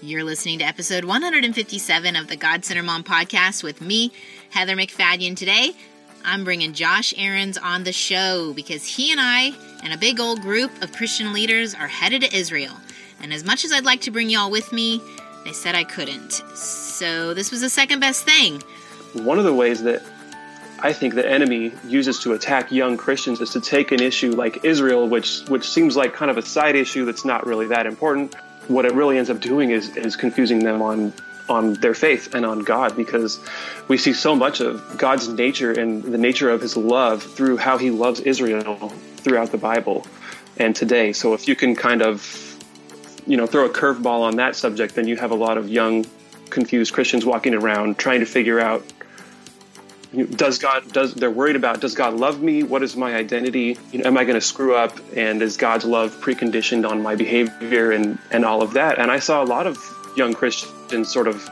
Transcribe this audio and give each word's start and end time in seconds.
You're 0.00 0.22
listening 0.22 0.60
to 0.60 0.64
episode 0.64 1.04
157 1.04 2.14
of 2.14 2.28
the 2.28 2.36
God 2.36 2.64
Center 2.64 2.84
Mom 2.84 3.02
podcast 3.02 3.64
with 3.64 3.80
me, 3.80 4.12
Heather 4.50 4.76
MacFadyen. 4.76 5.36
Today, 5.36 5.72
I'm 6.24 6.44
bringing 6.44 6.72
Josh 6.72 7.12
Aarons 7.16 7.58
on 7.58 7.82
the 7.82 7.92
show 7.92 8.52
because 8.52 8.86
he 8.86 9.10
and 9.10 9.20
I 9.20 9.52
and 9.82 9.92
a 9.92 9.98
big 9.98 10.20
old 10.20 10.40
group 10.40 10.70
of 10.82 10.92
Christian 10.92 11.32
leaders 11.32 11.74
are 11.74 11.88
headed 11.88 12.22
to 12.22 12.32
Israel. 12.32 12.74
And 13.20 13.32
as 13.32 13.44
much 13.44 13.64
as 13.64 13.72
I'd 13.72 13.84
like 13.84 14.02
to 14.02 14.12
bring 14.12 14.30
y'all 14.30 14.52
with 14.52 14.72
me, 14.72 15.02
they 15.44 15.52
said 15.52 15.74
I 15.74 15.82
couldn't. 15.82 16.30
So 16.54 17.34
this 17.34 17.50
was 17.50 17.60
the 17.60 17.68
second 17.68 17.98
best 17.98 18.24
thing. 18.24 18.62
One 19.14 19.40
of 19.40 19.44
the 19.44 19.54
ways 19.54 19.82
that 19.82 20.00
I 20.78 20.92
think 20.92 21.14
the 21.14 21.28
enemy 21.28 21.72
uses 21.88 22.20
to 22.20 22.34
attack 22.34 22.70
young 22.70 22.96
Christians 22.96 23.40
is 23.40 23.50
to 23.50 23.60
take 23.60 23.90
an 23.90 24.00
issue 24.00 24.30
like 24.30 24.64
Israel, 24.64 25.08
which 25.08 25.40
which 25.48 25.68
seems 25.68 25.96
like 25.96 26.14
kind 26.14 26.30
of 26.30 26.38
a 26.38 26.42
side 26.42 26.76
issue 26.76 27.04
that's 27.04 27.24
not 27.24 27.48
really 27.48 27.66
that 27.66 27.84
important. 27.84 28.36
What 28.68 28.84
it 28.84 28.92
really 28.92 29.18
ends 29.18 29.30
up 29.30 29.40
doing 29.40 29.70
is 29.70 29.96
is 29.96 30.16
confusing 30.16 30.60
them 30.60 30.82
on 30.82 31.12
on 31.48 31.74
their 31.74 31.94
faith 31.94 32.34
and 32.34 32.44
on 32.44 32.60
God 32.60 32.96
because 32.96 33.40
we 33.88 33.96
see 33.96 34.12
so 34.12 34.36
much 34.36 34.60
of 34.60 34.98
God's 34.98 35.28
nature 35.28 35.72
and 35.72 36.02
the 36.02 36.18
nature 36.18 36.50
of 36.50 36.60
his 36.60 36.76
love 36.76 37.22
through 37.22 37.56
how 37.56 37.78
he 37.78 37.90
loves 37.90 38.20
Israel 38.20 38.90
throughout 39.16 39.50
the 39.50 39.58
Bible 39.58 40.06
and 40.58 40.76
today. 40.76 41.12
So 41.14 41.32
if 41.32 41.48
you 41.48 41.56
can 41.56 41.74
kind 41.74 42.02
of 42.02 42.56
you 43.26 43.36
know 43.36 43.46
throw 43.46 43.64
a 43.64 43.70
curveball 43.70 44.20
on 44.20 44.36
that 44.36 44.56
subject, 44.56 44.94
then 44.94 45.08
you 45.08 45.16
have 45.16 45.30
a 45.30 45.36
lot 45.46 45.58
of 45.58 45.68
young 45.68 46.06
confused 46.50 46.92
Christians 46.92 47.24
walking 47.24 47.54
around 47.54 47.98
trying 47.98 48.20
to 48.20 48.26
figure 48.26 48.60
out 48.60 48.82
does 50.12 50.58
God 50.58 50.90
does 50.92 51.14
they're 51.14 51.30
worried 51.30 51.56
about 51.56 51.80
does 51.80 51.94
God 51.94 52.14
love 52.14 52.40
me? 52.40 52.62
What 52.62 52.82
is 52.82 52.96
my 52.96 53.14
identity? 53.14 53.76
You 53.92 54.00
know, 54.00 54.06
am 54.06 54.16
I 54.16 54.24
going 54.24 54.34
to 54.34 54.40
screw 54.40 54.74
up? 54.74 54.98
And 55.14 55.42
is 55.42 55.56
God's 55.56 55.84
love 55.84 56.12
preconditioned 56.20 56.88
on 56.88 57.02
my 57.02 57.14
behavior 57.14 57.92
and 57.92 58.18
and 58.30 58.44
all 58.44 58.62
of 58.62 58.74
that? 58.74 58.98
And 58.98 59.10
I 59.10 59.18
saw 59.18 59.42
a 59.42 59.44
lot 59.44 59.66
of 59.66 59.78
young 60.16 60.34
Christians 60.34 61.12
sort 61.12 61.28
of 61.28 61.42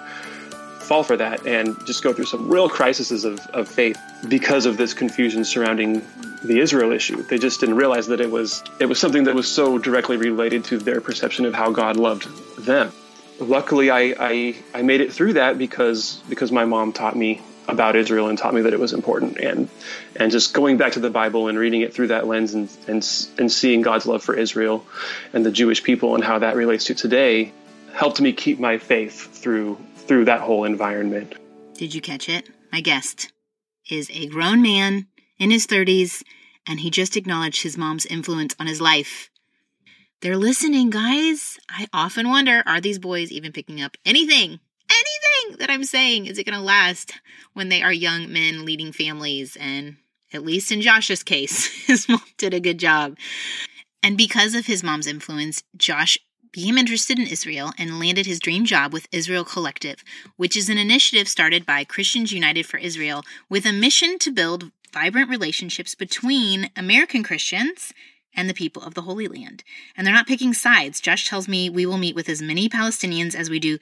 fall 0.87 1.03
for 1.03 1.17
that 1.17 1.47
and 1.47 1.77
just 1.85 2.03
go 2.03 2.13
through 2.13 2.25
some 2.25 2.49
real 2.49 2.69
crises 2.69 3.25
of, 3.25 3.41
of 3.49 3.69
faith 3.69 3.99
because 4.29 4.67
of 4.67 4.77
this 4.77 4.95
confusion 4.95 5.45
surrounding 5.45 6.01
the 6.45 6.61
Israel 6.61 6.93
issue. 6.93 7.23
They 7.23 7.39
just 7.39 7.59
didn't 7.61 7.75
realize 7.75 8.07
that 8.07 8.21
it 8.21 8.31
was 8.31 8.63
it 8.79 8.87
was 8.87 8.99
something 8.99 9.25
that 9.25 9.35
was 9.35 9.49
so 9.49 9.79
directly 9.79 10.17
related 10.17 10.65
to 10.67 10.79
their 10.79 11.01
perception 11.01 11.45
of 11.45 11.55
how 11.55 11.73
God 11.73 11.97
loved 11.97 12.27
them. 12.65 12.93
Luckily, 13.39 13.91
I, 13.91 14.15
I, 14.19 14.57
I 14.73 14.81
made 14.81 15.03
it 15.03 15.13
through 15.13 15.35
that 15.35 15.59
because 15.59 16.23
because 16.29 16.51
my 16.51 16.65
mom 16.65 16.95
taught 16.95 17.17
me 17.17 17.43
about 17.69 17.97
Israel 17.97 18.29
and 18.29 18.39
taught 18.39 18.55
me 18.55 18.63
that 18.63 18.73
it 18.73 18.81
was 18.81 18.93
important. 18.93 19.39
And 19.39 19.69
and 20.15 20.31
just 20.31 20.55
going 20.55 20.77
back 20.77 20.93
to 20.93 21.01
the 21.01 21.11
Bible 21.11 21.49
and 21.49 21.59
reading 21.59 21.81
it 21.81 21.93
through 21.95 22.09
that 22.09 22.27
lens 22.27 22.55
and 22.55 22.69
and 22.87 23.07
and 23.39 23.53
seeing 23.53 23.83
God's 23.83 24.07
love 24.07 24.23
for 24.23 24.35
Israel 24.35 24.85
and 25.33 25.45
the 25.45 25.51
Jewish 25.51 25.83
people 25.83 26.15
and 26.15 26.25
how 26.25 26.39
that 26.39 26.57
relates 26.57 26.85
to 26.85 26.95
today 26.95 27.53
helped 27.93 28.21
me 28.21 28.33
keep 28.33 28.59
my 28.61 28.79
faith 28.79 29.33
through 29.37 29.79
through 29.97 30.27
that 30.27 30.41
whole 30.41 30.65
environment. 30.65 31.35
Did 31.75 31.95
you 31.95 32.01
catch 32.01 32.29
it? 32.29 32.49
My 32.73 32.81
guest 32.81 33.33
is 33.91 34.11
a 34.11 34.27
grown 34.27 34.63
man 34.63 35.07
in 35.39 35.51
his 35.51 35.67
30s 35.67 36.23
and 36.67 36.81
he 36.81 36.91
just 36.91 37.17
acknowledged 37.17 37.63
his 37.63 37.77
mom's 37.77 38.07
influence 38.07 38.55
on 38.59 38.67
his 38.67 38.81
life. 38.81 39.31
They're 40.23 40.37
listening, 40.37 40.91
guys. 40.91 41.59
I 41.69 41.87
often 41.93 42.29
wonder 42.29 42.63
are 42.67 42.81
these 42.81 42.99
boys 42.99 43.31
even 43.31 43.53
picking 43.53 43.83
up 43.83 43.97
anything 44.05 44.61
that 45.59 45.71
I'm 45.71 45.85
saying 45.85 46.27
is 46.27 46.39
it 46.39 46.45
going 46.45 46.59
to 46.59 46.65
last 46.65 47.13
when 47.55 47.69
they 47.69 47.83
are 47.83 47.93
young 47.93 48.33
men 48.33 48.65
leading 48.65 48.93
families? 48.93 49.57
And 49.57 49.97
at 50.33 50.45
least 50.45 50.73
in 50.73 50.81
Josh's 50.81 51.23
case, 51.23 51.67
his 51.87 52.09
mom 52.09 52.23
did 52.39 52.55
a 52.55 52.61
good 52.61 52.79
job. 52.79 53.17
And 54.03 54.17
because 54.17 54.55
of 54.55 54.67
his 54.67 54.83
mom's 54.83 55.07
influence, 55.07 55.63
Josh 55.77 56.19
became 56.53 56.79
interested 56.79 57.19
in 57.19 57.27
Israel 57.27 57.73
and 57.77 57.99
landed 57.99 58.25
his 58.25 58.39
dream 58.39 58.65
job 58.65 58.93
with 58.93 59.09
Israel 59.13 59.45
Collective, 59.45 60.03
which 60.37 60.57
is 60.57 60.71
an 60.71 60.79
initiative 60.79 61.29
started 61.29 61.67
by 61.67 61.85
Christians 61.85 62.33
United 62.33 62.65
for 62.67 62.79
Israel 62.79 63.25
with 63.51 63.67
a 63.67 63.73
mission 63.73 64.19
to 64.21 64.33
build 64.33 64.71
vibrant 64.93 65.29
relationships 65.29 65.95
between 65.95 66.71
American 66.77 67.23
Christians 67.23 67.93
and 68.37 68.49
the 68.49 68.55
people 68.55 68.83
of 68.83 68.95
the 68.95 69.03
Holy 69.03 69.27
Land. 69.27 69.65
And 69.97 70.07
they're 70.07 70.15
not 70.15 70.27
picking 70.27 70.53
sides. 70.53 71.01
Josh 71.01 71.29
tells 71.29 71.49
me 71.49 71.71
we 71.71 71.87
will 71.87 71.99
meet 71.99 72.15
with 72.15 72.29
as 72.29 72.43
many 72.43 72.69
Palestinians 72.69 73.35
as 73.35 73.51
we 73.51 73.59
do 73.59 73.79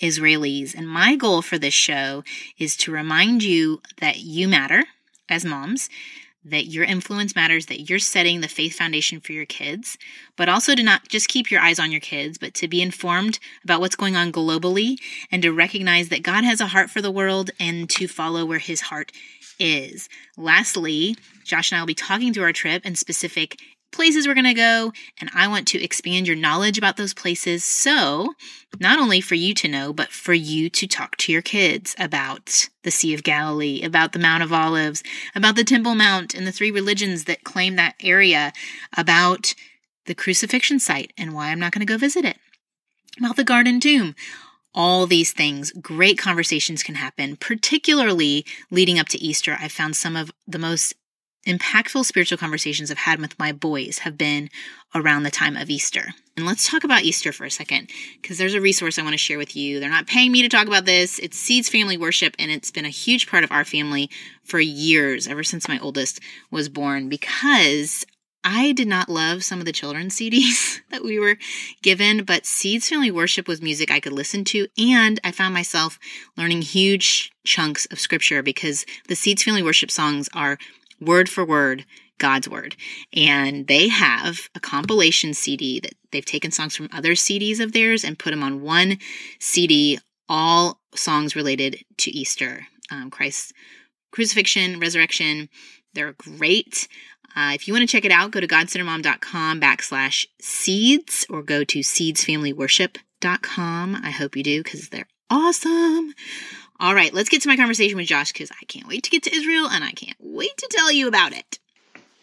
Israelis. 0.00 0.74
And 0.74 0.88
my 0.88 1.16
goal 1.16 1.42
for 1.42 1.58
this 1.58 1.74
show 1.74 2.24
is 2.58 2.76
to 2.78 2.92
remind 2.92 3.42
you 3.42 3.80
that 4.00 4.18
you 4.18 4.48
matter 4.48 4.84
as 5.28 5.44
moms, 5.44 5.88
that 6.44 6.66
your 6.66 6.84
influence 6.84 7.36
matters, 7.36 7.66
that 7.66 7.88
you're 7.88 7.98
setting 8.00 8.40
the 8.40 8.48
faith 8.48 8.74
foundation 8.76 9.20
for 9.20 9.32
your 9.32 9.46
kids, 9.46 9.96
but 10.36 10.48
also 10.48 10.74
to 10.74 10.82
not 10.82 11.08
just 11.08 11.28
keep 11.28 11.50
your 11.50 11.60
eyes 11.60 11.78
on 11.78 11.92
your 11.92 12.00
kids, 12.00 12.36
but 12.36 12.52
to 12.54 12.66
be 12.66 12.82
informed 12.82 13.38
about 13.62 13.80
what's 13.80 13.94
going 13.94 14.16
on 14.16 14.32
globally 14.32 14.96
and 15.30 15.42
to 15.42 15.52
recognize 15.52 16.08
that 16.08 16.24
God 16.24 16.42
has 16.42 16.60
a 16.60 16.66
heart 16.66 16.90
for 16.90 17.00
the 17.00 17.12
world 17.12 17.50
and 17.60 17.88
to 17.90 18.08
follow 18.08 18.44
where 18.44 18.58
his 18.58 18.80
heart 18.80 19.12
is. 19.60 20.08
Lastly, 20.36 21.16
Josh 21.44 21.70
and 21.70 21.78
I 21.78 21.82
will 21.82 21.86
be 21.86 21.94
talking 21.94 22.34
through 22.34 22.44
our 22.44 22.52
trip 22.52 22.82
and 22.84 22.98
specific 22.98 23.60
places 23.92 24.26
we're 24.26 24.34
going 24.34 24.44
to 24.44 24.54
go, 24.54 24.92
and 25.20 25.30
I 25.34 25.46
want 25.48 25.68
to 25.68 25.82
expand 25.82 26.26
your 26.26 26.36
knowledge 26.36 26.78
about 26.78 26.96
those 26.96 27.14
places. 27.14 27.64
So, 27.64 28.34
not 28.80 28.98
only 28.98 29.20
for 29.20 29.34
you 29.34 29.54
to 29.54 29.68
know, 29.68 29.92
but 29.92 30.08
for 30.08 30.32
you 30.32 30.68
to 30.70 30.86
talk 30.86 31.16
to 31.18 31.32
your 31.32 31.42
kids 31.42 31.94
about 31.98 32.68
the 32.82 32.90
Sea 32.90 33.14
of 33.14 33.22
Galilee, 33.22 33.82
about 33.82 34.12
the 34.12 34.18
Mount 34.18 34.42
of 34.42 34.52
Olives, 34.52 35.02
about 35.34 35.56
the 35.56 35.64
Temple 35.64 35.94
Mount 35.94 36.34
and 36.34 36.46
the 36.46 36.52
three 36.52 36.70
religions 36.70 37.24
that 37.24 37.44
claim 37.44 37.76
that 37.76 37.94
area, 38.00 38.52
about 38.96 39.54
the 40.06 40.14
crucifixion 40.14 40.80
site 40.80 41.12
and 41.16 41.34
why 41.34 41.48
I'm 41.48 41.60
not 41.60 41.72
going 41.72 41.86
to 41.86 41.92
go 41.92 41.98
visit 41.98 42.24
it, 42.24 42.38
about 43.18 43.36
the 43.36 43.44
Garden 43.44 43.80
Tomb. 43.80 44.14
All 44.74 45.06
these 45.06 45.32
things, 45.32 45.70
great 45.72 46.16
conversations 46.16 46.82
can 46.82 46.94
happen, 46.94 47.36
particularly 47.36 48.46
leading 48.70 48.98
up 48.98 49.08
to 49.08 49.22
Easter. 49.22 49.56
I 49.60 49.68
found 49.68 49.96
some 49.96 50.16
of 50.16 50.32
the 50.48 50.58
most 50.58 50.94
impactful 51.46 52.04
spiritual 52.04 52.38
conversations 52.38 52.90
I've 52.90 52.98
had 52.98 53.20
with 53.20 53.38
my 53.38 53.52
boys 53.52 53.98
have 54.00 54.16
been 54.16 54.48
around 54.94 55.22
the 55.22 55.30
time 55.30 55.56
of 55.56 55.70
Easter. 55.70 56.14
And 56.36 56.46
let's 56.46 56.70
talk 56.70 56.84
about 56.84 57.02
Easter 57.02 57.32
for 57.32 57.44
a 57.44 57.50
second, 57.50 57.90
because 58.20 58.38
there's 58.38 58.54
a 58.54 58.60
resource 58.60 58.98
I 58.98 59.02
want 59.02 59.14
to 59.14 59.18
share 59.18 59.38
with 59.38 59.56
you. 59.56 59.80
They're 59.80 59.90
not 59.90 60.06
paying 60.06 60.32
me 60.32 60.42
to 60.42 60.48
talk 60.48 60.66
about 60.66 60.84
this. 60.84 61.18
It's 61.18 61.36
Seeds 61.36 61.68
Family 61.68 61.96
Worship, 61.96 62.34
and 62.38 62.50
it's 62.50 62.70
been 62.70 62.84
a 62.84 62.90
huge 62.90 63.28
part 63.28 63.44
of 63.44 63.52
our 63.52 63.64
family 63.64 64.08
for 64.44 64.60
years, 64.60 65.26
ever 65.26 65.42
since 65.42 65.68
my 65.68 65.78
oldest 65.78 66.20
was 66.50 66.68
born, 66.68 67.08
because 67.08 68.06
I 68.44 68.72
did 68.72 68.88
not 68.88 69.08
love 69.08 69.44
some 69.44 69.60
of 69.60 69.66
the 69.66 69.72
children's 69.72 70.16
CDs 70.18 70.80
that 70.90 71.04
we 71.04 71.18
were 71.18 71.36
given, 71.82 72.24
but 72.24 72.46
Seeds 72.46 72.88
Family 72.88 73.10
Worship 73.10 73.46
was 73.46 73.62
music 73.62 73.90
I 73.90 74.00
could 74.00 74.12
listen 74.12 74.44
to, 74.46 74.68
and 74.78 75.20
I 75.22 75.32
found 75.32 75.54
myself 75.54 75.98
learning 76.36 76.62
huge 76.62 77.30
chunks 77.44 77.86
of 77.86 78.00
scripture 78.00 78.42
because 78.42 78.86
the 79.08 79.16
Seeds 79.16 79.42
Family 79.42 79.62
Worship 79.62 79.90
songs 79.90 80.28
are 80.34 80.58
word 81.02 81.28
for 81.28 81.44
word 81.44 81.84
God's 82.22 82.48
word. 82.48 82.76
And 83.12 83.66
they 83.66 83.88
have 83.88 84.48
a 84.54 84.60
compilation 84.60 85.34
CD 85.34 85.80
that 85.80 85.92
they've 86.12 86.24
taken 86.24 86.52
songs 86.52 86.76
from 86.76 86.88
other 86.92 87.12
CDs 87.12 87.58
of 87.58 87.72
theirs 87.72 88.04
and 88.04 88.18
put 88.18 88.30
them 88.30 88.44
on 88.44 88.62
one 88.62 88.98
CD, 89.40 89.98
all 90.28 90.78
songs 90.94 91.34
related 91.34 91.84
to 91.98 92.12
Easter, 92.12 92.68
um, 92.92 93.10
Christ's 93.10 93.52
crucifixion, 94.12 94.78
resurrection. 94.78 95.48
They're 95.94 96.12
great. 96.12 96.86
Uh, 97.34 97.50
if 97.54 97.66
you 97.66 97.74
want 97.74 97.88
to 97.88 97.92
check 97.92 98.04
it 98.04 98.12
out, 98.12 98.30
go 98.30 98.38
to 98.38 98.46
godcentermom.com 98.46 99.60
backslash 99.60 100.26
seeds 100.40 101.26
or 101.28 101.42
go 101.42 101.64
to 101.64 101.80
seedsfamilyworship.com. 101.80 103.96
I 103.96 104.10
hope 104.10 104.36
you 104.36 104.44
do 104.44 104.62
because 104.62 104.90
they're 104.90 105.08
awesome. 105.28 106.14
All 106.82 106.96
right, 106.96 107.14
let's 107.14 107.28
get 107.28 107.40
to 107.42 107.48
my 107.48 107.56
conversation 107.56 107.96
with 107.96 108.08
Josh 108.08 108.32
because 108.32 108.50
I 108.50 108.64
can't 108.64 108.88
wait 108.88 109.04
to 109.04 109.10
get 109.10 109.22
to 109.22 109.32
Israel 109.32 109.68
and 109.70 109.84
I 109.84 109.92
can't 109.92 110.16
wait 110.18 110.56
to 110.56 110.68
tell 110.68 110.90
you 110.90 111.06
about 111.06 111.32
it. 111.32 111.60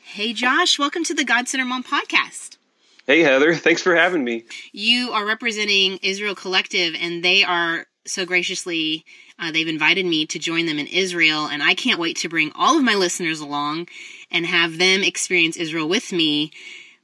Hey, 0.03 0.33
Josh, 0.33 0.77
welcome 0.77 1.05
to 1.05 1.13
the 1.13 1.23
God 1.23 1.47
Center 1.47 1.63
Mom 1.63 1.81
podcast. 1.81 2.57
Hey, 3.07 3.21
Heather, 3.21 3.55
thanks 3.55 3.81
for 3.81 3.95
having 3.95 4.21
me. 4.21 4.43
You 4.73 5.13
are 5.13 5.25
representing 5.25 5.99
Israel 6.03 6.35
Collective, 6.35 6.93
and 6.99 7.23
they 7.23 7.41
are 7.45 7.85
so 8.05 8.25
graciously, 8.25 9.05
uh, 9.39 9.53
they've 9.53 9.65
invited 9.65 10.05
me 10.05 10.25
to 10.25 10.37
join 10.37 10.65
them 10.65 10.77
in 10.77 10.87
Israel, 10.87 11.47
and 11.47 11.63
I 11.63 11.73
can't 11.73 11.97
wait 11.97 12.17
to 12.17 12.27
bring 12.27 12.51
all 12.53 12.77
of 12.77 12.83
my 12.83 12.95
listeners 12.95 13.39
along 13.39 13.87
and 14.29 14.45
have 14.45 14.77
them 14.77 15.03
experience 15.03 15.55
Israel 15.55 15.87
with 15.87 16.11
me. 16.11 16.51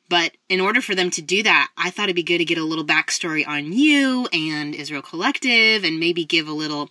But 0.09 0.35
in 0.49 0.59
order 0.59 0.81
for 0.81 0.93
them 0.93 1.09
to 1.11 1.21
do 1.21 1.41
that, 1.43 1.69
I 1.77 1.89
thought 1.89 2.09
it'd 2.09 2.17
be 2.17 2.23
good 2.23 2.39
to 2.39 2.45
get 2.45 2.57
a 2.57 2.65
little 2.65 2.85
backstory 2.85 3.47
on 3.47 3.71
you 3.71 4.27
and 4.33 4.75
Israel 4.75 5.01
Collective 5.01 5.85
and 5.85 6.01
maybe 6.01 6.25
give 6.25 6.49
a 6.49 6.53
little 6.53 6.89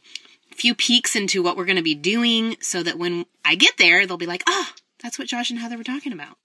few 0.55 0.75
peeks 0.75 1.17
into 1.17 1.43
what 1.43 1.57
we're 1.57 1.65
going 1.65 1.77
to 1.77 1.83
be 1.83 1.95
doing 1.95 2.57
so 2.61 2.83
that 2.83 2.99
when 2.99 3.27
I 3.45 3.55
get 3.55 3.77
there, 3.77 4.07
they'll 4.07 4.17
be 4.17 4.27
like, 4.27 4.45
oh, 4.47 4.69
that's 5.03 5.19
what 5.19 5.29
Josh 5.29 5.51
and 5.51 5.59
Heather 5.59 5.77
were 5.77 5.85
talking 5.85 6.13
about. 6.13 6.37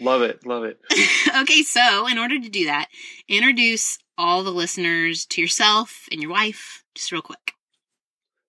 Love 0.00 0.22
it. 0.22 0.46
Love 0.46 0.64
it. 0.64 0.80
okay, 1.42 1.62
so 1.62 2.06
in 2.06 2.18
order 2.18 2.38
to 2.38 2.48
do 2.48 2.66
that, 2.66 2.88
introduce 3.28 3.98
all 4.16 4.42
the 4.42 4.50
listeners 4.50 5.26
to 5.26 5.40
yourself 5.40 6.08
and 6.10 6.22
your 6.22 6.30
wife, 6.30 6.84
just 6.94 7.12
real 7.12 7.22
quick. 7.22 7.52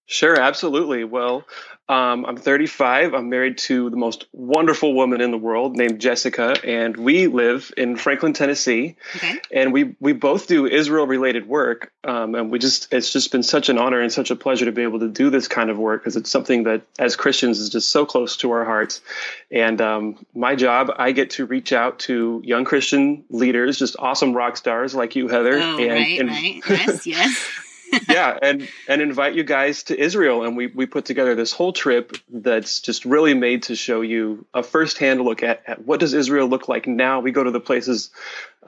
Sure, 0.05 0.39
absolutely. 0.39 1.03
Well, 1.03 1.45
Um, 1.89 2.23
I'm 2.27 2.37
35. 2.37 3.15
I'm 3.15 3.29
married 3.29 3.57
to 3.57 3.89
the 3.89 3.95
most 3.97 4.27
wonderful 4.31 4.93
woman 4.93 5.21
in 5.21 5.31
the 5.31 5.39
world 5.39 5.75
named 5.75 5.99
Jessica, 5.99 6.55
and 6.63 6.95
we 6.95 7.25
live 7.25 7.73
in 7.75 7.95
Franklin, 7.95 8.33
Tennessee. 8.33 8.95
Okay. 9.15 9.39
And 9.51 9.73
we 9.73 9.95
we 9.99 10.13
both 10.13 10.45
do 10.45 10.67
Israel 10.67 11.07
related 11.07 11.47
work, 11.47 11.91
um, 12.03 12.35
and 12.35 12.51
we 12.51 12.59
just 12.59 12.93
it's 12.93 13.11
just 13.11 13.31
been 13.31 13.41
such 13.41 13.69
an 13.69 13.79
honor 13.79 13.99
and 13.99 14.13
such 14.13 14.29
a 14.29 14.35
pleasure 14.35 14.65
to 14.65 14.71
be 14.71 14.83
able 14.83 14.99
to 14.99 15.07
do 15.07 15.31
this 15.31 15.47
kind 15.47 15.71
of 15.71 15.79
work 15.79 16.01
because 16.01 16.15
it's 16.15 16.29
something 16.29 16.65
that 16.65 16.83
as 16.99 17.15
Christians 17.15 17.59
is 17.59 17.69
just 17.69 17.89
so 17.89 18.05
close 18.05 18.37
to 18.37 18.51
our 18.51 18.65
hearts. 18.65 19.01
And 19.49 19.81
um, 19.81 20.23
my 20.35 20.53
job, 20.53 20.91
I 20.95 21.11
get 21.11 21.31
to 21.31 21.47
reach 21.47 21.73
out 21.73 21.97
to 22.01 22.39
young 22.45 22.65
Christian 22.65 23.23
leaders, 23.31 23.79
just 23.79 23.95
awesome 23.97 24.33
rock 24.33 24.57
stars 24.57 24.93
like 24.93 25.15
you, 25.15 25.27
Heather. 25.27 25.57
Oh, 25.57 25.79
and, 25.79 25.91
right, 25.91 26.19
and 26.19 26.29
right. 26.29 26.61
Yes, 26.69 27.07
yes. 27.07 27.49
yeah, 28.09 28.37
and 28.41 28.67
and 28.87 29.01
invite 29.01 29.35
you 29.35 29.43
guys 29.43 29.83
to 29.83 29.99
Israel, 29.99 30.43
and 30.43 30.55
we 30.55 30.67
we 30.67 30.85
put 30.85 31.05
together 31.05 31.35
this 31.35 31.51
whole 31.51 31.73
trip 31.73 32.15
that's 32.29 32.79
just 32.81 33.05
really 33.05 33.33
made 33.33 33.63
to 33.63 33.75
show 33.75 34.01
you 34.01 34.45
a 34.53 34.63
firsthand 34.63 35.21
look 35.21 35.43
at, 35.43 35.63
at 35.67 35.85
what 35.85 35.99
does 35.99 36.13
Israel 36.13 36.47
look 36.47 36.67
like 36.67 36.87
now. 36.87 37.19
We 37.19 37.31
go 37.31 37.43
to 37.43 37.51
the 37.51 37.59
places 37.59 38.11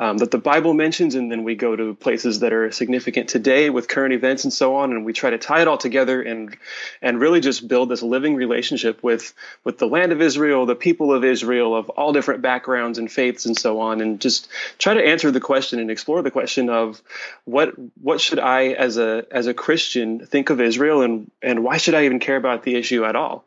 um, 0.01 0.17
that 0.17 0.31
the 0.31 0.39
Bible 0.39 0.73
mentions, 0.73 1.13
and 1.13 1.31
then 1.31 1.43
we 1.43 1.53
go 1.53 1.75
to 1.75 1.93
places 1.93 2.39
that 2.39 2.51
are 2.53 2.71
significant 2.71 3.29
today 3.29 3.69
with 3.69 3.87
current 3.87 4.15
events 4.15 4.43
and 4.43 4.51
so 4.51 4.75
on, 4.77 4.91
and 4.91 5.05
we 5.05 5.13
try 5.13 5.29
to 5.29 5.37
tie 5.37 5.61
it 5.61 5.67
all 5.67 5.77
together 5.77 6.19
and 6.23 6.57
and 7.03 7.19
really 7.19 7.39
just 7.39 7.67
build 7.67 7.87
this 7.87 8.01
living 8.01 8.33
relationship 8.33 9.03
with 9.03 9.31
with 9.63 9.77
the 9.77 9.85
land 9.85 10.11
of 10.11 10.19
Israel, 10.19 10.65
the 10.65 10.73
people 10.73 11.13
of 11.13 11.23
Israel 11.23 11.75
of 11.75 11.89
all 11.91 12.13
different 12.13 12.41
backgrounds 12.41 12.97
and 12.97 13.11
faiths 13.11 13.45
and 13.45 13.55
so 13.55 13.79
on, 13.79 14.01
and 14.01 14.19
just 14.19 14.49
try 14.79 14.95
to 14.95 15.05
answer 15.05 15.29
the 15.29 15.39
question 15.39 15.79
and 15.79 15.91
explore 15.91 16.23
the 16.23 16.31
question 16.31 16.67
of 16.67 16.99
what 17.45 17.75
what 18.01 18.19
should 18.19 18.39
I 18.39 18.69
as 18.69 18.97
a 18.97 19.27
as 19.29 19.45
a 19.45 19.53
Christian 19.53 20.25
think 20.25 20.49
of 20.49 20.59
Israel, 20.59 21.03
and 21.03 21.29
and 21.43 21.63
why 21.63 21.77
should 21.77 21.93
I 21.93 22.05
even 22.05 22.19
care 22.19 22.37
about 22.37 22.63
the 22.63 22.73
issue 22.73 23.05
at 23.05 23.15
all? 23.15 23.45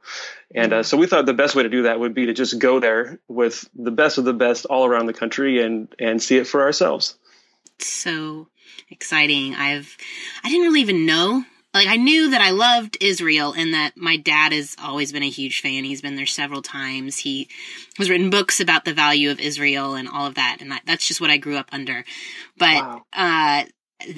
And 0.55 0.73
uh, 0.73 0.83
so 0.85 0.97
we 0.97 1.09
thought 1.09 1.27
the 1.27 1.35
best 1.35 1.57
way 1.57 1.65
to 1.65 1.69
do 1.69 1.83
that 1.83 1.99
would 1.99 2.15
be 2.15 2.27
to 2.27 2.33
just 2.33 2.59
go 2.61 2.79
there 2.79 3.19
with 3.27 3.69
the 3.75 3.91
best 3.91 4.19
of 4.19 4.25
the 4.25 4.33
best 4.33 4.67
all 4.67 4.87
around 4.87 5.07
the 5.07 5.13
country 5.13 5.61
and 5.61 5.93
and 5.99 6.23
see 6.23 6.37
it 6.37 6.47
for 6.47 6.63
ourselves. 6.63 7.17
So 7.81 8.47
exciting! 8.89 9.57
I've 9.57 9.97
I 10.45 10.49
didn't 10.49 10.67
really 10.67 10.81
even 10.81 11.07
know. 11.07 11.45
Like 11.75 11.89
I 11.89 11.97
knew 11.97 12.31
that 12.31 12.41
I 12.41 12.51
loved 12.51 12.99
Israel 13.01 13.53
and 13.53 13.75
that 13.75 13.97
my 13.97 14.17
dad 14.17 14.53
has 14.53 14.77
always 14.81 15.11
been 15.11 15.25
a 15.25 15.29
huge 15.29 15.61
fan. 15.61 15.83
He's 15.83 16.01
been 16.01 16.15
there 16.15 16.25
several 16.25 16.63
times. 16.63 17.19
He 17.19 17.49
has 17.99 18.09
written 18.09 18.31
books 18.31 18.61
about 18.61 18.85
the 18.85 18.95
value 18.95 19.33
of 19.33 19.41
Israel 19.41 19.95
and 19.97 20.09
all 20.09 20.27
of 20.29 20.37
that, 20.37 20.59
and 20.61 20.71
that, 20.71 20.83
that's 20.87 21.09
just 21.09 21.21
what 21.21 21.31
I 21.31 21.37
grew 21.37 21.57
up 21.57 21.71
under. 21.73 22.05
But 22.57 22.77
wow. 22.77 23.03
uh, 23.13 23.65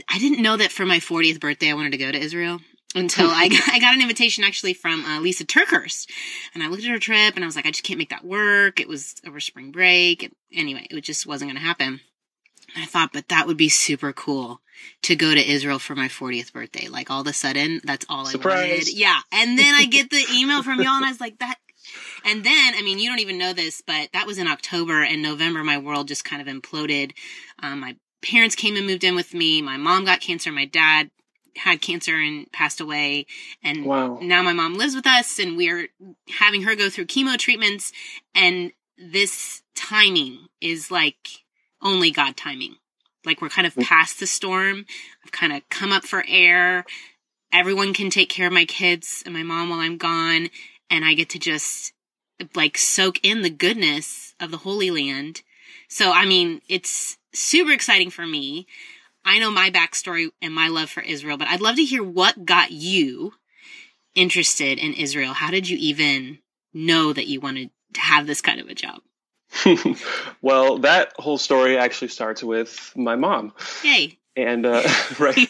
I 0.09 0.19
didn't 0.19 0.43
know 0.43 0.59
that 0.59 0.71
for 0.71 0.85
my 0.85 0.99
40th 0.99 1.41
birthday 1.41 1.71
I 1.71 1.75
wanted 1.75 1.93
to 1.93 1.99
go 1.99 2.13
to 2.13 2.19
Israel 2.19 2.61
until 2.95 3.29
I, 3.29 3.49
I 3.73 3.79
got 3.79 3.95
an 3.95 4.03
invitation 4.03 4.45
actually 4.45 4.75
from 4.75 5.05
uh, 5.05 5.21
Lysa 5.21 5.45
TerKeurst. 5.45 6.11
And 6.55 6.63
I 6.63 6.69
looked 6.69 6.85
at 6.85 6.91
her 6.91 6.99
trip 6.99 7.35
and 7.35 7.45
I 7.45 7.47
was 7.47 7.57
like, 7.57 7.67
I 7.67 7.71
just 7.71 7.85
can't 7.85 7.99
make 7.99 8.11
that 8.11 8.25
work. 8.25 8.81
It 8.81 8.89
was 8.89 9.15
over 9.27 9.41
spring 9.41 9.71
break. 9.71 10.33
Anyway, 10.53 10.87
it 10.91 11.01
just 11.03 11.27
wasn't 11.27 11.51
going 11.51 11.61
to 11.61 11.67
happen. 11.67 12.01
And 12.75 12.83
I 12.83 12.87
thought, 12.87 13.13
but 13.13 13.29
that 13.29 13.47
would 13.47 13.57
be 13.57 13.69
super 13.69 14.13
cool 14.13 14.61
to 15.03 15.17
go 15.17 15.35
to 15.35 15.51
Israel 15.51 15.79
for 15.79 15.95
my 15.95 16.09
40th 16.09 16.53
birthday. 16.53 16.89
Like 16.89 17.11
all 17.11 17.21
of 17.23 17.27
a 17.27 17.33
sudden, 17.33 17.81
that's 17.85 18.07
all 18.09 18.25
Surprise. 18.27 18.57
I 18.57 18.71
wanted. 18.71 18.95
Yeah. 18.95 19.19
And 19.33 19.59
then 19.59 19.75
I 19.75 19.87
get 19.87 20.11
the 20.11 20.25
email 20.35 20.63
from 20.63 20.81
y'all 20.81 20.97
and 20.97 21.05
I 21.05 21.11
was 21.11 21.21
like, 21.21 21.39
that. 21.39 21.57
And 22.25 22.43
then, 22.43 22.75
I 22.75 22.83
mean, 22.83 22.99
you 22.99 23.09
don't 23.09 23.21
even 23.21 23.39
know 23.39 23.53
this, 23.53 23.81
but 23.87 24.11
that 24.13 24.27
was 24.27 24.39
in 24.39 24.49
October 24.49 25.03
and 25.03 25.23
November. 25.23 25.63
My 25.63 25.79
world 25.79 26.09
just 26.09 26.25
kind 26.25 26.43
of 26.43 26.53
imploded. 26.53 27.13
Um, 27.63 27.81
my 27.81 27.97
parents 28.23 28.57
came 28.57 28.77
and 28.77 28.87
moved 28.87 29.05
in 29.05 29.15
with 29.15 29.33
me. 29.33 29.63
My 29.63 29.77
mom 29.77 30.05
got 30.05 30.21
cancer. 30.21 30.51
My 30.51 30.65
dad 30.65 31.11
had 31.57 31.81
cancer 31.81 32.17
and 32.17 32.51
passed 32.53 32.81
away. 32.81 33.27
And 33.63 33.85
wow. 33.85 34.19
now 34.21 34.43
my 34.43 34.53
mom 34.53 34.75
lives 34.75 34.95
with 34.95 35.07
us 35.07 35.39
and 35.39 35.57
we're 35.57 35.89
having 36.39 36.63
her 36.63 36.75
go 36.75 36.91
through 36.91 37.07
chemo 37.07 37.37
treatments. 37.39 37.93
And 38.35 38.73
this 38.99 39.63
timing 39.75 40.49
is 40.61 40.91
like 40.91 41.45
only 41.83 42.11
God 42.11 42.37
timing. 42.37 42.77
Like 43.25 43.41
we're 43.41 43.49
kind 43.49 43.67
of 43.67 43.75
mm. 43.75 43.85
past 43.85 44.21
the 44.21 44.27
storm. 44.27 44.87
I've 45.25 45.33
kind 45.33 45.53
of 45.53 45.69
come 45.69 45.93
up 45.93 46.05
for 46.05 46.25
air. 46.29 46.85
Everyone 47.53 47.95
can 47.95 48.11
take 48.11 48.29
care 48.29 48.47
of 48.47 48.53
my 48.53 48.65
kids 48.65 49.23
and 49.25 49.35
my 49.35 49.43
mom 49.43 49.71
while 49.71 49.81
I'm 49.81 49.97
gone. 49.97 50.49
And 50.91 51.05
I 51.05 51.15
get 51.15 51.31
to 51.31 51.39
just 51.39 51.93
like 52.55 52.79
soak 52.79 53.19
in 53.23 53.43
the 53.43 53.51
goodness 53.51 54.35
of 54.41 54.51
the 54.51 54.59
Holy 54.59 54.91
Land. 54.91 55.43
So, 55.89 56.13
I 56.13 56.27
mean, 56.27 56.61
it's 56.69 57.17
super 57.33 57.73
exciting 57.73 58.11
for 58.11 58.27
me. 58.27 58.67
I 59.27 59.41
know 59.41 59.51
my 59.51 59.71
backstory 59.71 60.31
and 60.41 60.55
my 60.55 60.69
love 60.69 60.89
for 60.89 61.03
Israel, 61.03 61.37
but 61.37 61.49
I'd 61.49 61.61
love 61.61 61.77
to 61.77 61.85
hear 61.85 62.03
what 62.03 62.47
got 62.47 62.71
you 62.71 63.33
interested 64.15 64.79
in 64.79 64.95
Israel. 64.95 65.33
How 65.33 65.51
did 65.51 65.69
you 65.69 65.77
even 65.79 66.39
know 66.73 67.13
that 67.13 67.27
you 67.27 67.41
wanted 67.41 67.71
to 67.95 68.01
have 68.01 68.29
this 68.29 68.41
kind 68.41 68.61
of 68.61 68.69
a 68.69 68.75
job? 68.75 69.01
well, 70.43 70.79
that 70.79 71.13
whole 71.19 71.39
story 71.39 71.77
actually 71.77 72.09
starts 72.09 72.43
with 72.43 72.93
my 72.95 73.17
mom. 73.17 73.53
Yay. 73.83 74.17
And 74.37 74.65
uh, 74.65 74.89
right. 75.19 75.49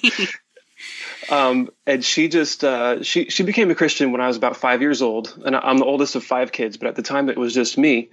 um, 1.31 1.69
and 1.87 2.03
she 2.03 2.29
just 2.29 2.65
uh, 2.65 3.03
she 3.03 3.29
she 3.29 3.43
became 3.43 3.71
a 3.71 3.75
Christian 3.75 4.11
when 4.11 4.23
I 4.23 4.27
was 4.27 4.39
about 4.39 4.57
five 4.57 4.81
years 4.81 5.03
old, 5.03 5.35
and 5.45 5.55
I'm 5.55 5.79
the 5.79 5.85
oldest 5.85 6.17
of 6.17 6.25
five 6.25 6.51
kids. 6.51 6.77
But 6.77 6.89
at 6.89 6.97
the 6.97 7.03
time, 7.03 7.29
it 7.29 7.37
was 7.37 7.53
just 7.53 7.77
me, 7.77 8.11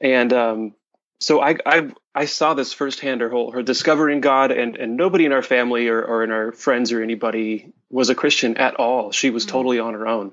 and 0.00 0.32
um, 0.32 0.74
so 1.22 1.40
I, 1.40 1.56
I 1.64 1.90
I 2.14 2.24
saw 2.26 2.54
this 2.54 2.72
firsthand. 2.72 3.20
Her 3.20 3.30
whole 3.30 3.52
her 3.52 3.62
discovering 3.62 4.20
God, 4.20 4.50
and 4.50 4.76
and 4.76 4.96
nobody 4.96 5.24
in 5.24 5.32
our 5.32 5.42
family 5.42 5.88
or, 5.88 6.02
or 6.02 6.24
in 6.24 6.30
our 6.30 6.52
friends 6.52 6.92
or 6.92 7.02
anybody 7.02 7.72
was 7.90 8.10
a 8.10 8.14
Christian 8.14 8.56
at 8.56 8.74
all. 8.74 9.12
She 9.12 9.30
was 9.30 9.44
mm-hmm. 9.44 9.52
totally 9.52 9.78
on 9.78 9.94
her 9.94 10.06
own, 10.06 10.32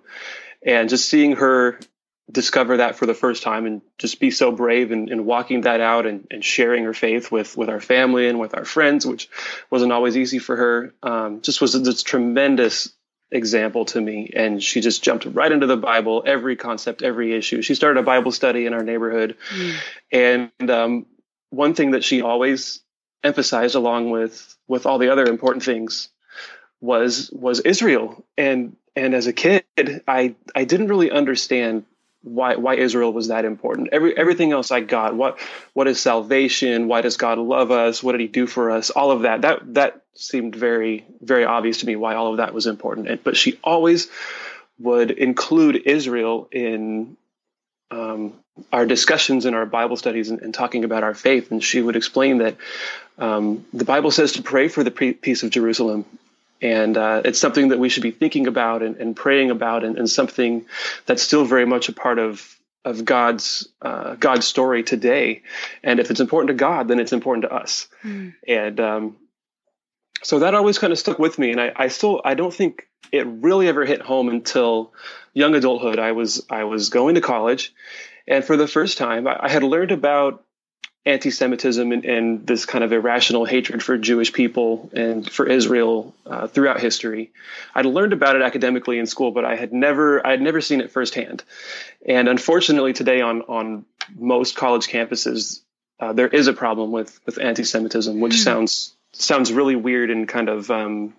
and 0.65 0.89
just 0.89 1.07
seeing 1.07 1.35
her 1.35 1.79
discover 2.31 2.77
that 2.77 2.95
for 2.95 3.05
the 3.05 3.13
first 3.13 3.41
time 3.43 3.65
and 3.65 3.81
just 3.97 4.19
be 4.19 4.29
so 4.29 4.51
brave 4.51 4.91
and, 4.91 5.09
and 5.09 5.25
walking 5.25 5.61
that 5.61 5.81
out 5.81 6.05
and, 6.05 6.27
and, 6.29 6.45
sharing 6.45 6.83
her 6.83 6.93
faith 6.93 7.31
with 7.31 7.57
with 7.57 7.69
our 7.69 7.79
family 7.79 8.27
and 8.27 8.39
with 8.39 8.55
our 8.55 8.65
friends, 8.65 9.05
which 9.05 9.29
wasn't 9.69 9.91
always 9.91 10.15
easy 10.17 10.39
for 10.39 10.55
her. 10.55 10.93
Um, 11.01 11.41
just 11.41 11.61
was 11.61 11.73
this 11.81 12.03
tremendous 12.03 12.93
example 13.31 13.85
to 13.85 14.01
me. 14.01 14.31
And 14.35 14.61
she 14.61 14.81
just 14.81 15.03
jumped 15.03 15.25
right 15.25 15.51
into 15.51 15.67
the 15.67 15.77
bible 15.77 16.23
every 16.25 16.55
concept 16.55 17.01
every 17.01 17.33
issue. 17.33 17.61
She 17.61 17.75
started 17.75 17.99
a 17.99 18.03
bible 18.03 18.31
study 18.31 18.65
in 18.65 18.73
our 18.73 18.83
neighborhood. 18.83 19.37
Mm. 19.51 19.75
and 20.11 20.71
um, 20.71 21.05
one 21.49 21.73
thing 21.73 21.91
that 21.91 22.03
she 22.03 22.21
always 22.21 22.81
emphasized 23.23 23.75
along 23.75 24.09
with 24.11 24.55
with 24.67 24.85
all 24.85 24.97
the 24.97 25.11
other 25.11 25.25
important 25.25 25.63
things 25.63 26.09
was 26.81 27.29
was 27.31 27.59
israel. 27.59 28.25
And 28.37 28.75
and 28.95 29.13
as 29.13 29.27
a 29.27 29.33
kid 29.33 29.63
i 30.07 30.35
i 30.55 30.63
didn't 30.63 30.87
really 30.87 31.11
understand 31.11 31.85
why 32.21 32.55
why 32.55 32.75
Israel 32.75 33.13
was 33.13 33.29
that 33.29 33.45
important. 33.45 33.89
Every 33.91 34.17
everything 34.17 34.51
else 34.51 34.71
I 34.71 34.81
got. 34.81 35.15
What 35.15 35.39
what 35.73 35.87
is 35.87 35.99
salvation? 35.99 36.87
Why 36.87 37.01
does 37.01 37.17
God 37.17 37.37
love 37.37 37.71
us? 37.71 38.03
What 38.03 38.13
did 38.13 38.21
He 38.21 38.27
do 38.27 38.45
for 38.47 38.71
us? 38.71 38.89
All 38.89 39.11
of 39.11 39.21
that. 39.21 39.41
That 39.41 39.73
that 39.75 40.01
seemed 40.15 40.55
very 40.55 41.05
very 41.21 41.45
obvious 41.45 41.79
to 41.79 41.85
me 41.85 41.95
why 41.95 42.15
all 42.15 42.31
of 42.31 42.37
that 42.37 42.53
was 42.53 42.67
important. 42.67 43.07
And, 43.07 43.23
but 43.23 43.37
she 43.37 43.59
always 43.63 44.09
would 44.79 45.11
include 45.11 45.83
Israel 45.85 46.47
in 46.51 47.17
um, 47.91 48.33
our 48.71 48.85
discussions 48.85 49.45
in 49.45 49.53
our 49.53 49.65
Bible 49.65 49.97
studies 49.97 50.29
and, 50.29 50.41
and, 50.41 50.53
talking 50.53 50.83
about 50.83 51.03
our 51.03 51.15
faith. 51.15 51.51
And 51.51 51.63
she 51.63 51.81
would 51.81 51.95
explain 51.95 52.37
that 52.37 52.55
um, 53.17 53.65
the 53.73 53.85
Bible 53.85 54.11
says 54.11 54.33
to 54.33 54.43
pray 54.43 54.67
for 54.67 54.83
the 54.83 54.91
peace 54.91 55.43
of 55.43 55.49
Jerusalem 55.49 56.05
and 56.61 56.97
uh, 56.97 57.21
it's 57.25 57.39
something 57.39 57.69
that 57.69 57.79
we 57.79 57.89
should 57.89 58.03
be 58.03 58.11
thinking 58.11 58.47
about 58.47 58.81
and, 58.81 58.97
and 58.97 59.15
praying 59.15 59.51
about, 59.51 59.83
and, 59.83 59.97
and, 59.97 60.09
something 60.09 60.65
that's 61.05 61.23
still 61.23 61.45
very 61.45 61.65
much 61.65 61.89
a 61.89 61.93
part 61.93 62.19
of 62.19 62.55
of 62.85 63.05
God's 63.05 63.67
uh, 63.81 64.15
God's 64.15 64.47
story 64.47 64.83
today. 64.83 65.43
And 65.83 65.99
if 65.99 66.11
it's 66.11 66.19
important 66.19 66.49
to 66.49 66.53
God, 66.53 66.87
then 66.87 66.99
it's 66.99 67.13
important 67.13 67.43
to 67.43 67.53
us. 67.53 67.87
Mm. 68.03 68.33
And 68.47 68.79
um, 68.79 69.17
so 70.23 70.39
that 70.39 70.55
always 70.55 70.79
kind 70.79 70.91
of 70.91 70.99
stuck 70.99 71.19
with 71.19 71.39
me. 71.39 71.51
And 71.51 71.61
I, 71.61 71.71
I 71.75 71.87
still 71.87 72.21
I 72.23 72.33
don't 72.33 72.53
think 72.53 72.87
it 73.11 73.25
really 73.27 73.67
ever 73.67 73.85
hit 73.85 74.01
home 74.01 74.29
until 74.29 74.93
young 75.33 75.55
adulthood. 75.55 75.99
I 75.99 76.11
was 76.11 76.45
I 76.49 76.65
was 76.65 76.89
going 76.89 77.15
to 77.15 77.21
college, 77.21 77.73
and 78.27 78.43
for 78.43 78.57
the 78.57 78.67
first 78.67 78.97
time, 78.97 79.27
I, 79.27 79.37
I 79.43 79.49
had 79.49 79.63
learned 79.63 79.91
about 79.91 80.43
anti-Semitism 81.09 81.91
and, 81.91 82.05
and, 82.05 82.47
this 82.47 82.65
kind 82.65 82.83
of 82.83 82.93
irrational 82.93 83.45
hatred 83.45 83.83
for 83.83 83.97
Jewish 83.97 84.31
people 84.31 84.89
and 84.93 85.29
for 85.29 85.47
Israel 85.47 86.13
uh, 86.25 86.47
throughout 86.47 86.79
history. 86.79 87.31
I'd 87.75 87.85
learned 87.85 88.13
about 88.13 88.35
it 88.35 88.41
academically 88.41 88.99
in 88.99 89.05
school, 89.05 89.31
but 89.31 89.45
I 89.45 89.55
had 89.55 89.73
never 89.73 90.25
I 90.25 90.31
had 90.31 90.41
never 90.41 90.61
seen 90.61 90.81
it 90.81 90.91
firsthand. 90.91 91.43
And 92.05 92.27
unfortunately, 92.27 92.93
today 92.93 93.21
on 93.21 93.41
on 93.43 93.85
most 94.15 94.55
college 94.55 94.87
campuses, 94.87 95.61
uh, 95.99 96.13
there 96.13 96.27
is 96.27 96.47
a 96.47 96.53
problem 96.53 96.91
with 96.91 97.19
with 97.25 97.39
anti-Semitism, 97.39 98.19
which 98.19 98.33
mm. 98.33 98.43
sounds 98.43 98.93
sounds 99.13 99.51
really 99.51 99.75
weird 99.75 100.09
and 100.09 100.27
kind 100.27 100.49
of 100.49 100.71
um, 100.71 101.13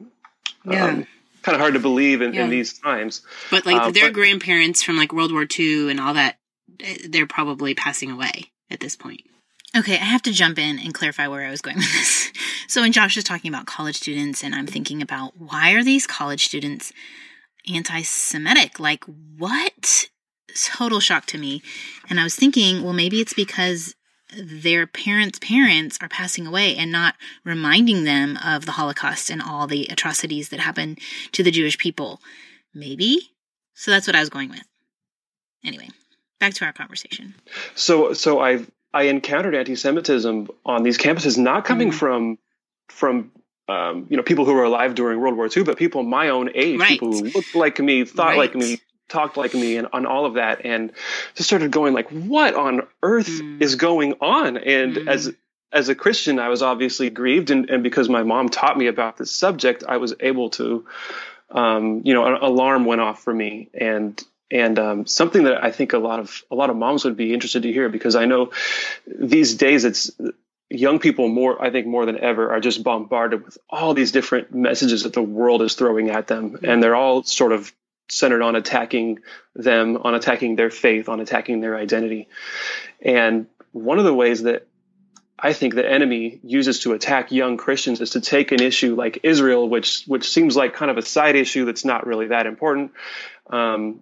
yeah. 0.65 0.87
Um, 0.87 1.07
kind 1.43 1.55
of 1.55 1.61
hard 1.61 1.75
to 1.75 1.81
believe 1.81 2.21
in, 2.21 2.35
yeah. 2.35 2.45
in 2.45 2.51
these 2.51 2.79
times. 2.79 3.23
But 3.51 3.67
like 3.67 3.81
uh, 3.81 3.91
their 3.91 4.09
but, 4.09 4.15
grandparents 4.15 4.83
from 4.83 4.97
like 4.97 5.13
World 5.13 5.33
War 5.33 5.47
II 5.59 5.91
and 5.91 5.99
all 5.99 6.15
that, 6.15 6.37
eh, 6.81 6.99
they're 7.09 7.27
probably 7.27 7.75
passing 7.75 8.11
away 8.11 8.51
at 8.71 8.81
this 8.81 8.97
point. 8.97 9.23
Okay, 9.77 9.95
I 9.95 10.05
have 10.05 10.23
to 10.23 10.33
jump 10.33 10.59
in 10.59 10.79
and 10.79 10.93
clarify 10.93 11.29
where 11.29 11.47
I 11.47 11.51
was 11.51 11.61
going 11.61 11.77
with 11.77 11.93
this. 11.93 12.33
So, 12.69 12.83
when 12.83 12.93
Josh 12.93 13.17
is 13.17 13.25
talking 13.25 13.53
about 13.53 13.67
college 13.67 13.97
students, 13.97 14.45
and 14.45 14.55
I'm 14.55 14.69
thinking 14.69 15.03
about 15.03 15.33
why 15.37 15.73
are 15.73 15.83
these 15.83 16.07
college 16.07 16.45
students 16.45 16.93
anti 17.69 18.03
Semitic. 18.03 18.79
Like, 18.79 19.05
what? 19.37 20.09
Total 20.55 21.01
shock 21.01 21.27
to 21.27 21.39
me. 21.39 21.63
And 22.09 22.21
I 22.21 22.25
was 22.25 22.35
thinking, 22.35 22.83
well, 22.83 22.93
maybe 22.93 23.21
it's 23.21 23.35
because 23.35 23.95
their 24.37 24.87
parents' 24.87 25.39
parents 25.41 25.99
are 26.01 26.09
passing 26.09 26.47
away 26.47 26.77
and 26.77 26.93
not 26.93 27.17
reminding 27.45 28.05
them 28.05 28.39
of 28.45 28.67
the 28.67 28.73
Holocaust 28.73 29.31
and 29.31 29.43
all 29.43 29.67
the 29.67 29.87
atrocities 29.89 30.51
that 30.51 30.61
happened 30.61 30.99
to 31.33 31.43
the 31.43 31.51
Jewish 31.51 31.79
people. 31.79 32.21
Maybe. 32.73 33.31
So 33.75 33.91
that's 33.91 34.07
what 34.07 34.17
I 34.17 34.21
was 34.21 34.29
going 34.29 34.51
with. 34.51 34.63
Anyway, 35.65 35.89
back 36.39 36.55
to 36.55 36.65
our 36.65 36.73
conversation. 36.73 37.35
So, 37.75 38.13
so 38.13 38.41
I 38.41 38.65
I 38.93 39.05
encountered 39.05 39.55
anti-Semitism 39.55 40.49
on 40.65 40.83
these 40.83 40.99
campuses, 40.99 41.39
not 41.39 41.65
coming 41.65 41.91
mm. 41.91 41.95
from 41.95 42.39
from 42.89 43.31
um, 43.69 44.07
you 44.11 44.17
know 44.17 44.23
people 44.23 44.45
who 44.45 44.55
were 44.55 44.65
alive 44.65 44.95
during 44.95 45.21
World 45.21 45.37
War 45.37 45.49
II, 45.55 45.65
but 45.65 45.79
people 45.79 46.03
my 46.03 46.31
own 46.31 46.51
age, 46.55 46.81
right. 46.81 46.89
people 46.89 47.13
who 47.13 47.25
looked 47.31 47.55
like 47.55 47.79
me, 47.79 48.05
thought 48.05 48.29
right. 48.29 48.39
like 48.39 48.55
me, 48.55 48.81
talked 49.11 49.37
like 49.37 49.53
me 49.53 49.77
and 49.77 49.89
on 49.93 50.07
all 50.07 50.25
of 50.25 50.35
that 50.35 50.65
and 50.65 50.93
just 51.35 51.49
started 51.49 51.71
going 51.71 51.93
like 51.93 52.09
what 52.11 52.55
on 52.55 52.87
earth 53.03 53.29
mm. 53.29 53.61
is 53.61 53.75
going 53.75 54.15
on 54.21 54.57
and 54.57 54.97
mm. 54.97 55.09
as 55.09 55.33
as 55.73 55.89
a 55.89 55.95
christian 55.95 56.39
i 56.39 56.49
was 56.49 56.63
obviously 56.63 57.11
grieved 57.11 57.51
and, 57.51 57.69
and 57.69 57.83
because 57.83 58.09
my 58.09 58.23
mom 58.23 58.49
taught 58.49 58.79
me 58.79 58.87
about 58.87 59.17
this 59.17 59.31
subject 59.31 59.85
i 59.87 59.99
was 59.99 60.15
able 60.21 60.49
to 60.49 60.87
um, 61.51 62.03
you 62.05 62.15
know 62.15 62.25
an 62.25 62.41
alarm 62.41 62.85
went 62.85 63.01
off 63.01 63.23
for 63.23 63.35
me 63.35 63.69
and 63.75 64.23
and 64.51 64.79
um, 64.79 65.07
something 65.07 65.45
that 65.45 65.63
i 65.65 65.71
think 65.71 65.93
a 65.93 65.99
lot 65.99 66.21
of 66.21 66.43
a 66.51 66.55
lot 66.55 66.71
of 66.71 66.77
moms 66.77 67.05
would 67.05 67.17
be 67.17 67.33
interested 67.33 67.63
to 67.63 67.73
hear 67.73 67.89
because 67.89 68.17
i 68.17 68.25
know 68.25 68.51
these 69.07 69.55
days 69.55 69.85
it's 69.85 70.11
young 70.69 70.99
people 70.99 71.29
more 71.29 71.63
i 71.63 71.71
think 71.71 71.87
more 71.87 72.07
than 72.07 72.19
ever 72.19 72.53
are 72.53 72.61
just 72.61 72.83
bombarded 72.85 73.45
with 73.45 73.59
all 73.69 73.95
these 73.95 74.13
different 74.13 74.55
messages 74.55 75.03
that 75.03 75.13
the 75.13 75.23
world 75.23 75.63
is 75.63 75.75
throwing 75.75 76.11
at 76.11 76.27
them 76.27 76.53
mm. 76.53 76.69
and 76.69 76.83
they're 76.83 76.97
all 76.97 77.23
sort 77.23 77.53
of 77.53 77.73
centered 78.11 78.43
on 78.43 78.57
attacking 78.57 79.21
them, 79.55 79.97
on 79.97 80.15
attacking 80.15 80.57
their 80.57 80.71
faith, 80.71 81.09
on 81.09 81.21
attacking 81.21 81.61
their 81.61 81.77
identity. 81.77 82.29
And 83.01 83.47
one 83.73 83.99
of 83.99 84.05
the 84.05 84.15
ways 84.15 84.43
that 84.43 84.67
I 85.39 85.53
think 85.53 85.75
the 85.75 85.89
enemy 85.89 86.39
uses 86.43 86.81
to 86.81 86.93
attack 86.93 87.33
young 87.33 87.57
Christians 87.57 88.01
is 88.01 88.11
to 88.11 88.21
take 88.21 88.53
an 88.53 88.61
issue 88.61 88.95
like 88.95 89.21
Israel, 89.23 89.69
which 89.69 90.05
which 90.07 90.29
seems 90.29 90.55
like 90.55 90.75
kind 90.75 90.91
of 90.91 90.99
a 90.99 91.03
side 91.03 91.35
issue 91.35 91.65
that's 91.65 91.85
not 91.85 92.07
really 92.07 92.27
that 92.27 92.47
important, 92.47 92.93
um, 93.49 94.01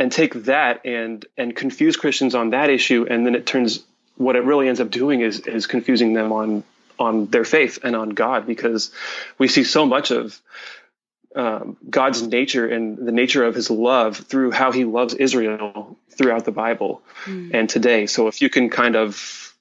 and 0.00 0.10
take 0.10 0.32
that 0.44 0.86
and 0.86 1.24
and 1.36 1.54
confuse 1.54 1.96
Christians 1.96 2.34
on 2.34 2.50
that 2.50 2.70
issue, 2.70 3.06
and 3.08 3.26
then 3.26 3.34
it 3.34 3.44
turns 3.44 3.84
what 4.16 4.34
it 4.34 4.44
really 4.44 4.66
ends 4.66 4.80
up 4.80 4.90
doing 4.90 5.20
is 5.20 5.40
is 5.40 5.66
confusing 5.66 6.14
them 6.14 6.32
on 6.32 6.64
on 6.98 7.26
their 7.26 7.44
faith 7.44 7.78
and 7.84 7.94
on 7.94 8.10
God 8.10 8.46
because 8.46 8.92
we 9.38 9.46
see 9.46 9.62
so 9.62 9.84
much 9.84 10.10
of 10.10 10.40
um, 11.36 11.76
God's 11.88 12.22
nature 12.22 12.66
and 12.66 12.96
the 12.96 13.12
nature 13.12 13.44
of 13.44 13.54
his 13.54 13.70
love 13.70 14.16
through 14.16 14.50
how 14.50 14.72
he 14.72 14.84
loves 14.84 15.14
Israel 15.14 15.98
throughout 16.08 16.44
the 16.46 16.50
Bible 16.50 17.02
mm. 17.24 17.50
and 17.52 17.68
today. 17.68 18.06
So 18.06 18.26
if 18.26 18.42
you 18.42 18.48
can 18.50 18.68
kind 18.68 18.96
of, 18.96 19.54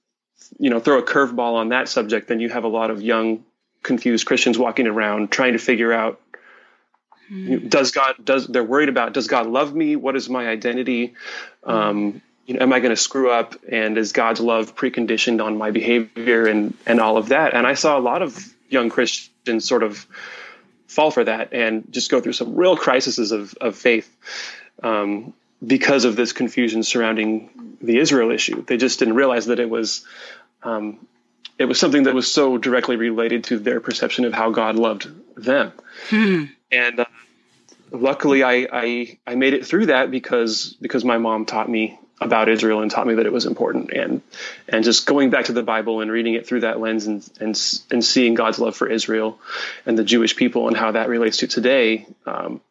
you 0.58 0.70
know, 0.70 0.80
throw 0.80 1.00
a 1.00 1.04
curveball 1.04 1.56
on 1.56 1.70
that 1.70 1.88
subject, 1.88 2.28
then 2.28 2.40
you 2.40 2.50
have 2.50 2.64
a 2.64 2.68
lot 2.68 2.92
of 2.92 3.02
young, 3.02 3.44
confused 3.84 4.26
Christians 4.26 4.58
walking 4.58 4.88
around 4.88 5.32
trying 5.32 5.54
to 5.54 5.60
figure 5.60 5.94
out 5.94 6.20
mm. 7.32 7.48
you 7.48 7.60
know, 7.60 7.68
does 7.68 7.92
God 7.92 8.16
does 8.24 8.48
they're 8.48 8.64
worried 8.64 8.90
about 8.90 9.14
does 9.14 9.28
God 9.28 9.48
love 9.48 9.74
me? 9.74 9.96
What 9.96 10.16
is 10.16 10.30
my 10.30 10.48
identity? 10.48 11.14
Mm. 11.64 11.72
Um, 11.72 12.22
you 12.46 12.56
know, 12.56 12.62
am 12.62 12.74
I 12.74 12.80
going 12.80 12.90
to 12.90 13.02
screw 13.02 13.30
up? 13.30 13.56
And 13.72 13.98
is 13.98 14.12
God's 14.12 14.40
love 14.40 14.76
preconditioned 14.76 15.44
on 15.44 15.58
my 15.58 15.72
behavior 15.72 16.48
and 16.48 16.76
and 16.86 17.00
all 17.00 17.18
of 17.18 17.30
that? 17.30 17.54
And 17.54 17.68
I 17.68 17.76
saw 17.76 17.98
a 17.98 18.02
lot 18.02 18.22
of 18.22 18.54
young 18.70 18.90
Christians 18.90 19.68
sort 19.68 19.84
of 19.84 20.06
fall 20.88 21.12
for 21.12 21.24
that 21.24 21.54
and 21.54 21.86
just 21.92 22.10
go 22.10 22.20
through 22.20 22.34
some 22.34 22.56
real 22.56 22.76
crises 22.76 23.32
of, 23.32 23.54
of 23.62 23.76
faith 23.76 24.10
um, 24.82 25.34
because 25.66 26.06
of 26.06 26.16
this 26.16 26.34
confusion 26.34 26.82
surrounding 26.84 27.78
the 27.82 27.98
Israel 28.00 28.32
issue. 28.32 28.64
They 28.66 28.78
just 28.78 29.00
didn't 29.00 29.14
realize 29.14 29.46
that 29.48 29.60
it 29.60 29.70
was 29.70 30.06
um, 30.64 31.06
it 31.60 31.66
was 31.66 31.80
something 31.80 32.04
that 32.04 32.16
was 32.16 32.32
so 32.32 32.58
directly 32.58 32.96
related 32.96 33.44
to 33.46 33.60
their 33.60 33.82
perception 33.82 34.26
of 34.26 34.34
how 34.34 34.50
God 34.50 34.76
loved 34.76 35.10
them. 35.36 35.74
Hmm. 36.10 36.46
And 36.72 37.02
uh, 37.02 37.06
luckily, 37.92 38.44
I, 38.44 38.68
I 38.72 39.18
I 39.28 39.36
made 39.36 39.54
it 39.54 39.68
through 39.68 39.88
that 39.88 40.10
because 40.10 40.76
because 40.82 41.04
my 41.04 41.18
mom 41.18 41.46
taught 41.46 41.70
me 41.70 42.00
about 42.22 42.50
Israel 42.50 42.82
and 42.82 42.92
taught 42.92 43.08
me 43.08 43.16
that 43.16 43.26
it 43.26 43.34
was 43.34 43.46
important. 43.46 43.92
And 43.92 44.22
and 44.70 44.84
just 44.84 45.06
going 45.06 45.30
back 45.30 45.46
to 45.46 45.54
the 45.54 45.64
Bible 45.64 46.00
and 46.00 46.10
reading 46.10 46.34
it 46.34 46.48
through 46.48 46.62
that 46.62 46.80
lens 46.80 47.08
and 47.08 47.30
and 47.42 47.62
and 47.92 48.04
seeing 48.04 48.36
God's 48.36 48.60
love 48.60 48.76
for 48.76 48.88
Israel 48.88 49.40
and 49.86 50.00
the 50.00 50.04
Jewish 50.04 50.36
people 50.36 50.70
and 50.70 50.78
how 50.78 50.94
that 50.94 51.10
relates 51.10 51.38
to 51.38 51.48
today 51.48 52.08
um, 52.26 52.62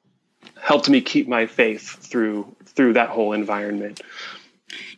helped 0.58 0.88
me 0.88 1.02
keep 1.02 1.28
my 1.28 1.46
faith 1.46 1.98
through 2.10 2.54
through 2.64 2.94
that 2.94 3.10
whole 3.10 3.32
environment. 3.32 4.00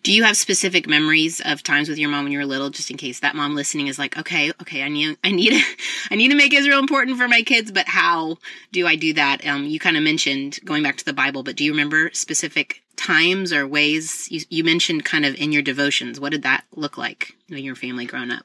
Do 0.02 0.12
you 0.12 0.24
have 0.24 0.36
specific 0.36 0.88
memories 0.88 1.40
of 1.44 1.62
times 1.62 1.88
with 1.88 1.98
your 1.98 2.10
mom 2.10 2.24
when 2.24 2.32
you 2.32 2.38
were 2.38 2.46
little, 2.46 2.70
just 2.70 2.90
in 2.90 2.96
case 2.96 3.20
that 3.20 3.34
mom 3.34 3.54
listening 3.54 3.86
is 3.86 3.98
like, 3.98 4.18
okay, 4.18 4.50
okay, 4.60 4.82
I 4.82 4.88
need, 4.88 5.16
I 5.22 5.30
need, 5.30 5.62
I 6.10 6.16
need 6.16 6.30
to 6.30 6.36
make 6.36 6.52
Israel 6.52 6.78
important 6.78 7.18
for 7.18 7.28
my 7.28 7.42
kids, 7.42 7.70
but 7.70 7.86
how 7.86 8.38
do 8.72 8.86
I 8.86 8.96
do 8.96 9.14
that? 9.14 9.46
Um, 9.46 9.64
you 9.64 9.78
kind 9.78 9.96
of 9.96 10.02
mentioned 10.02 10.58
going 10.64 10.82
back 10.82 10.96
to 10.98 11.04
the 11.04 11.12
Bible, 11.12 11.42
but 11.42 11.56
do 11.56 11.64
you 11.64 11.72
remember 11.72 12.10
specific 12.12 12.82
times 12.96 13.52
or 13.52 13.66
ways 13.66 14.28
you, 14.30 14.40
you 14.50 14.64
mentioned 14.64 15.04
kind 15.04 15.24
of 15.24 15.34
in 15.34 15.52
your 15.52 15.62
devotions? 15.62 16.20
What 16.20 16.32
did 16.32 16.42
that 16.42 16.64
look 16.74 16.98
like 16.98 17.34
when 17.48 17.64
your 17.64 17.76
family 17.76 18.06
growing 18.06 18.30
up? 18.30 18.44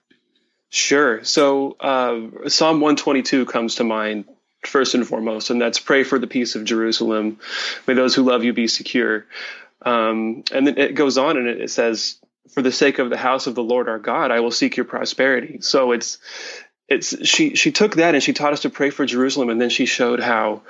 Sure. 0.70 1.24
So 1.24 1.78
uh, 1.80 2.50
Psalm 2.50 2.82
122 2.82 3.46
comes 3.46 3.76
to 3.76 3.84
mind 3.84 4.26
first 4.66 4.96
and 4.96 5.08
foremost, 5.08 5.50
and 5.50 5.62
that's 5.62 5.80
pray 5.80 6.04
for 6.04 6.20
the 6.20 6.28
peace 6.28 6.56
of 6.56 6.66
Jerusalem. 6.66 7.40
May 7.88 7.94
those 7.94 8.16
who 8.16 8.24
love 8.24 8.44
you 8.44 8.54
be 8.54 8.68
secure. 8.68 9.26
Um, 9.82 10.44
and 10.52 10.68
then 10.68 10.78
it 10.78 10.96
goes 10.96 11.18
on 11.18 11.38
and 11.38 11.48
it, 11.48 11.70
says, 11.70 12.20
"For 12.54 12.62
the 12.62 12.72
sake 12.72 13.00
of 13.00 13.10
the 13.10 13.18
house 13.18 13.48
of 13.48 13.56
the 13.56 13.64
Lord 13.64 13.90
our 13.90 14.00
God, 14.00 14.32
I 14.32 14.40
will 14.40 14.52
seek 14.52 14.78
your 14.78 14.86
prosperity." 14.86 15.60
So 15.62 15.92
it's 15.92 16.18
it's 16.88 17.28
she 17.28 17.56
she 17.56 17.72
took 17.72 17.96
that 17.96 18.14
and 18.14 18.24
she 18.24 18.34
taught 18.34 18.54
us 18.54 18.62
to 18.62 18.70
pray 18.70 18.90
for 18.90 19.06
Jerusalem, 19.06 19.50
and 19.50 19.60
then 19.60 19.70
she 19.70 19.86
showed 19.86 20.20
how 20.20 20.62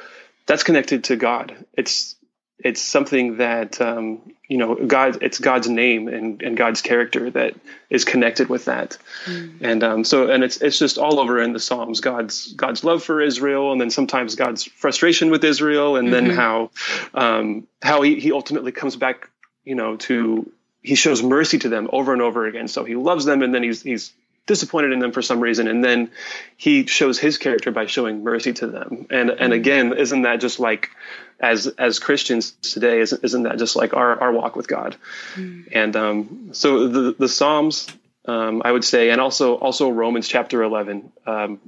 that's 0.46 0.64
connected 0.64 1.06
to 1.06 1.16
God. 1.16 1.56
It's 1.74 2.15
it's 2.60 2.82
something 2.82 3.38
that 3.38 3.82
um, 3.82 4.22
you 4.48 4.58
know 4.58 4.76
God. 4.76 5.22
It's 5.22 5.40
God's 5.40 5.68
name 5.68 6.08
and, 6.08 6.42
and 6.42 6.56
God's 6.56 6.82
character 6.82 7.30
that 7.32 7.56
is 7.90 8.06
connected 8.06 8.48
with 8.48 8.66
that, 8.66 8.98
mm. 9.26 9.58
and 9.62 9.84
um, 9.84 10.04
so 10.04 10.30
and 10.30 10.44
it's 10.44 10.62
it's 10.62 10.80
just 10.80 10.98
all 10.98 11.20
over 11.20 11.42
in 11.42 11.54
the 11.54 11.60
Psalms. 11.60 12.00
God's 12.00 12.54
God's 12.54 12.84
love 12.84 13.04
for 13.04 13.22
Israel, 13.22 13.72
and 13.72 13.82
then 13.82 13.90
sometimes 13.90 14.36
God's 14.36 14.64
frustration 14.64 15.32
with 15.32 15.44
Israel, 15.44 15.98
and 15.98 16.08
mm-hmm. 16.08 16.28
then 16.28 16.36
how 16.36 16.72
um, 17.14 17.68
how 17.82 18.02
he, 18.02 18.20
he 18.20 18.32
ultimately 18.32 18.72
comes 18.72 18.96
back, 18.96 19.30
you 19.66 19.76
know, 19.76 19.98
to 19.98 20.50
he 20.82 20.96
shows 20.96 21.22
mercy 21.22 21.60
to 21.60 21.70
them 21.70 21.90
over 21.92 22.14
and 22.14 22.22
over 22.22 22.46
again. 22.46 22.68
So 22.68 22.86
he 22.86 22.96
loves 22.96 23.26
them, 23.26 23.42
and 23.42 23.54
then 23.54 23.64
he's 23.64 23.82
he's 23.82 24.14
disappointed 24.48 24.92
in 24.92 25.00
them 25.00 25.12
for 25.12 25.22
some 25.22 25.40
reason 25.40 25.68
and 25.68 25.84
then 25.84 26.12
he 26.56 26.86
shows 26.86 27.18
his 27.18 27.38
character 27.38 27.72
by 27.72 27.86
showing 27.86 28.24
mercy 28.24 28.54
to 28.54 28.68
them 28.68 29.08
and 29.10 29.30
and 29.30 29.40
mm-hmm. 29.40 29.52
again 29.54 29.94
isn't 29.94 30.22
that 30.24 30.40
just 30.40 30.60
like 30.60 30.92
as 31.40 31.68
as 31.68 32.00
Christians 32.00 32.52
today 32.62 33.00
isn't 33.00 33.24
isn't 33.24 33.44
that 33.44 33.58
just 33.58 33.76
like 33.76 33.94
our 33.94 34.20
our 34.22 34.32
walk 34.32 34.56
with 34.56 34.68
God 34.68 34.96
mm. 35.36 35.68
and 35.72 35.96
um, 35.96 36.50
so 36.54 36.88
the 36.88 37.16
the 37.18 37.30
Psalms 37.30 37.88
um, 38.26 38.62
I 38.64 38.72
would 38.72 38.84
say 38.84 39.10
and 39.10 39.20
also 39.20 39.56
also 39.56 39.90
Romans 39.90 40.28
chapter 40.28 40.62
11 40.62 41.12
um, 41.26 41.60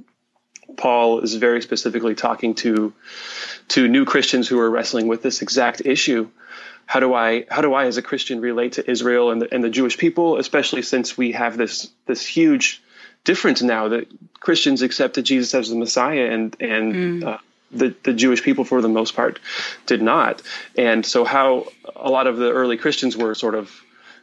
Paul 0.76 1.20
is 1.20 1.34
very 1.34 1.62
specifically 1.62 2.14
talking 2.14 2.54
to 2.56 2.92
to 3.68 3.88
new 3.88 4.04
Christians 4.04 4.48
who 4.48 4.58
are 4.60 4.70
wrestling 4.70 5.08
with 5.08 5.22
this 5.22 5.42
exact 5.42 5.82
issue 5.84 6.28
how 6.88 7.00
do 7.00 7.12
I 7.12 7.44
how 7.50 7.60
do 7.60 7.74
I 7.74 7.84
as 7.84 7.98
a 7.98 8.02
Christian 8.02 8.40
relate 8.40 8.72
to 8.72 8.90
Israel 8.90 9.30
and 9.30 9.42
the, 9.42 9.54
and 9.54 9.62
the 9.62 9.68
Jewish 9.68 9.98
people, 9.98 10.38
especially 10.38 10.80
since 10.80 11.18
we 11.18 11.32
have 11.32 11.58
this 11.58 11.90
this 12.06 12.24
huge 12.26 12.82
difference 13.24 13.60
now 13.60 13.88
that 13.88 14.08
Christians 14.40 14.80
accepted 14.80 15.26
Jesus 15.26 15.54
as 15.54 15.68
the 15.68 15.76
Messiah 15.76 16.30
and 16.30 16.56
and 16.60 16.94
mm. 16.94 17.24
uh, 17.26 17.38
the 17.70 17.94
the 18.04 18.14
Jewish 18.14 18.42
people 18.42 18.64
for 18.64 18.80
the 18.80 18.88
most 18.88 19.14
part 19.14 19.38
did 19.84 20.00
not, 20.00 20.40
and 20.78 21.04
so 21.04 21.26
how 21.26 21.68
a 21.94 22.08
lot 22.10 22.26
of 22.26 22.38
the 22.38 22.50
early 22.50 22.78
Christians 22.78 23.18
were 23.18 23.34
sort 23.34 23.54
of 23.54 23.70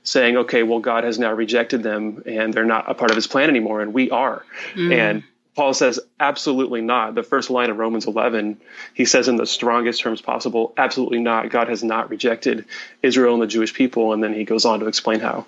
saying, 0.01 0.35
okay, 0.37 0.63
well 0.63 0.79
God 0.79 1.03
has 1.03 1.19
now 1.19 1.33
rejected 1.33 1.83
them 1.83 2.23
and 2.25 2.51
they're 2.51 2.65
not 2.65 2.89
a 2.89 2.95
part 2.95 3.11
of 3.11 3.15
His 3.15 3.27
plan 3.27 3.47
anymore, 3.47 3.81
and 3.81 3.93
we 3.93 4.09
are, 4.09 4.43
mm. 4.73 4.91
and 4.91 5.23
Paul 5.55 5.73
says, 5.73 6.01
absolutely 6.19 6.81
not. 6.81 7.15
The 7.15 7.23
first 7.23 7.49
line 7.49 7.69
of 7.69 7.77
Romans 7.77 8.05
11, 8.05 8.59
he 8.93 9.05
says 9.05 9.29
in 9.29 9.37
the 9.37 9.45
strongest 9.45 10.01
terms 10.01 10.21
possible, 10.21 10.73
absolutely 10.77 11.19
not. 11.19 11.49
God 11.49 11.69
has 11.69 11.81
not 11.81 12.09
rejected 12.09 12.65
Israel 13.01 13.33
and 13.33 13.41
the 13.41 13.47
Jewish 13.47 13.73
people. 13.73 14.11
And 14.11 14.21
then 14.21 14.33
he 14.33 14.43
goes 14.43 14.65
on 14.65 14.81
to 14.81 14.87
explain 14.87 15.21
how 15.21 15.45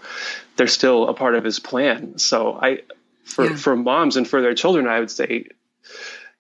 they're 0.56 0.68
still 0.68 1.10
a 1.10 1.14
part 1.14 1.36
of 1.36 1.44
his 1.44 1.60
plan. 1.60 2.18
So 2.20 2.58
I, 2.60 2.84
for, 3.26 3.50
yeah. 3.50 3.56
for 3.58 3.76
moms 3.76 4.16
and 4.16 4.26
for 4.26 4.42
their 4.42 4.54
children, 4.54 4.88
I 4.88 5.02
would 5.02 5.12
say, 5.12 5.48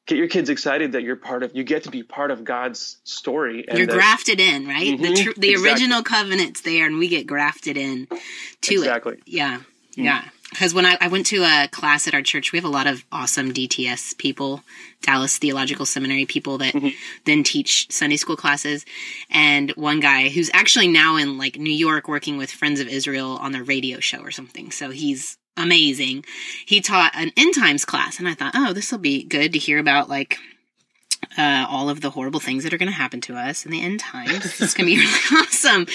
get 0.05 0.17
your 0.17 0.29
kids 0.29 0.49
excited 0.49 0.93
that 0.93 1.03
you're 1.03 1.17
part 1.17 1.43
of, 1.43 1.53
you 1.53 1.65
get 1.65 1.83
to 1.83 1.91
be 1.91 2.03
part 2.03 2.31
of 2.31 2.45
God's 2.45 2.97
story. 3.03 3.67
And 3.67 3.77
you're 3.77 3.87
that, 3.87 3.93
grafted 3.93 4.39
in, 4.39 4.65
right? 4.65 4.97
Mm-hmm, 4.97 5.03
the, 5.03 5.23
tr- 5.23 5.39
the 5.39 5.49
exactly. 5.49 5.71
original 5.71 6.03
covenant's 6.03 6.61
there 6.61 6.85
and 6.85 6.99
we 6.99 7.09
get 7.09 7.27
grafted 7.27 7.75
in 7.75 8.07
to 8.61 8.75
exactly. 8.75 8.75
it. 8.75 8.79
Exactly. 8.79 9.17
Yeah. 9.25 9.59
Yeah. 9.97 10.23
Because 10.49 10.73
when 10.73 10.85
I, 10.85 10.97
I 11.01 11.07
went 11.09 11.25
to 11.27 11.43
a 11.43 11.67
class 11.71 12.07
at 12.07 12.13
our 12.13 12.21
church, 12.21 12.51
we 12.51 12.57
have 12.57 12.65
a 12.65 12.69
lot 12.69 12.87
of 12.87 13.03
awesome 13.11 13.53
DTS 13.53 14.17
people, 14.17 14.61
Dallas 15.01 15.37
Theological 15.37 15.85
Seminary 15.85 16.25
people 16.25 16.57
that 16.59 16.73
Mm-hmm. 16.73 16.89
then 17.25 17.43
teach 17.43 17.91
Sunday 17.91 18.17
school 18.17 18.35
classes. 18.37 18.85
And 19.29 19.71
one 19.71 19.99
guy 19.99 20.29
who's 20.29 20.49
actually 20.53 20.87
now 20.87 21.15
in 21.17 21.37
like 21.37 21.57
New 21.57 21.73
York 21.73 22.07
working 22.07 22.37
with 22.37 22.51
Friends 22.51 22.79
of 22.79 22.87
Israel 22.87 23.37
on 23.41 23.51
their 23.51 23.63
radio 23.63 23.99
show 23.99 24.19
or 24.19 24.31
something. 24.31 24.71
So 24.71 24.89
he's 24.91 25.37
amazing. 25.57 26.23
He 26.65 26.81
taught 26.81 27.11
an 27.15 27.31
end 27.35 27.55
times 27.55 27.83
class, 27.83 28.19
and 28.19 28.27
I 28.27 28.33
thought, 28.35 28.53
oh, 28.55 28.73
this 28.73 28.91
will 28.91 28.99
be 28.99 29.23
good 29.23 29.53
to 29.53 29.59
hear 29.59 29.79
about 29.79 30.07
like 30.07 30.37
uh, 31.37 31.65
all 31.67 31.89
of 31.89 32.01
the 32.01 32.11
horrible 32.11 32.39
things 32.39 32.63
that 32.63 32.73
are 32.73 32.77
going 32.77 32.91
to 32.91 32.95
happen 32.95 33.21
to 33.21 33.35
us 33.35 33.65
in 33.65 33.71
the 33.71 33.81
end 33.81 33.99
times. 33.99 34.61
It's 34.61 34.73
going 34.73 34.87
to 34.89 34.95
be 34.95 34.97
really 35.31 35.41
awesome. 35.43 35.87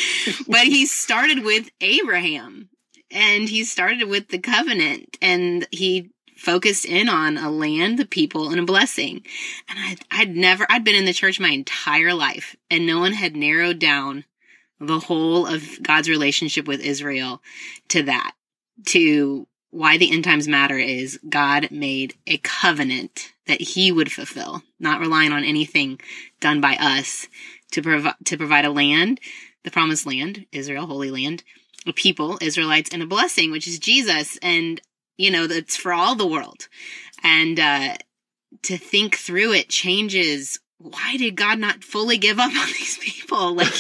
But 0.49 0.67
he 0.67 0.85
started 0.87 1.45
with 1.45 1.71
Abraham 1.81 2.69
and 3.13 3.49
he 3.49 3.65
started 3.65 4.09
with 4.09 4.29
the 4.29 4.39
covenant 4.39 5.19
and 5.21 5.67
he 5.71 6.11
focused 6.37 6.85
in 6.85 7.09
on 7.09 7.39
a 7.39 7.51
land, 7.51 7.99
the 7.99 8.05
people, 8.05 8.51
and 8.51 8.59
a 8.59 8.65
blessing. 8.65 9.23
And 9.69 9.79
I'd, 9.79 9.99
I'd 10.11 10.37
never, 10.37 10.67
I'd 10.69 10.85
been 10.85 10.97
in 10.97 11.05
the 11.05 11.13
church 11.13 11.39
my 11.39 11.51
entire 11.51 12.15
life 12.15 12.57
and 12.71 12.87
no 12.87 12.99
one 12.99 13.13
had 13.13 13.37
narrowed 13.37 13.79
down 13.79 14.25
the 14.81 14.99
whole 14.99 15.47
of 15.47 15.81
God's 15.83 16.09
relationship 16.09 16.67
with 16.67 16.81
Israel 16.81 17.41
to 17.89 18.03
that, 18.05 18.33
to 18.87 19.47
why 19.71 19.97
the 19.97 20.11
end 20.11 20.25
times 20.25 20.49
matter 20.49 20.77
is 20.77 21.21
God 21.29 21.71
made 21.71 22.15
a 22.27 22.39
covenant 22.39 23.33
that 23.47 23.61
he 23.61 23.93
would 23.93 24.11
fulfill, 24.11 24.63
not 24.81 25.01
relying 25.01 25.33
on 25.33 25.45
anything 25.45 26.01
done 26.41 26.61
by 26.61 26.77
us 26.77 27.29
to 27.71 27.83
provide, 27.83 28.15
to 28.25 28.37
provide 28.37 28.65
a 28.65 28.71
land, 28.71 29.21
the 29.63 29.71
promised 29.71 30.07
land, 30.07 30.47
Israel, 30.53 30.87
holy 30.87 31.11
land, 31.11 31.45
people, 31.95 32.39
Israelites, 32.41 32.91
and 32.93 33.03
a 33.03 33.07
blessing, 33.07 33.51
which 33.51 33.67
is 33.67 33.79
Jesus. 33.79 34.39
And, 34.43 34.81
you 35.17 35.31
know, 35.31 35.47
that's 35.47 35.77
for 35.77 35.93
all 35.93 36.15
the 36.15 36.27
world. 36.27 36.69
And, 37.25 37.59
uh, 37.59 37.95
to 38.65 38.77
think 38.77 39.17
through 39.17 39.55
it 39.55 39.69
changes 39.69 40.61
why 40.83 41.17
did 41.17 41.37
God 41.37 41.59
not 41.59 41.85
fully 41.85 42.19
give 42.19 42.39
up 42.39 42.53
on 42.57 42.67
these 42.67 42.99
people? 42.99 43.55
Like, 43.55 43.73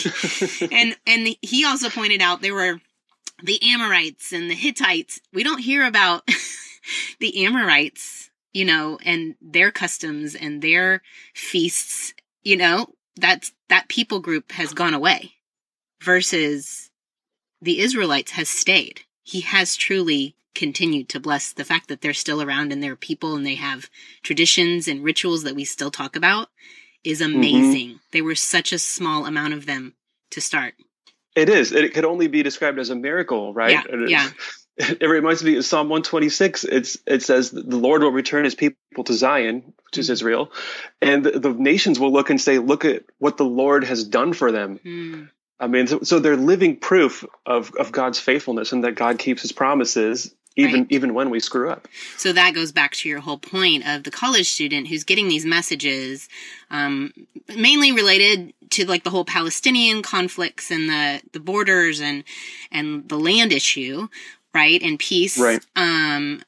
and, 0.73 0.97
and 1.07 1.37
he 1.43 1.65
also 1.65 1.91
pointed 1.91 2.23
out 2.23 2.43
there 2.43 2.55
were 2.55 2.81
the 3.43 3.61
Amorites 3.63 4.33
and 4.33 4.51
the 4.51 4.55
Hittites. 4.55 5.21
We 5.33 5.43
don't 5.43 5.59
hear 5.59 5.85
about 5.85 6.29
the 7.21 7.45
Amorites, 7.45 8.31
you 8.53 8.65
know, 8.65 8.99
and 9.05 9.35
their 9.41 9.71
customs 9.71 10.35
and 10.35 10.63
their 10.63 11.03
feasts, 11.35 12.15
you 12.43 12.57
know, 12.57 12.87
that's, 13.17 13.53
that 13.69 13.89
people 13.89 14.21
group 14.21 14.53
has 14.53 14.73
gone 14.73 14.95
away 14.95 15.33
versus 16.03 16.91
the 17.63 17.81
Israelites 17.81 18.33
has 18.33 18.49
stayed. 18.49 19.03
He 19.23 19.41
has 19.43 19.77
truly 19.77 20.35
continued 20.55 21.09
to 21.09 21.21
bless 21.21 21.53
the 21.53 21.65
fact 21.65 21.89
that 21.89 22.03
they're 22.03 22.13
still 22.13 22.43
around 22.43 22.73
and 22.73 22.83
they're 22.83 22.97
people 22.97 23.37
and 23.37 23.47
they 23.47 23.55
have 23.55 23.89
traditions 24.23 24.89
and 24.89 25.03
rituals 25.03 25.45
that 25.45 25.55
we 25.55 25.65
still 25.65 25.91
talk 25.91 26.17
about 26.17 26.49
is 27.05 27.21
amazing. 27.21 27.89
Mm-hmm. 27.89 27.99
They 28.11 28.21
were 28.23 28.35
such 28.35 28.73
a 28.73 28.79
small 28.79 29.27
amount 29.27 29.55
of 29.55 29.67
them 29.67 29.95
to 30.31 30.41
start. 30.41 30.75
It 31.35 31.49
is. 31.49 31.73
It 31.73 31.95
could 31.95 32.05
only 32.05 32.29
be 32.29 32.43
described 32.43 32.79
as 32.79 32.91
a 32.91 32.95
miracle, 32.95 33.55
right? 33.55 33.73
Yeah. 33.73 33.83
It, 33.89 34.11
yeah. 34.11 34.31
It 34.79 35.07
reminds 35.07 35.45
me 35.45 35.59
of 35.59 35.67
Psalm 35.67 35.91
126. 35.91 36.65
It's 36.65 36.97
it 37.07 37.23
says 37.23 37.51
the 37.51 37.77
Lord 37.77 38.03
will 38.03 38.11
return 38.11 38.45
his 38.45 38.55
people 38.55 39.05
to 39.05 39.13
Zion, 39.13 39.75
which 39.85 39.99
is 39.99 40.09
Israel, 40.09 40.51
and 41.03 41.23
the, 41.23 41.39
the 41.39 41.53
nations 41.53 42.01
will 42.01 42.11
look 42.11 42.31
and 42.31 42.41
say, 42.41 42.59
"Look 42.59 42.87
at 42.87 43.05
what 43.19 43.37
the 43.37 43.45
Lord 43.45 43.85
has 43.85 44.03
done 44.03 44.33
for 44.33 44.51
them." 44.51 44.81
Mm. 44.83 45.29
I 45.63 45.69
mean, 45.69 45.87
so, 45.87 46.01
so, 46.03 46.19
they're 46.19 46.37
living 46.37 46.77
proof 46.77 47.25
of 47.47 47.73
of 47.79 47.93
God's 47.93 48.19
faithfulness 48.19 48.73
and 48.73 48.83
that 48.85 48.97
God 48.97 49.19
keeps 49.19 49.43
His 49.43 49.53
promises 49.53 50.35
even 50.57 50.81
Right. 50.83 50.87
even 50.91 51.15
when 51.15 51.31
we 51.31 51.41
screw 51.41 51.71
up. 51.71 51.89
So 52.19 52.33
that 52.33 52.55
goes 52.55 52.73
back 52.73 52.93
to 52.97 53.09
your 53.09 53.21
whole 53.21 53.39
point 53.39 53.87
of 53.87 54.05
the 54.05 54.11
college 54.11 54.51
student 54.51 54.89
who's 54.89 55.05
getting 55.05 55.29
these 55.29 55.47
messages, 55.47 56.29
um, 56.71 57.13
mainly 57.57 57.93
related 57.93 58.53
to 58.71 58.85
like 58.85 59.05
the 59.05 59.11
whole 59.11 59.25
Palestinian 59.25 60.03
conflicts 60.03 60.71
and 60.71 60.89
the, 60.89 61.23
the 61.33 61.41
borders 61.41 62.01
and, 62.01 62.25
and 62.71 63.09
the 63.09 63.19
land 63.19 63.53
issue, 63.53 64.09
right? 64.55 64.83
And 64.83 64.99
peace, 64.99 65.39
Right. 65.39 65.65
um, 65.77 66.43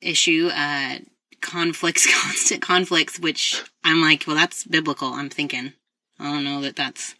issue, 0.00 0.50
uh, 0.52 0.98
conflicts, 1.40 2.06
constant 2.22 2.62
conflicts, 2.62 3.18
which 3.18 3.62
I'm 3.84 4.00
like, 4.02 4.24
well, 4.26 4.36
that's 4.36 4.64
biblical. 4.64 5.12
I'm 5.14 5.30
thinking. 5.30 5.72
I 6.18 6.24
don't 6.32 6.44
know 6.44 6.60
that 6.62 6.76
that's 6.76 7.14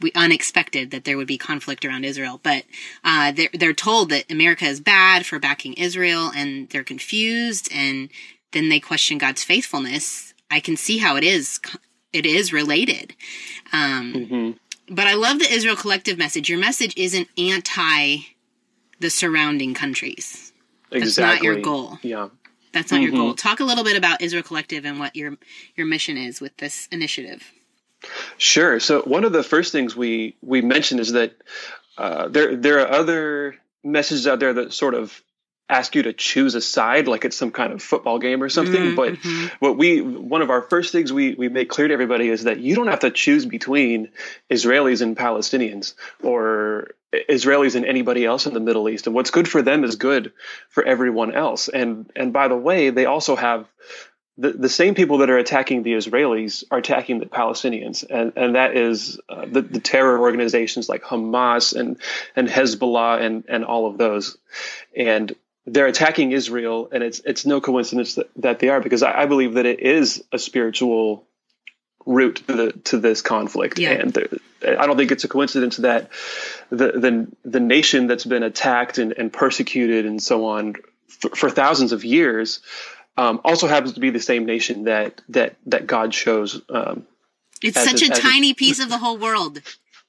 we 0.00 0.12
unexpected 0.14 0.90
that 0.92 1.04
there 1.04 1.16
would 1.16 1.26
be 1.26 1.36
conflict 1.38 1.84
around 1.84 2.04
Israel, 2.04 2.40
but 2.42 2.64
uh, 3.04 3.32
they're 3.32 3.48
they're 3.52 3.72
told 3.72 4.10
that 4.10 4.30
America 4.30 4.64
is 4.64 4.80
bad 4.80 5.26
for 5.26 5.38
backing 5.38 5.74
Israel, 5.74 6.30
and 6.34 6.68
they're 6.70 6.84
confused, 6.84 7.68
and 7.74 8.08
then 8.52 8.68
they 8.68 8.80
question 8.80 9.18
God's 9.18 9.44
faithfulness. 9.44 10.32
I 10.50 10.60
can 10.60 10.76
see 10.76 10.98
how 10.98 11.16
it 11.16 11.24
is 11.24 11.60
it 12.12 12.26
is 12.26 12.52
related, 12.52 13.14
um, 13.72 14.14
hmm 14.28 14.50
but 14.92 15.06
I 15.06 15.14
love 15.14 15.38
the 15.38 15.52
Israel 15.52 15.76
Collective 15.76 16.18
message. 16.18 16.48
Your 16.48 16.58
message 16.58 16.94
isn't 16.96 17.28
anti 17.38 18.18
the 18.98 19.10
surrounding 19.10 19.72
countries. 19.72 20.52
That's 20.90 21.16
not 21.18 21.42
your 21.42 21.60
goal. 21.60 21.98
Yeah. 22.02 22.28
That's 22.72 22.90
not 22.92 23.00
your 23.00 23.12
Mhm. 23.12 23.16
goal. 23.16 23.34
Talk 23.34 23.60
a 23.60 23.64
little 23.64 23.84
bit 23.84 23.96
about 23.96 24.20
Israel 24.20 24.42
Collective 24.42 24.84
and 24.84 24.98
what 24.98 25.14
your 25.16 25.38
your 25.76 25.86
mission 25.86 26.16
is 26.16 26.40
with 26.40 26.56
this 26.58 26.88
initiative. 26.90 27.52
Sure. 28.38 28.80
So 28.80 29.02
one 29.02 29.24
of 29.24 29.32
the 29.32 29.42
first 29.42 29.72
things 29.72 29.94
we 29.94 30.36
we 30.42 30.62
mentioned 30.62 31.00
is 31.00 31.12
that 31.12 31.32
uh, 31.98 32.28
there 32.28 32.56
there 32.56 32.80
are 32.80 32.90
other 32.90 33.56
messages 33.84 34.26
out 34.26 34.40
there 34.40 34.54
that 34.54 34.72
sort 34.72 34.94
of 34.94 35.20
ask 35.68 35.94
you 35.94 36.02
to 36.02 36.12
choose 36.12 36.54
a 36.56 36.60
side, 36.60 37.06
like 37.06 37.24
it's 37.24 37.36
some 37.36 37.52
kind 37.52 37.72
of 37.72 37.80
football 37.80 38.18
game 38.18 38.42
or 38.42 38.48
something. 38.48 38.92
Mm, 38.92 38.96
But 38.96 39.14
mhm. 39.14 39.50
what 39.60 39.76
we 39.78 40.00
one 40.00 40.42
of 40.42 40.50
our 40.50 40.62
first 40.62 40.92
things 40.92 41.12
we 41.12 41.34
we 41.34 41.48
make 41.48 41.68
clear 41.68 41.88
to 41.88 41.94
everybody 41.94 42.28
is 42.28 42.44
that 42.44 42.58
you 42.58 42.74
don't 42.74 42.88
have 42.88 43.00
to 43.00 43.10
choose 43.10 43.46
between 43.46 44.08
Israelis 44.50 45.00
and 45.00 45.16
Palestinians 45.16 45.94
or 46.22 46.88
Israelis 47.12 47.74
and 47.74 47.86
anybody 47.86 48.24
else 48.24 48.46
in 48.46 48.54
the 48.54 48.60
Middle 48.60 48.88
East. 48.88 49.06
And 49.06 49.14
what's 49.14 49.30
good 49.30 49.48
for 49.48 49.62
them 49.62 49.84
is 49.84 49.96
good 49.96 50.32
for 50.68 50.84
everyone 50.84 51.32
else. 51.32 51.68
And 51.68 52.10
and 52.16 52.32
by 52.32 52.48
the 52.48 52.56
way, 52.56 52.90
they 52.90 53.06
also 53.06 53.36
have 53.36 53.66
the, 54.40 54.52
the 54.52 54.68
same 54.68 54.94
people 54.94 55.18
that 55.18 55.28
are 55.30 55.36
attacking 55.38 55.82
the 55.82 55.92
Israelis 55.92 56.64
are 56.70 56.78
attacking 56.78 57.18
the 57.20 57.26
Palestinians, 57.26 58.04
and 58.08 58.32
and 58.36 58.54
that 58.54 58.76
is 58.76 59.20
uh, 59.28 59.44
the, 59.46 59.60
the 59.60 59.80
terror 59.80 60.18
organizations 60.18 60.88
like 60.88 61.02
Hamas 61.02 61.74
and 61.78 61.98
and 62.34 62.48
Hezbollah 62.48 63.20
and 63.20 63.44
and 63.48 63.64
all 63.64 63.86
of 63.86 63.98
those, 63.98 64.38
and 64.96 65.34
they're 65.66 65.86
attacking 65.86 66.32
Israel, 66.32 66.88
and 66.90 67.02
it's 67.02 67.20
it's 67.20 67.44
no 67.44 67.60
coincidence 67.60 68.14
that, 68.14 68.30
that 68.36 68.58
they 68.60 68.70
are 68.70 68.80
because 68.80 69.02
I, 69.02 69.22
I 69.22 69.26
believe 69.26 69.54
that 69.54 69.66
it 69.66 69.80
is 69.80 70.24
a 70.32 70.38
spiritual 70.38 71.26
root 72.06 72.36
to 72.48 72.52
the 72.54 72.72
to 72.72 72.98
this 72.98 73.20
conflict, 73.20 73.78
Yeah. 73.78 73.92
and 73.92 74.12
there, 74.14 74.28
I 74.62 74.86
don't 74.86 74.96
think 74.96 75.12
it's 75.12 75.24
a 75.24 75.28
coincidence 75.28 75.76
that 75.78 76.10
the 76.70 76.92
the 76.92 77.28
the 77.44 77.60
nation 77.60 78.06
that's 78.06 78.24
been 78.24 78.42
attacked 78.42 78.96
and, 78.96 79.12
and 79.12 79.30
persecuted 79.30 80.06
and 80.06 80.22
so 80.22 80.46
on 80.46 80.76
for, 81.08 81.30
for 81.36 81.50
thousands 81.50 81.92
of 81.92 82.04
years 82.04 82.60
um, 83.20 83.40
also 83.44 83.66
happens 83.66 83.92
to 83.94 84.00
be 84.00 84.10
the 84.10 84.20
same 84.20 84.44
nation 84.46 84.84
that 84.84 85.20
that 85.28 85.56
that 85.66 85.86
God 85.86 86.12
chose. 86.12 86.60
Um, 86.70 87.06
It's 87.62 87.82
such 87.82 88.02
a- 88.02 88.06
a, 88.06 88.16
a- 88.16 88.20
tiny 88.20 88.54
piece 88.54 88.80
of 88.80 88.88
the 88.88 88.98
whole 88.98 89.18
world. 89.18 89.60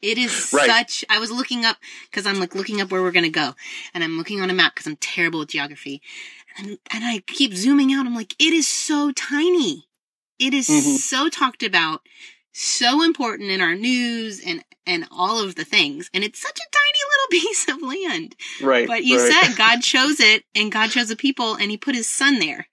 It 0.01 0.17
is 0.17 0.31
Right. 0.53 0.67
such. 0.69 1.05
I 1.09 1.19
was 1.19 1.29
looking 1.29 1.63
up 1.65 1.77
because 2.09 2.25
I'm 2.25 2.39
like 2.39 2.55
looking 2.55 2.79
up 2.81 2.89
where 2.91 3.01
we're 3.03 3.11
gonna 3.11 3.29
go, 3.29 3.55
and 3.93 4.03
I'm 4.03 4.17
looking 4.17 4.41
on 4.41 4.49
a 4.49 4.53
map 4.53 4.73
because 4.73 4.87
I'm 4.87 4.95
terrible 4.95 5.39
with 5.39 5.49
geography, 5.49 6.01
and 6.57 6.79
and 6.89 7.03
I 7.03 7.19
keep 7.27 7.53
zooming 7.53 7.93
out. 7.93 8.05
I'm 8.07 8.15
like, 8.15 8.33
it 8.39 8.53
is 8.53 8.67
so 8.67 9.11
tiny. 9.11 9.87
It 10.39 10.53
is 10.53 10.67
Mhm. 10.67 10.97
so 10.97 11.29
talked 11.29 11.61
about, 11.63 12.01
so 12.53 13.03
important 13.03 13.51
in 13.51 13.61
our 13.61 13.75
news 13.75 14.39
and 14.39 14.63
and 14.87 15.05
all 15.11 15.37
of 15.39 15.53
the 15.55 15.65
things, 15.65 16.09
and 16.13 16.23
it's 16.23 16.41
such 16.41 16.57
a 16.57 16.71
tiny 16.79 17.01
little 17.11 17.29
piece 17.47 17.67
of 17.69 17.81
land. 17.83 18.35
right, 18.61 18.87
But 18.87 19.03
you 19.03 19.19
right. 19.19 19.31
said 19.33 19.55
God 19.57 19.81
chose 19.83 20.19
it, 20.19 20.45
and 20.55 20.71
God 20.71 20.89
chose 20.89 21.09
the 21.09 21.15
people, 21.27 21.53
and 21.55 21.69
He 21.69 21.77
put 21.77 21.93
His 21.95 22.07
Son 22.09 22.39
there, 22.39 22.67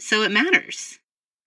so 0.00 0.22
it 0.22 0.30
matters. 0.30 0.98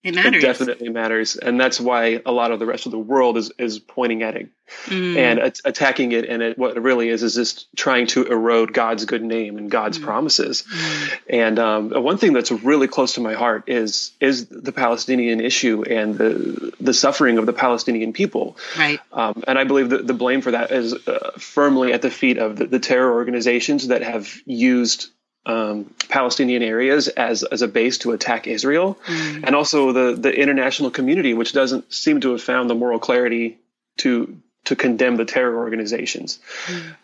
It 0.04 0.16
matters. 0.16 0.42
It 0.42 0.46
definitely 0.46 0.88
matters, 0.88 1.36
and 1.36 1.60
that's 1.60 1.80
why 1.80 2.20
a 2.26 2.32
lot 2.32 2.50
of 2.50 2.58
the 2.58 2.66
rest 2.66 2.86
of 2.86 2.92
the 2.92 2.98
world 2.98 3.36
is 3.36 3.52
is 3.56 3.78
pointing 3.78 4.24
at 4.24 4.34
it 4.34 4.48
Mm. 4.86 5.16
and 5.16 5.38
at- 5.38 5.60
attacking 5.66 6.10
it. 6.12 6.24
And 6.24 6.42
it, 6.42 6.58
what 6.58 6.76
it 6.76 6.80
really 6.80 7.08
is 7.08 7.22
is 7.22 7.34
just 7.36 7.68
trying 7.76 8.06
to 8.08 8.24
erode 8.26 8.72
God's 8.72 9.04
good 9.04 9.22
name 9.22 9.58
and 9.58 9.70
God's 9.70 9.98
Mm. 10.00 10.02
promises. 10.04 10.64
Mm. 10.64 11.18
And 11.28 11.58
um, 11.60 11.90
one 12.02 12.16
thing 12.18 12.32
that's 12.32 12.50
really 12.50 12.88
close 12.88 13.12
to 13.14 13.20
my 13.20 13.34
heart 13.34 13.64
is 13.68 14.10
is 14.20 14.46
the 14.46 14.72
Palestinian 14.72 15.40
issue 15.40 15.84
and 15.88 16.18
the 16.18 16.72
the 16.80 16.94
suffering 16.94 17.38
of 17.38 17.46
the 17.46 17.52
Palestinian 17.52 18.12
people. 18.12 18.56
right. 18.76 18.98
Um, 19.12 19.44
and 19.46 19.56
I 19.56 19.62
believe 19.62 19.90
that 19.90 20.04
the 20.04 20.14
blame 20.14 20.40
for 20.40 20.50
that 20.50 20.72
is 20.72 20.94
uh, 21.06 21.30
firmly 21.38 21.92
at 21.92 22.02
the 22.02 22.10
feet 22.10 22.38
of 22.38 22.56
the, 22.56 22.66
the 22.66 22.80
terror 22.80 23.12
organizations 23.12 23.86
that 23.88 24.02
have 24.02 24.34
used 24.46 25.10
um, 25.46 25.92
Palestinian 26.08 26.62
areas 26.62 27.08
as 27.08 27.42
as 27.42 27.62
a 27.62 27.68
base 27.68 27.98
to 27.98 28.12
attack 28.12 28.46
Israel, 28.46 28.98
Mm. 29.06 29.44
and 29.44 29.56
also 29.56 29.92
the 29.92 30.20
the 30.20 30.32
international 30.32 30.90
community, 30.90 31.34
which 31.34 31.52
doesn't 31.52 31.92
seem 31.92 32.20
to 32.20 32.30
have 32.32 32.42
found 32.42 32.70
the 32.70 32.74
moral 32.74 32.98
clarity 32.98 33.58
to 33.98 34.36
to 34.64 34.76
condemn 34.76 35.16
the 35.16 35.24
terror 35.24 35.56
organizations, 35.56 36.38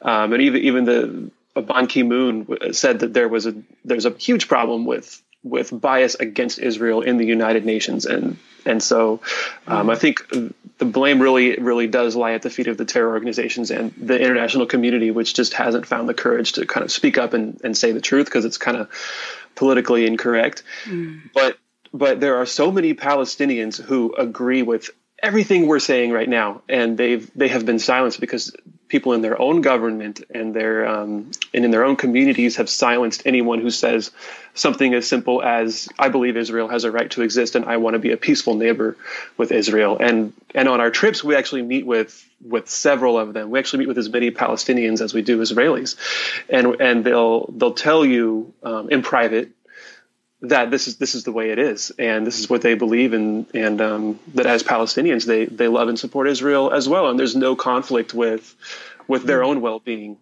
um, 0.02 0.32
and 0.32 0.42
even 0.42 0.62
even 0.62 0.84
the 0.84 1.30
Ban 1.60 1.86
Ki 1.88 2.02
Moon 2.04 2.46
said 2.72 3.00
that 3.00 3.12
there 3.12 3.28
was 3.28 3.46
a 3.46 3.54
there's 3.84 4.06
a 4.06 4.10
huge 4.10 4.46
problem 4.48 4.86
with 4.86 5.20
with 5.42 5.70
bias 5.72 6.14
against 6.14 6.58
Israel 6.58 7.00
in 7.02 7.16
the 7.16 7.24
United 7.26 7.64
Nations, 7.64 8.06
and 8.06 8.36
and 8.64 8.82
so 8.82 9.20
um, 9.66 9.90
I 9.90 9.96
think 9.96 10.24
the 10.78 10.84
blame 10.84 11.20
really 11.20 11.56
really 11.56 11.86
does 11.86 12.16
lie 12.16 12.32
at 12.32 12.42
the 12.42 12.50
feet 12.50 12.68
of 12.68 12.76
the 12.76 12.84
terror 12.84 13.12
organizations 13.12 13.70
and 13.70 13.92
the 13.96 14.18
international 14.18 14.66
community, 14.66 15.10
which 15.10 15.34
just 15.34 15.52
hasn't 15.52 15.86
found 15.86 16.08
the 16.08 16.14
courage 16.14 16.52
to 16.52 16.66
kind 16.66 16.84
of 16.84 16.92
speak 16.92 17.18
up 17.18 17.34
and, 17.34 17.60
and 17.64 17.76
say 17.76 17.92
the 17.92 18.00
truth 18.00 18.26
because 18.26 18.44
it's 18.44 18.58
kind 18.58 18.76
of 18.76 18.88
politically 19.54 20.06
incorrect. 20.06 20.62
Mm. 20.84 21.30
But 21.34 21.58
but 21.92 22.20
there 22.20 22.36
are 22.36 22.46
so 22.46 22.70
many 22.70 22.94
Palestinians 22.94 23.80
who 23.80 24.14
agree 24.16 24.62
with 24.62 24.90
everything 25.22 25.66
we're 25.66 25.80
saying 25.80 26.12
right 26.12 26.28
now, 26.28 26.62
and 26.68 26.96
they've 26.96 27.30
they 27.34 27.48
have 27.48 27.66
been 27.66 27.78
silenced 27.78 28.20
because 28.20 28.54
people 28.88 29.12
in 29.12 29.20
their 29.20 29.40
own 29.40 29.60
government 29.60 30.22
and 30.34 30.54
their 30.54 30.86
um, 30.86 31.30
and 31.52 31.64
in 31.64 31.70
their 31.70 31.84
own 31.84 31.96
communities 31.96 32.56
have 32.56 32.68
silenced 32.68 33.22
anyone 33.26 33.60
who 33.60 33.70
says 33.70 34.10
something 34.54 34.94
as 34.94 35.06
simple 35.06 35.42
as 35.42 35.88
"I 35.98 36.08
believe 36.08 36.36
Israel 36.36 36.68
has 36.68 36.84
a 36.84 36.92
right 36.92 37.10
to 37.12 37.22
exist 37.22 37.54
and 37.54 37.64
I 37.64 37.78
want 37.78 37.94
to 37.94 37.98
be 37.98 38.12
a 38.12 38.16
peaceful 38.16 38.54
neighbor 38.54 38.96
with 39.36 39.52
Israel." 39.52 39.96
And 40.00 40.32
and 40.54 40.68
on 40.68 40.80
our 40.80 40.90
trips, 40.90 41.22
we 41.22 41.34
actually 41.34 41.62
meet 41.62 41.86
with 41.86 42.24
with 42.40 42.68
several 42.68 43.18
of 43.18 43.34
them. 43.34 43.50
We 43.50 43.58
actually 43.58 43.80
meet 43.80 43.88
with 43.88 43.98
as 43.98 44.08
many 44.08 44.30
Palestinians 44.30 45.00
as 45.00 45.12
we 45.12 45.22
do 45.22 45.38
Israelis, 45.38 45.96
and 46.48 46.80
and 46.80 47.04
they'll 47.04 47.46
they'll 47.46 47.74
tell 47.74 48.04
you 48.04 48.54
um, 48.62 48.90
in 48.90 49.02
private 49.02 49.50
that 50.42 50.70
this 50.70 50.86
is 50.86 50.96
this 50.96 51.14
is 51.14 51.24
the 51.24 51.32
way 51.32 51.50
it 51.50 51.58
is, 51.58 51.90
and 51.98 52.26
this 52.26 52.38
is 52.38 52.48
what 52.48 52.62
they 52.62 52.74
believe, 52.74 53.12
and 53.12 53.46
and 53.54 53.80
um, 53.80 54.20
that 54.34 54.46
as 54.46 54.62
Palestinians 54.62 55.26
they 55.26 55.46
they 55.46 55.68
love 55.68 55.88
and 55.88 55.98
support 55.98 56.28
Israel 56.28 56.70
as 56.72 56.88
well, 56.88 57.08
and 57.08 57.18
there's 57.18 57.36
no 57.36 57.56
conflict 57.56 58.14
with 58.14 58.54
with 59.08 59.24
their 59.24 59.42
own 59.42 59.60
well 59.60 59.80
being. 59.80 60.16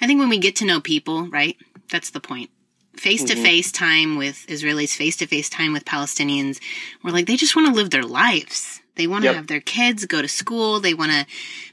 I 0.00 0.06
think 0.06 0.18
when 0.18 0.28
we 0.28 0.38
get 0.38 0.56
to 0.56 0.64
know 0.64 0.80
people, 0.80 1.28
right, 1.28 1.56
that's 1.90 2.10
the 2.10 2.20
point. 2.20 2.50
Face 2.96 3.22
to 3.24 3.36
face 3.36 3.70
time 3.70 4.16
with 4.16 4.44
Israelis, 4.48 4.96
face 4.96 5.16
to 5.18 5.26
face 5.26 5.48
time 5.48 5.72
with 5.72 5.84
Palestinians, 5.84 6.58
we're 7.04 7.12
like 7.12 7.26
they 7.26 7.36
just 7.36 7.54
want 7.54 7.68
to 7.68 7.74
live 7.74 7.90
their 7.90 8.02
lives. 8.02 8.80
They 8.96 9.06
want 9.06 9.22
to 9.22 9.28
yep. 9.28 9.36
have 9.36 9.46
their 9.46 9.60
kids 9.60 10.04
go 10.06 10.20
to 10.20 10.26
school. 10.26 10.80
They 10.80 10.94
want 10.94 11.12
to 11.12 11.24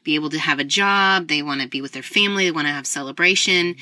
be 0.03 0.13
able 0.13 0.29
to 0.29 0.37
have 0.37 0.59
a 0.59 0.63
job. 0.63 1.27
They 1.27 1.41
want 1.41 1.61
to 1.61 1.67
be 1.67 1.81
with 1.81 1.93
their 1.93 2.03
family. 2.03 2.45
They 2.45 2.51
want 2.51 2.67
to 2.67 2.73
have 2.73 2.85
celebration. 2.85 3.77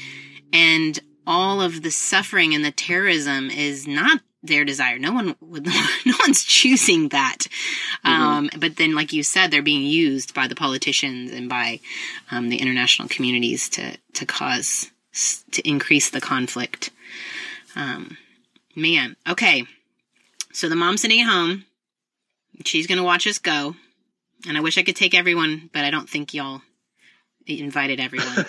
And 0.54 0.98
all 1.26 1.62
of 1.62 1.82
the 1.82 1.92
suffering 1.92 2.54
and 2.54 2.64
the 2.64 2.72
terrorism 2.72 3.50
is 3.50 3.88
not 3.88 4.22
their 4.44 4.66
desire. 4.66 5.00
No 5.00 5.14
one 5.14 5.36
would, 5.40 5.66
no 6.06 6.14
one's 6.26 6.44
choosing 6.44 7.10
that. 7.10 7.40
Mm-hmm. 8.06 8.10
Um, 8.10 8.50
but 8.58 8.76
then, 8.76 8.94
like 8.94 9.14
you 9.14 9.24
said, 9.24 9.50
they're 9.50 9.62
being 9.62 9.86
used 9.86 10.34
by 10.34 10.48
the 10.48 10.56
politicians 10.56 11.32
and 11.32 11.50
by 11.50 11.80
um, 12.30 12.50
the 12.50 12.58
international 12.58 13.08
communities 13.08 13.70
to 13.70 13.98
to 14.14 14.26
cause 14.26 14.92
to 15.52 15.68
increase 15.68 16.10
the 16.10 16.22
conflict. 16.22 16.90
Um, 17.76 18.18
man, 18.76 19.16
okay. 19.28 19.66
So 20.52 20.70
the 20.70 20.76
mom's 20.76 21.02
sitting 21.02 21.22
at 21.22 21.30
home. 21.30 21.66
She's 22.66 22.86
gonna 22.86 23.04
watch 23.04 23.26
us 23.26 23.40
go, 23.40 23.76
and 24.48 24.58
I 24.58 24.62
wish 24.62 24.78
I 24.78 24.84
could 24.84 24.96
take 24.96 25.16
everyone, 25.16 25.70
but 25.74 25.84
I 25.84 25.90
don't 25.90 26.10
think 26.10 26.34
y'all 26.34 26.62
invited 27.48 28.00
everyone, 28.00 28.28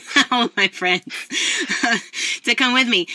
all 0.30 0.44
of 0.44 0.56
my 0.56 0.68
friends, 0.68 1.04
to 2.44 2.54
come 2.54 2.74
with 2.74 2.88
me. 2.88 3.06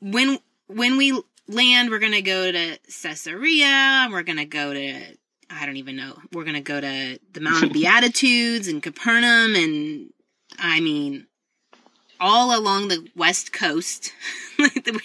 When 0.00 0.38
when 0.66 0.96
we 0.96 1.20
land, 1.48 1.90
we're 1.90 1.98
gonna 1.98 2.22
go 2.22 2.52
to 2.52 2.78
Caesarea. 3.02 4.08
We're 4.10 4.22
gonna 4.22 4.44
go 4.46 4.72
to 4.72 5.16
I 5.50 5.66
don't 5.66 5.76
even 5.76 5.96
know. 5.96 6.16
We're 6.32 6.44
gonna 6.44 6.60
go 6.60 6.80
to 6.80 7.18
the 7.32 7.40
Mount 7.40 7.64
of 7.64 7.72
Beatitudes 7.72 8.68
and 8.68 8.82
Capernaum, 8.82 9.54
and 9.54 10.12
I 10.58 10.80
mean, 10.80 11.26
all 12.20 12.58
along 12.58 12.88
the 12.88 13.06
west 13.16 13.52
coast, 13.52 14.12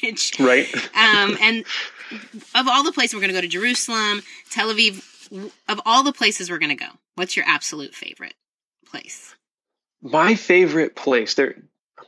which 0.02 0.40
right. 0.40 0.74
um, 0.96 1.38
and 1.42 1.66
of 2.56 2.68
all 2.68 2.84
the 2.84 2.92
places 2.92 3.16
we're 3.16 3.22
gonna 3.22 3.34
go 3.34 3.42
to 3.42 3.48
Jerusalem, 3.48 4.24
Tel 4.50 4.74
Aviv. 4.74 5.10
Of 5.68 5.82
all 5.84 6.04
the 6.04 6.14
places 6.14 6.52
we're 6.52 6.60
gonna 6.60 6.76
go, 6.76 6.86
what's 7.16 7.36
your 7.36 7.46
absolute 7.48 7.96
favorite 7.96 8.36
place? 8.86 9.36
My 10.04 10.36
favorite 10.36 10.96
place 10.96 11.34
there 11.36 11.56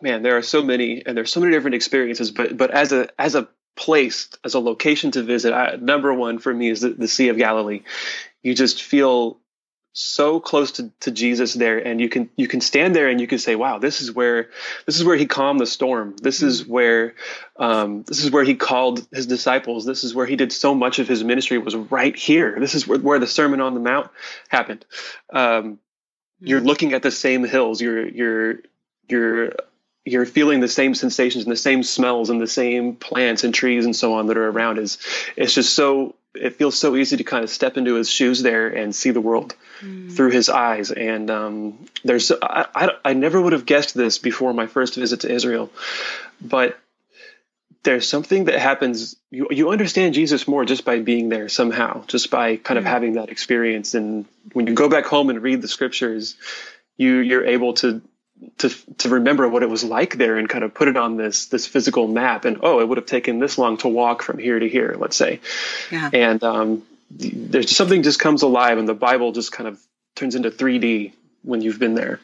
man 0.02 0.22
there 0.22 0.38
are 0.38 0.42
so 0.42 0.62
many 0.62 1.04
and 1.06 1.18
there's 1.18 1.32
so 1.32 1.40
many 1.40 1.54
different 1.54 1.76
experiences 1.76 2.30
but 2.30 2.56
but 2.56 2.70
as 2.72 2.92
a 2.92 3.08
as 3.18 3.36
a 3.36 3.48
place 3.76 4.30
as 4.44 4.54
a 4.54 4.60
location 4.60 5.12
to 5.12 5.24
visit 5.24 5.54
I, 5.54 5.78
number 5.78 6.14
one 6.14 6.40
for 6.40 6.54
me 6.54 6.70
is 6.70 6.82
the, 6.82 6.90
the 6.90 7.08
sea 7.08 7.30
of 7.30 7.38
galilee. 7.38 7.82
You 8.44 8.54
just 8.54 8.84
feel 8.84 9.40
so 9.98 10.42
close 10.42 10.74
to, 10.74 10.92
to 11.02 11.12
jesus 11.12 11.54
there 11.54 11.78
and 11.78 12.02
you 12.02 12.10
can 12.10 12.30
you 12.36 12.50
can 12.50 12.60
stand 12.60 12.94
there 12.96 13.08
and 13.08 13.22
you 13.22 13.28
can 13.28 13.40
say 13.40 13.56
wow 13.56 13.80
this 13.80 14.02
is 14.02 14.12
where 14.12 14.50
this 14.86 14.98
is 14.98 15.06
where 15.06 15.16
he 15.16 15.26
calmed 15.26 15.60
the 15.60 15.66
storm. 15.66 16.16
This 16.22 16.42
is 16.44 16.64
mm-hmm. 16.64 16.72
where 16.72 17.16
um, 17.58 18.04
this 18.04 18.24
is 18.24 18.30
where 18.32 18.44
he 18.44 18.56
called 18.56 19.08
his 19.12 19.26
disciples. 19.26 19.86
This 19.86 20.04
is 20.04 20.14
where 20.14 20.26
he 20.26 20.36
did 20.36 20.52
so 20.52 20.76
much 20.76 21.00
of 21.00 21.08
his 21.08 21.24
ministry 21.24 21.58
was 21.58 21.76
right 21.76 22.16
here. 22.16 22.60
This 22.60 22.76
is 22.76 22.86
where, 22.86 23.00
where 23.00 23.20
the 23.20 23.28
sermon 23.28 23.62
on 23.62 23.74
the 23.74 23.80
mount 23.80 24.10
happened. 24.50 24.86
Um, 25.32 25.80
you're 26.40 26.60
mm-hmm. 26.60 26.68
looking 26.68 26.94
at 26.94 27.02
the 27.02 27.12
same 27.12 27.44
hills 27.44 27.82
you're 27.82 28.08
you're 28.08 28.56
you're 29.08 29.52
you're 30.06 30.26
feeling 30.26 30.60
the 30.60 30.68
same 30.68 30.94
sensations 30.94 31.44
and 31.44 31.52
the 31.52 31.58
same 31.58 31.82
smells 31.82 32.30
and 32.30 32.40
the 32.40 32.48
same 32.48 32.96
plants 32.96 33.44
and 33.44 33.54
trees 33.54 33.86
and 33.86 33.96
so 33.96 34.14
on 34.14 34.28
that 34.28 34.38
are 34.38 34.50
around 34.50 34.78
is 34.78 35.00
it's 35.36 35.54
just 35.54 35.74
so 35.74 36.16
it 36.36 36.56
feels 36.56 36.78
so 36.78 36.96
easy 36.96 37.18
to 37.18 37.24
kind 37.24 37.44
of 37.44 37.50
step 37.50 37.78
into 37.78 37.96
his 37.96 38.10
shoes 38.10 38.42
there 38.42 38.68
and 38.68 38.94
see 38.94 39.12
the 39.12 39.22
world 39.22 39.56
mm. 39.82 40.12
through 40.12 40.30
his 40.30 40.50
eyes 40.50 40.92
and 40.92 41.32
um, 41.32 41.86
there's 42.04 42.32
I, 42.32 42.66
I, 42.76 42.90
I 43.04 43.14
never 43.14 43.42
would 43.42 43.54
have 43.54 43.66
guessed 43.66 43.96
this 43.96 44.18
before 44.18 44.54
my 44.54 44.68
first 44.68 44.96
visit 44.96 45.22
to 45.22 45.32
israel 45.32 45.72
but 46.42 46.78
there's 47.86 48.10
something 48.10 48.46
that 48.46 48.60
happens 48.60 49.16
you, 49.30 49.48
you 49.52 49.70
understand 49.70 50.14
jesus 50.14 50.48
more 50.48 50.66
just 50.66 50.84
by 50.84 51.00
being 51.00 51.30
there 51.30 51.48
somehow 51.48 52.04
just 52.08 52.30
by 52.30 52.58
kind 52.58 52.78
of 52.78 52.84
mm-hmm. 52.84 52.94
having 52.94 53.14
that 53.14 53.30
experience. 53.30 53.94
And 53.94 54.26
when 54.52 54.68
you 54.68 54.74
go 54.74 54.90
back 54.90 55.06
home 55.06 55.30
and 55.30 55.42
read 55.42 55.62
the 55.62 55.68
scriptures 55.68 56.36
you 56.98 57.18
you're 57.18 57.46
able 57.46 57.74
to 57.76 58.02
to 58.58 58.70
to 58.98 59.10
remember 59.10 59.48
what 59.48 59.64
it 59.64 59.70
was 59.70 59.84
like 59.84 60.18
there 60.18 60.38
and 60.38 60.50
kind 60.50 60.64
of 60.64 60.74
put 60.74 60.90
it 60.90 60.98
on 60.98 61.16
this 61.16 61.46
this 61.46 61.66
physical 61.68 62.08
map. 62.08 62.44
And 62.44 62.60
oh 62.64 62.82
it 62.82 62.88
would 62.88 62.98
have 62.98 63.08
taken 63.08 63.40
this 63.40 63.58
long 63.58 63.78
to 63.78 63.88
walk 63.88 64.22
from 64.24 64.40
here 64.40 64.60
to 64.60 64.68
here 64.68 64.96
let's 64.98 65.16
say. 65.16 65.40
Yeah. 65.92 66.10
and 66.12 66.44
um, 66.44 66.84
there's 67.12 67.76
something 67.76 68.04
just 68.04 68.20
comes 68.20 68.42
alive 68.42 68.78
and 68.78 68.90
the 68.90 68.96
bible 68.96 69.32
just 69.32 69.52
kind 69.52 69.70
of 69.70 69.80
turns 70.16 70.36
into 70.36 70.50
3d 70.50 71.14
when 71.44 71.62
you've 71.62 71.80
been 71.80 71.94
there. 71.94 72.20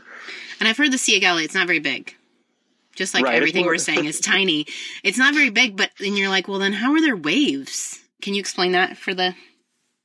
And 0.60 0.68
i've 0.68 0.78
heard 0.78 0.92
the 0.92 0.98
sea 0.98 1.16
of 1.16 1.22
galilee. 1.22 1.46
It's 1.46 1.56
not 1.56 1.68
very 1.68 1.80
big 1.80 2.16
just 2.96 3.14
like 3.14 3.24
right. 3.24 3.36
everything 3.36 3.66
we're 3.66 3.78
saying 3.90 4.06
is 4.06 4.20
tiny. 4.20 4.66
It's 5.04 5.18
not 5.18 5.34
very 5.34 5.50
big, 5.50 5.78
but 5.78 5.92
then 6.00 6.16
you're 6.16 6.30
like, 6.30 6.48
well, 6.48 6.60
then 6.60 6.74
how 6.74 6.94
are 6.94 7.02
there 7.02 7.16
waves? 7.16 8.00
Can 8.22 8.34
you 8.34 8.40
explain 8.40 8.74
that 8.74 8.98
for 8.98 9.14
the 9.14 9.36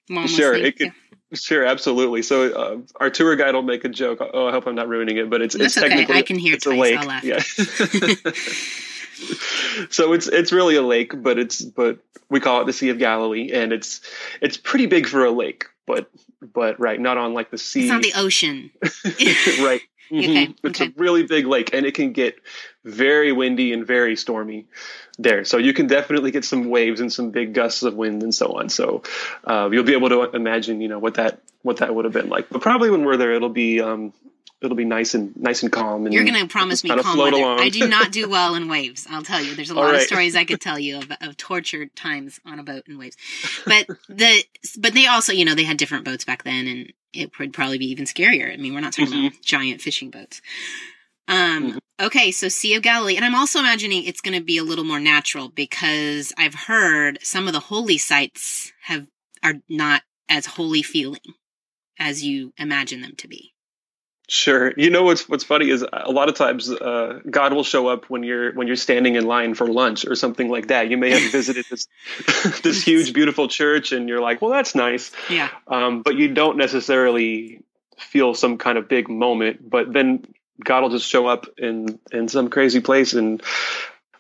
mom? 0.09 0.27
Sure, 0.27 0.55
it 0.55 0.79
could. 0.79 0.87
Yeah. 0.87 0.92
Sure, 1.35 1.64
absolutely. 1.64 2.22
So 2.22 2.53
uh, 2.53 2.79
our 3.01 3.11
tour 3.11 3.35
guide 3.35 3.55
will 3.55 3.62
make 3.62 3.85
a 3.85 3.88
joke. 3.88 4.20
Oh, 4.20 4.46
I 4.46 4.53
hope 4.53 4.66
I'm 4.66 4.77
not 4.77 4.88
ruining 4.88 5.16
it, 5.16 5.29
but 5.29 5.42
it's 5.42 5.57
That's 5.57 5.77
it's 5.77 5.79
okay. 5.79 5.88
technically 5.88 6.16
I 6.16 6.22
can 6.22 6.38
hear 6.38 6.55
it's 6.55 6.64
twice. 6.64 6.77
a 6.77 6.81
lake. 6.81 6.99
I'll 6.99 7.07
laugh. 7.07 7.25
Yeah. 7.25 7.40
so 9.90 10.12
it's 10.12 10.29
it's 10.29 10.53
really 10.53 10.77
a 10.77 10.83
lake, 10.83 11.20
but 11.20 11.38
it's 11.38 11.62
but 11.62 11.99
we 12.29 12.38
call 12.38 12.61
it 12.61 12.66
the 12.66 12.72
Sea 12.72 12.90
of 12.90 12.99
Galilee, 12.99 13.51
and 13.53 13.72
it's 13.72 14.01
it's 14.40 14.57
pretty 14.57 14.87
big 14.87 15.09
for 15.09 15.25
a 15.25 15.33
lake, 15.33 15.64
but 15.85 16.09
but 16.40 16.79
right, 16.79 17.01
not 17.01 17.18
on 17.18 17.35
like 17.35 17.51
the 17.51 17.59
sea. 17.59 17.81
It's 17.81 17.90
not 17.90 18.03
the 18.03 18.12
ocean. 18.16 18.70
right. 19.61 19.81
Mm-hmm. 20.11 20.31
Okay. 20.31 20.55
It's 20.64 20.81
okay. 20.81 20.92
a 20.97 21.01
really 21.01 21.25
big 21.25 21.47
lake, 21.47 21.71
and 21.73 21.87
it 21.87 21.95
can 21.95 22.12
get 22.12 22.38
very 22.85 23.33
windy 23.33 23.73
and 23.73 23.87
very 23.87 24.16
stormy 24.16 24.66
there. 25.19 25.45
So 25.45 25.59
you 25.59 25.73
can 25.73 25.87
definitely 25.87 26.31
get 26.31 26.45
some 26.45 26.69
waves 26.69 27.01
and 27.01 27.12
some 27.12 27.31
big 27.31 27.55
gusts 27.55 27.83
of 27.83 27.95
wind 27.95 28.23
and 28.23 28.35
so 28.35 28.59
on. 28.59 28.69
So 28.69 29.03
uh, 29.45 29.69
you'll 29.73 29.85
be 29.85 29.95
able 29.95 30.11
to 30.11 30.23
imagine, 30.31 30.81
you 30.81 30.88
know, 30.88 30.99
what 30.99 31.14
that 31.14 31.40
what 31.62 31.79
that 31.79 31.95
would 31.95 32.05
have 32.05 32.14
been 32.14 32.29
like. 32.29 32.49
But 32.49 32.62
probably 32.62 32.90
when 32.90 33.05
we're 33.05 33.16
there, 33.16 33.33
it'll 33.33 33.49
be 33.49 33.81
um, 33.81 34.12
it'll 34.62 34.77
be 34.77 34.85
nice 34.85 35.14
and 35.14 35.37
nice 35.37 35.62
and 35.62 35.71
calm. 35.71 36.07
And 36.07 36.14
You're 36.14 36.25
going 36.25 36.40
to 36.40 36.47
promise 36.47 36.83
me 36.83 36.90
calm 36.90 37.19
weather. 37.19 37.37
Along. 37.37 37.61
I 37.61 37.69
do 37.69 37.88
not 37.88 38.12
do 38.12 38.29
well 38.29 38.55
in 38.55 38.69
waves. 38.69 39.07
I'll 39.11 39.23
tell 39.23 39.42
you. 39.42 39.55
There's 39.55 39.71
a 39.71 39.75
lot 39.75 39.87
right. 39.87 39.97
of 39.97 40.03
stories 40.03 40.35
I 40.37 40.45
could 40.45 40.61
tell 40.61 40.79
you 40.79 40.99
of, 40.99 41.12
of 41.21 41.37
tortured 41.37 41.95
times 41.95 42.40
on 42.45 42.59
a 42.59 42.62
boat 42.62 42.85
in 42.88 42.99
waves. 42.99 43.16
But 43.64 43.87
the 44.09 44.45
but 44.79 44.95
they 44.95 45.07
also, 45.07 45.33
you 45.33 45.45
know, 45.45 45.55
they 45.55 45.64
had 45.64 45.77
different 45.77 46.05
boats 46.05 46.25
back 46.25 46.45
then, 46.45 46.66
and 46.66 46.92
it 47.12 47.38
would 47.38 47.53
probably 47.53 47.79
be 47.79 47.90
even 47.90 48.05
scarier. 48.05 48.53
I 48.53 48.57
mean, 48.57 48.75
we're 48.75 48.81
not 48.81 48.92
talking 48.92 49.12
mm-hmm. 49.12 49.27
about 49.27 49.42
giant 49.42 49.81
fishing 49.81 50.11
boats. 50.11 50.40
Um, 51.29 51.71
mm-hmm. 51.71 52.07
okay, 52.07 52.31
so 52.31 52.49
Sea 52.49 52.75
of 52.75 52.83
Galilee. 52.83 53.16
And 53.16 53.25
I'm 53.25 53.35
also 53.35 53.59
imagining 53.59 54.05
it's 54.05 54.21
going 54.21 54.38
to 54.38 54.45
be 54.45 54.59
a 54.59 54.64
little 54.64 54.85
more 54.85 55.01
natural 55.01 55.49
because 55.49 56.33
I've 56.38 56.55
heard 56.55 57.19
some 57.23 57.47
of 57.47 57.53
the 57.53 57.61
holy 57.61 57.99
sites 57.99 58.73
have, 58.85 59.07
are 59.42 59.55
not 59.69 60.03
as 60.29 60.47
holy 60.47 60.83
feeling 60.83 61.21
as 61.99 62.23
you 62.23 62.53
imagine 62.59 63.01
them 63.01 63.14
to 63.16 63.29
be. 63.29 63.55
Sure. 64.29 64.73
You 64.77 64.91
know 64.91 65.05
what's 65.05 65.29
what's 65.29 65.45
funny 65.45 65.71
is 65.71 65.85
a 65.93 66.11
lot 66.11 66.29
of 66.29 66.35
times 66.35 66.69
uh, 66.69 67.21
God 67.31 67.53
will 67.53 67.62
show 67.62 67.87
up 67.87 68.11
when 68.11 68.25
you're 68.25 68.53
when 68.55 68.67
you're 68.67 68.75
standing 68.75 69.15
in 69.15 69.25
line 69.25 69.55
for 69.55 69.69
lunch 69.69 70.05
or 70.05 70.17
something 70.17 70.49
like 70.49 70.69
that. 70.69 70.91
You 70.91 70.97
may 70.97 71.11
have 71.11 71.31
visited 71.31 71.65
this 71.71 71.87
this 72.62 72.83
huge 72.83 73.12
beautiful 73.12 73.47
church 73.47 73.93
and 73.93 74.09
you're 74.09 74.21
like, 74.21 74.43
well, 74.43 74.51
that's 74.51 74.75
nice. 74.75 75.12
Yeah. 75.31 75.49
Um, 75.69 76.03
but 76.03 76.17
you 76.17 76.35
don't 76.35 76.57
necessarily 76.57 77.62
feel 77.99 78.35
some 78.35 78.59
kind 78.59 78.79
of 78.79 78.89
big 78.89 79.09
moment. 79.09 79.69
But 79.69 79.93
then 79.93 80.27
God 80.62 80.83
will 80.83 80.91
just 80.91 81.07
show 81.09 81.29
up 81.29 81.47
in 81.57 82.01
in 82.11 82.27
some 82.27 82.51
crazy 82.51 82.81
place 82.81 83.12
and 83.12 83.41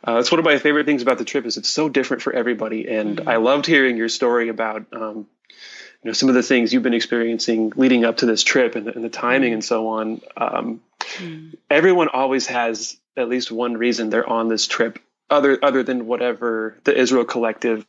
uh, 0.06 0.18
it's 0.18 0.30
one 0.30 0.38
of 0.38 0.44
my 0.44 0.58
favorite 0.58 0.86
things 0.86 1.02
about 1.02 1.18
the 1.18 1.24
trip 1.24 1.46
is 1.46 1.56
it's 1.56 1.68
so 1.68 1.88
different 1.88 2.22
for 2.22 2.32
everybody 2.32 2.86
and 2.86 3.16
mm-hmm. 3.16 3.28
I 3.28 3.36
loved 3.36 3.66
hearing 3.66 3.96
your 3.96 4.08
story 4.08 4.50
about 4.50 4.86
um, 4.92 5.26
you 6.02 6.08
know 6.08 6.12
some 6.12 6.28
of 6.28 6.34
the 6.34 6.42
things 6.42 6.72
you've 6.72 6.82
been 6.82 6.94
experiencing 6.94 7.72
leading 7.76 8.04
up 8.04 8.18
to 8.18 8.26
this 8.26 8.42
trip 8.42 8.76
and, 8.76 8.88
and 8.88 9.04
the 9.04 9.08
timing 9.08 9.52
and 9.52 9.64
so 9.64 9.88
on 9.88 10.20
um, 10.36 10.80
mm-hmm. 11.00 11.54
everyone 11.70 12.08
always 12.08 12.46
has 12.46 12.96
at 13.16 13.28
least 13.28 13.50
one 13.50 13.76
reason 13.76 14.10
they're 14.10 14.28
on 14.28 14.48
this 14.48 14.66
trip 14.66 14.98
other 15.30 15.58
other 15.62 15.82
than 15.82 16.06
whatever 16.06 16.78
the 16.84 16.96
Israel 16.96 17.24
collective 17.24 17.86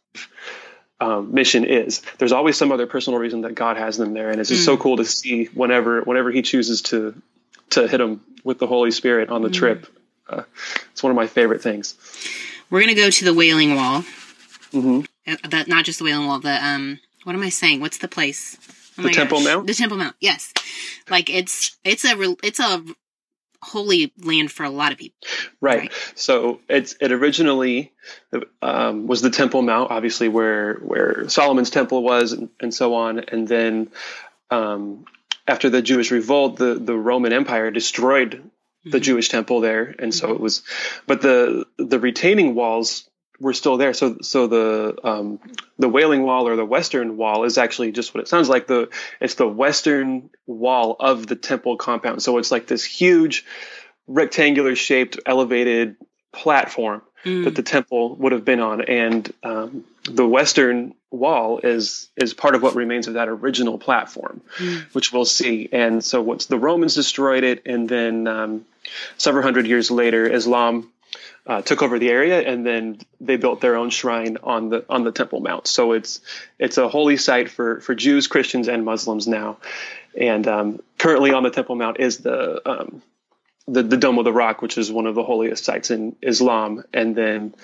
um, 1.00 1.34
mission 1.34 1.66
is. 1.66 2.02
There's 2.18 2.32
always 2.32 2.58
some 2.58 2.72
other 2.72 2.88
personal 2.88 3.20
reason 3.20 3.42
that 3.42 3.56
God 3.56 3.78
has 3.78 3.98
them 3.98 4.14
there, 4.14 4.30
and 4.30 4.40
it's 4.40 4.50
just 4.50 4.64
mm. 4.64 4.66
so 4.66 4.78
cool 4.78 4.98
to 4.98 5.06
see 5.06 5.46
whenever 5.46 6.02
whenever 6.02 6.32
He 6.32 6.42
chooses 6.42 6.82
to 6.84 7.20
to 7.72 7.88
hit 7.88 7.98
them 7.98 8.22
with 8.44 8.60
the 8.60 8.68
Holy 8.68 8.92
Spirit 8.92 9.30
on 9.30 9.42
the 9.42 9.50
mm. 9.50 9.54
trip. 9.54 9.88
Uh, 10.28 10.44
it's 10.92 11.04
one 11.04 11.12
of 11.12 11.16
my 11.16 11.28
favorite 11.28 11.62
things. 11.62 11.96
We're 12.70 12.82
gonna 12.82 12.96
go 12.96 13.10
to 13.10 13.26
the 13.26 13.34
Wailing 13.34 13.76
Wall. 13.76 14.02
Mm-hmm. 14.74 15.02
Uh, 15.28 15.64
not 15.68 15.86
just 15.86 16.00
the 16.00 16.06
Wailing 16.06 16.28
Wall. 16.28 16.40
The 16.40 16.66
um, 16.66 17.00
what 17.28 17.36
am 17.36 17.44
I 17.44 17.50
saying? 17.50 17.82
What's 17.82 17.98
the 17.98 18.08
place? 18.08 18.58
Oh 18.98 19.04
the 19.04 19.10
Temple 19.10 19.40
gosh. 19.40 19.48
Mount. 19.48 19.68
The 19.68 19.74
Temple 19.74 19.98
Mount. 19.98 20.16
Yes, 20.22 20.54
like 21.10 21.30
it's 21.30 21.76
it's 21.84 22.06
a 22.06 22.38
it's 22.42 22.62
a 22.62 22.82
holy 23.62 24.14
land 24.24 24.50
for 24.50 24.64
a 24.64 24.70
lot 24.70 24.94
of 24.94 24.98
people. 24.98 25.18
Right. 25.60 25.80
right. 25.80 26.12
So 26.16 26.62
it's 26.70 26.96
it 27.02 27.12
originally 27.12 27.92
um, 28.62 29.08
was 29.08 29.22
the 29.22 29.30
Temple 29.30 29.62
Mount, 29.62 29.92
obviously 29.92 30.30
where 30.30 30.76
where 30.76 31.28
Solomon's 31.28 31.70
temple 31.70 32.02
was, 32.02 32.32
and, 32.32 32.50
and 32.62 32.74
so 32.74 32.94
on. 32.94 33.20
And 33.20 33.46
then 33.46 33.92
um, 34.50 35.04
after 35.46 35.70
the 35.70 35.82
Jewish 35.82 36.12
revolt, 36.12 36.56
the 36.56 36.76
the 36.76 36.96
Roman 36.96 37.34
Empire 37.34 37.72
destroyed 37.72 38.36
mm-hmm. 38.36 38.90
the 38.90 39.02
Jewish 39.02 39.28
temple 39.28 39.60
there, 39.60 39.94
and 40.00 40.16
so 40.16 40.28
mm-hmm. 40.28 40.36
it 40.36 40.40
was. 40.40 40.64
But 41.06 41.22
the 41.22 41.66
the 41.78 42.00
retaining 42.00 42.56
walls 42.56 43.10
were 43.40 43.54
still 43.54 43.78
there. 43.78 43.94
So 43.94 44.18
so 44.22 44.48
the 44.48 44.98
um, 45.04 45.40
the 45.78 45.90
Wailing 45.90 46.24
Wall 46.24 46.48
or 46.48 46.56
the 46.56 46.66
Western 46.66 47.18
Wall 47.18 47.44
is 47.44 47.58
actually 47.58 47.92
just 47.92 48.14
what 48.14 48.22
it 48.22 48.28
sounds 48.28 48.50
like. 48.50 48.68
The 48.68 48.90
it's 49.20 49.36
the 49.36 49.48
western 49.48 50.30
wall 50.46 50.96
of 51.00 51.28
the 51.28 51.36
temple 51.36 51.78
compound. 51.78 52.22
So 52.24 52.38
it's 52.38 52.52
like 52.52 52.68
this 52.68 52.84
huge 52.84 53.46
rectangular 54.08 54.76
shaped 54.76 55.20
elevated 55.26 55.98
platform 56.32 57.02
mm. 57.24 57.44
that 57.44 57.56
the 57.56 57.64
temple 57.64 58.16
would 58.16 58.32
have 58.32 58.46
been 58.46 58.60
on, 58.60 58.82
and 58.82 59.32
um, 59.44 59.84
the 60.04 60.28
western 60.28 60.94
wall 61.10 61.60
is 61.60 62.10
is 62.18 62.34
part 62.34 62.56
of 62.56 62.62
what 62.62 62.76
remains 62.76 63.08
of 63.08 63.14
that 63.14 63.30
original 63.30 63.78
platform, 63.78 64.42
mm. 64.58 64.94
which 64.94 65.14
we'll 65.14 65.26
see. 65.26 65.70
And 65.72 66.04
so 66.04 66.22
once 66.22 66.48
the 66.48 66.58
Romans 66.58 66.96
destroyed 66.96 67.44
it, 67.44 67.64
and 67.66 67.88
then 67.88 68.28
um, 68.28 68.66
several 69.18 69.44
hundred 69.44 69.68
years 69.68 69.92
later, 69.92 70.28
Islam 70.28 70.92
uh, 71.48 71.62
took 71.62 71.82
over 71.82 71.98
the 71.98 72.10
area, 72.10 72.42
and 72.42 72.66
then 72.66 73.00
they 73.22 73.38
built 73.38 73.62
their 73.62 73.78
own 73.78 73.90
shrine 73.90 74.38
on 74.44 74.70
the 74.70 74.86
on 74.90 75.04
the 75.04 75.12
Temple 75.12 75.40
Mount. 75.40 75.66
So 75.66 75.94
it's 75.94 76.20
it's 76.60 76.78
a 76.78 76.90
holy 76.90 77.16
site 77.16 77.50
for 77.50 77.80
for 77.80 77.96
Jews, 77.96 78.28
Christians, 78.28 78.68
and 78.68 78.84
Muslims 78.84 79.28
now. 79.28 79.58
And 80.20 80.48
um, 80.48 80.82
currently 80.98 81.32
on 81.32 81.44
the 81.44 81.50
Temple 81.50 81.76
Mount 81.76 82.00
is 82.00 82.18
the, 82.18 82.62
um, 82.70 83.02
the 83.68 83.82
the 83.82 83.98
Dome 83.98 84.18
of 84.20 84.26
the 84.26 84.34
Rock, 84.34 84.62
which 84.62 84.78
is 84.78 84.92
one 84.92 85.06
of 85.06 85.16
the 85.16 85.24
holiest 85.24 85.64
sites 85.64 85.90
in 85.90 86.18
Islam. 86.22 86.84
And 86.94 87.16
then 87.16 87.56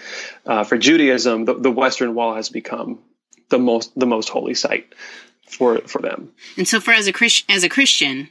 uh, 0.46 0.63
for 0.63 0.78
Judaism, 0.78 1.43
the, 1.43 1.56
the 1.56 1.72
Western 1.72 2.15
Wall 2.15 2.36
has 2.36 2.50
become 2.50 3.00
the 3.50 3.60
most 3.60 3.98
the 4.00 4.06
most 4.06 4.30
holy 4.30 4.54
site 4.54 4.93
for 5.46 5.80
for 5.80 6.02
them. 6.02 6.32
And 6.56 6.67
so, 6.67 6.80
for 6.80 6.91
as 6.91 7.08
a 7.08 7.13
Christ, 7.13 7.43
as 7.50 7.65
a 7.65 7.69
Christian, 7.69 8.30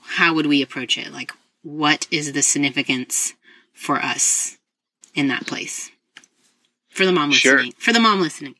how 0.00 0.32
would 0.32 0.46
we 0.46 0.62
approach 0.62 0.96
it? 0.96 1.12
Like, 1.12 1.32
what 1.62 2.06
is 2.10 2.32
the 2.32 2.42
significance 2.42 3.34
for 3.74 3.96
us 3.96 4.56
in 5.14 5.28
that 5.28 5.46
place 5.46 5.90
for 6.88 7.04
the 7.04 7.12
mom 7.12 7.30
listening. 7.30 7.72
Sure. 7.72 7.72
For 7.78 7.92
the 7.92 8.00
mom 8.00 8.20
listening. 8.20 8.54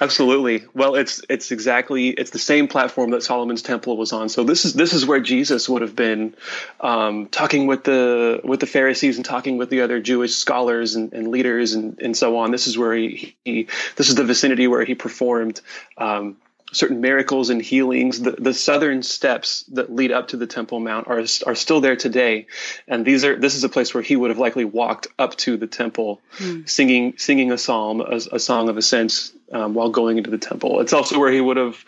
Absolutely. 0.00 0.62
Well, 0.74 0.94
it's 0.94 1.22
it's 1.28 1.50
exactly 1.50 2.10
it's 2.10 2.30
the 2.30 2.38
same 2.38 2.68
platform 2.68 3.10
that 3.10 3.22
Solomon's 3.22 3.62
temple 3.62 3.96
was 3.96 4.12
on. 4.12 4.28
So 4.28 4.44
this 4.44 4.64
is 4.64 4.74
this 4.74 4.92
is 4.92 5.04
where 5.04 5.20
Jesus 5.20 5.68
would 5.68 5.82
have 5.82 5.96
been 5.96 6.36
um, 6.80 7.26
talking 7.26 7.66
with 7.66 7.82
the 7.82 8.40
with 8.44 8.60
the 8.60 8.66
Pharisees 8.66 9.16
and 9.16 9.24
talking 9.24 9.58
with 9.58 9.68
the 9.68 9.80
other 9.80 10.00
Jewish 10.00 10.34
scholars 10.36 10.94
and, 10.94 11.12
and 11.12 11.28
leaders 11.28 11.74
and, 11.74 12.00
and 12.00 12.16
so 12.16 12.36
on. 12.38 12.52
This 12.52 12.68
is 12.68 12.78
where 12.78 12.94
he, 12.94 13.36
he, 13.44 13.68
this 13.96 14.08
is 14.08 14.14
the 14.14 14.24
vicinity 14.24 14.68
where 14.68 14.84
he 14.84 14.94
performed 14.94 15.60
um, 15.98 16.36
certain 16.76 17.00
miracles 17.00 17.50
and 17.50 17.60
healings. 17.60 18.20
The, 18.20 18.32
the 18.32 18.54
southern 18.54 19.02
steps 19.02 19.64
that 19.72 19.92
lead 19.92 20.12
up 20.12 20.28
to 20.28 20.36
the 20.36 20.46
Temple 20.46 20.80
Mount 20.80 21.08
are 21.08 21.24
are 21.46 21.54
still 21.54 21.80
there 21.80 21.96
today, 21.96 22.46
and 22.86 23.04
these 23.04 23.24
are 23.24 23.36
this 23.36 23.54
is 23.54 23.64
a 23.64 23.68
place 23.68 23.94
where 23.94 24.02
he 24.02 24.16
would 24.16 24.30
have 24.30 24.38
likely 24.38 24.64
walked 24.64 25.08
up 25.18 25.36
to 25.36 25.56
the 25.56 25.66
temple, 25.66 26.20
mm. 26.36 26.68
singing 26.68 27.14
singing 27.16 27.52
a 27.52 27.58
psalm, 27.58 28.00
a, 28.00 28.20
a 28.32 28.38
song 28.38 28.68
of 28.68 28.76
ascent 28.76 29.32
um, 29.50 29.74
while 29.74 29.90
going 29.90 30.18
into 30.18 30.30
the 30.30 30.38
temple. 30.38 30.80
It's 30.80 30.92
also 30.92 31.18
where 31.18 31.32
he 31.32 31.40
would 31.40 31.56
have 31.56 31.84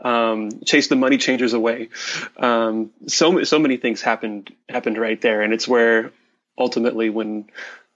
um, 0.00 0.60
chased 0.64 0.88
the 0.88 0.96
money 0.96 1.18
changers 1.18 1.52
away. 1.52 1.88
Um, 2.36 2.90
so 3.06 3.44
so 3.44 3.58
many 3.58 3.76
things 3.76 4.02
happened 4.02 4.52
happened 4.68 4.98
right 4.98 5.20
there, 5.20 5.42
and 5.42 5.52
it's 5.52 5.68
where 5.68 6.12
ultimately 6.58 7.10
when 7.10 7.48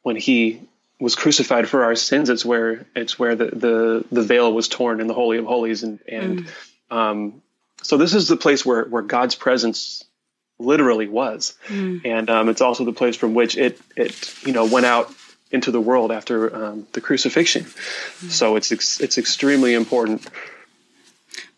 when 0.02 0.16
he 0.16 0.62
was 0.98 1.14
crucified 1.14 1.68
for 1.68 1.84
our 1.84 1.94
sins. 1.94 2.30
It's 2.30 2.44
where 2.44 2.86
it's 2.94 3.18
where 3.18 3.34
the 3.36 3.46
the, 3.46 4.04
the 4.10 4.22
veil 4.22 4.52
was 4.52 4.68
torn 4.68 5.00
in 5.00 5.06
the 5.06 5.14
holy 5.14 5.38
of 5.38 5.44
holies, 5.44 5.82
and 5.82 5.98
and 6.08 6.46
mm. 6.46 6.96
um, 6.96 7.42
so 7.82 7.96
this 7.96 8.14
is 8.14 8.28
the 8.28 8.36
place 8.36 8.64
where 8.64 8.84
where 8.84 9.02
God's 9.02 9.34
presence 9.34 10.04
literally 10.58 11.08
was, 11.08 11.54
mm. 11.66 12.00
and 12.04 12.30
um, 12.30 12.48
it's 12.48 12.60
also 12.60 12.84
the 12.84 12.92
place 12.92 13.16
from 13.16 13.34
which 13.34 13.56
it 13.56 13.80
it 13.96 14.34
you 14.44 14.52
know 14.52 14.64
went 14.66 14.86
out 14.86 15.12
into 15.50 15.70
the 15.70 15.80
world 15.80 16.10
after 16.10 16.54
um, 16.54 16.86
the 16.92 17.00
crucifixion. 17.00 17.64
Mm. 17.64 18.30
So 18.30 18.56
it's 18.56 18.72
it's 19.00 19.18
extremely 19.18 19.74
important. 19.74 20.26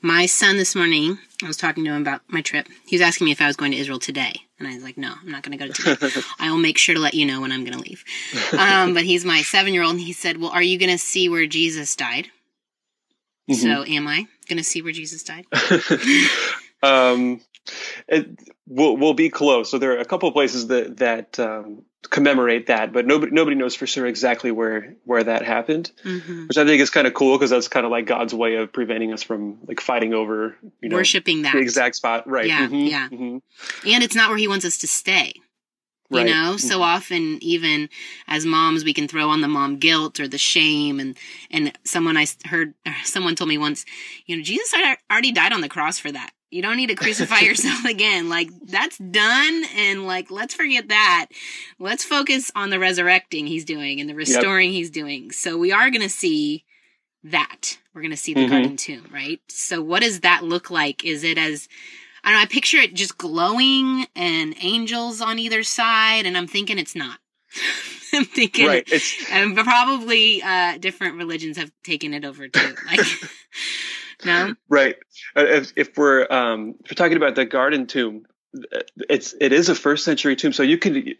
My 0.00 0.26
son 0.26 0.56
this 0.56 0.76
morning, 0.76 1.18
I 1.42 1.46
was 1.46 1.56
talking 1.56 1.84
to 1.84 1.90
him 1.90 2.02
about 2.02 2.22
my 2.28 2.40
trip. 2.40 2.68
He 2.86 2.96
was 2.96 3.02
asking 3.02 3.24
me 3.24 3.32
if 3.32 3.40
I 3.40 3.46
was 3.46 3.56
going 3.56 3.72
to 3.72 3.78
Israel 3.78 3.98
today. 3.98 4.47
And 4.58 4.66
I 4.66 4.74
was 4.74 4.82
like, 4.82 4.98
no, 4.98 5.14
I'm 5.20 5.30
not 5.30 5.42
going 5.42 5.56
to 5.56 5.64
go 5.64 5.72
to 5.72 5.96
today. 5.96 6.20
I 6.40 6.50
will 6.50 6.58
make 6.58 6.78
sure 6.78 6.94
to 6.94 7.00
let 7.00 7.14
you 7.14 7.24
know 7.26 7.40
when 7.40 7.52
I'm 7.52 7.64
going 7.64 7.78
to 7.78 7.82
leave. 7.82 8.04
Um, 8.58 8.92
but 8.92 9.04
he's 9.04 9.24
my 9.24 9.42
seven 9.42 9.72
year 9.72 9.82
old, 9.82 9.92
and 9.92 10.00
he 10.00 10.12
said, 10.12 10.40
well, 10.40 10.50
are 10.50 10.62
you 10.62 10.78
going 10.78 10.90
to 10.90 10.98
see 10.98 11.28
where 11.28 11.46
Jesus 11.46 11.94
died? 11.94 12.28
Mm-hmm. 13.48 13.54
So 13.54 13.84
am 13.84 14.08
I 14.08 14.26
going 14.48 14.58
to 14.58 14.64
see 14.64 14.82
where 14.82 14.92
Jesus 14.92 15.22
died? 15.22 15.46
um, 16.82 17.40
it, 18.06 18.28
we'll, 18.66 18.96
we'll 18.96 19.14
be 19.14 19.30
close. 19.30 19.70
So 19.70 19.78
there 19.78 19.92
are 19.92 19.98
a 19.98 20.04
couple 20.04 20.28
of 20.28 20.34
places 20.34 20.68
that, 20.68 20.98
that 20.98 21.38
um, 21.38 21.84
commemorate 22.10 22.68
that, 22.68 22.92
but 22.92 23.06
nobody 23.06 23.32
nobody 23.32 23.56
knows 23.56 23.74
for 23.74 23.86
sure 23.86 24.06
exactly 24.06 24.50
where 24.50 24.94
where 25.04 25.24
that 25.24 25.42
happened, 25.42 25.90
mm-hmm. 26.04 26.46
which 26.46 26.56
I 26.56 26.64
think 26.64 26.80
is 26.80 26.90
kind 26.90 27.06
of 27.06 27.14
cool 27.14 27.36
because 27.36 27.50
that's 27.50 27.68
kind 27.68 27.84
of 27.84 27.92
like 27.92 28.06
God's 28.06 28.34
way 28.34 28.56
of 28.56 28.72
preventing 28.72 29.12
us 29.12 29.22
from 29.22 29.58
like 29.66 29.80
fighting 29.80 30.14
over 30.14 30.56
you 30.80 30.88
know 30.88 30.96
worshiping 30.96 31.42
that 31.42 31.54
the 31.54 31.60
exact 31.60 31.96
spot, 31.96 32.28
right? 32.28 32.46
Yeah, 32.46 32.66
mm-hmm, 32.66 32.86
yeah. 32.86 33.08
Mm-hmm. 33.08 33.88
And 33.88 34.04
it's 34.04 34.14
not 34.14 34.28
where 34.28 34.38
He 34.38 34.48
wants 34.48 34.64
us 34.64 34.78
to 34.78 34.86
stay. 34.86 35.32
You 36.10 36.18
right. 36.20 36.26
know, 36.26 36.56
so 36.56 36.76
mm-hmm. 36.76 36.82
often 36.82 37.38
even 37.42 37.90
as 38.26 38.46
moms, 38.46 38.82
we 38.82 38.94
can 38.94 39.08
throw 39.08 39.28
on 39.28 39.42
the 39.42 39.48
mom 39.48 39.76
guilt 39.76 40.18
or 40.20 40.26
the 40.26 40.38
shame. 40.38 41.00
And 41.00 41.18
and 41.50 41.72
someone 41.84 42.16
I 42.16 42.26
heard, 42.46 42.72
someone 43.04 43.34
told 43.34 43.48
me 43.48 43.58
once, 43.58 43.84
you 44.24 44.36
know, 44.36 44.42
Jesus 44.42 44.72
already 45.10 45.32
died 45.32 45.52
on 45.52 45.60
the 45.60 45.68
cross 45.68 45.98
for 45.98 46.10
that. 46.10 46.30
You 46.50 46.62
don't 46.62 46.76
need 46.76 46.88
to 46.88 46.94
crucify 46.94 47.38
yourself 47.40 47.84
again. 47.84 48.28
Like 48.28 48.50
that's 48.64 48.98
done 48.98 49.64
and 49.76 50.06
like 50.06 50.30
let's 50.30 50.54
forget 50.54 50.88
that. 50.88 51.28
Let's 51.78 52.04
focus 52.04 52.50
on 52.54 52.70
the 52.70 52.78
resurrecting 52.78 53.46
he's 53.46 53.64
doing 53.64 54.00
and 54.00 54.08
the 54.08 54.14
restoring 54.14 54.70
yep. 54.70 54.76
he's 54.76 54.90
doing. 54.90 55.30
So 55.30 55.58
we 55.58 55.72
are 55.72 55.90
going 55.90 56.02
to 56.02 56.08
see 56.08 56.64
that. 57.24 57.78
We're 57.94 58.02
going 58.02 58.12
to 58.12 58.16
see 58.16 58.34
the 58.34 58.40
mm-hmm. 58.40 58.50
garden 58.50 58.76
tomb, 58.76 59.06
right? 59.12 59.40
So 59.48 59.82
what 59.82 60.02
does 60.02 60.20
that 60.20 60.44
look 60.44 60.70
like? 60.70 61.04
Is 61.04 61.24
it 61.24 61.36
as 61.38 61.68
I 62.24 62.30
don't 62.30 62.38
know, 62.38 62.42
I 62.42 62.46
picture 62.46 62.78
it 62.78 62.94
just 62.94 63.18
glowing 63.18 64.06
and 64.16 64.54
angels 64.60 65.20
on 65.20 65.38
either 65.38 65.62
side 65.62 66.26
and 66.26 66.36
I'm 66.36 66.46
thinking 66.46 66.78
it's 66.78 66.96
not. 66.96 67.18
I'm 68.14 68.24
thinking 68.24 68.66
right. 68.66 68.84
It's, 68.86 69.30
and 69.30 69.54
probably 69.56 70.42
uh 70.42 70.78
different 70.78 71.16
religions 71.16 71.58
have 71.58 71.70
taken 71.84 72.14
it 72.14 72.24
over 72.24 72.48
too. 72.48 72.74
Like 72.86 73.06
no. 74.24 74.54
Right. 74.68 74.96
Uh, 75.36 75.44
if, 75.44 75.72
if 75.76 75.96
we're 75.96 76.26
um, 76.30 76.74
if 76.84 76.90
we're 76.90 76.96
talking 76.96 77.16
about 77.16 77.34
the 77.34 77.44
garden 77.44 77.86
tomb, 77.86 78.26
it's 79.08 79.34
it 79.40 79.52
is 79.52 79.68
a 79.68 79.74
first 79.74 80.04
century 80.04 80.36
tomb, 80.36 80.52
so 80.52 80.62
you 80.62 80.78
can. 80.78 81.14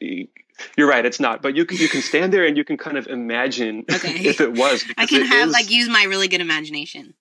You're 0.76 0.88
right. 0.88 1.04
It's 1.04 1.20
not, 1.20 1.42
but 1.42 1.54
you 1.54 1.64
can 1.64 1.78
you 1.78 1.88
can 1.88 2.02
stand 2.02 2.32
there 2.32 2.44
and 2.44 2.56
you 2.56 2.64
can 2.64 2.76
kind 2.76 2.98
of 2.98 3.06
imagine 3.06 3.84
okay. 3.90 4.14
if 4.24 4.40
it 4.40 4.52
was. 4.52 4.84
I 4.96 5.06
can 5.06 5.24
have 5.24 5.48
is, 5.48 5.52
like 5.52 5.70
use 5.70 5.88
my 5.88 6.04
really 6.04 6.28
good 6.28 6.40
imagination 6.40 7.14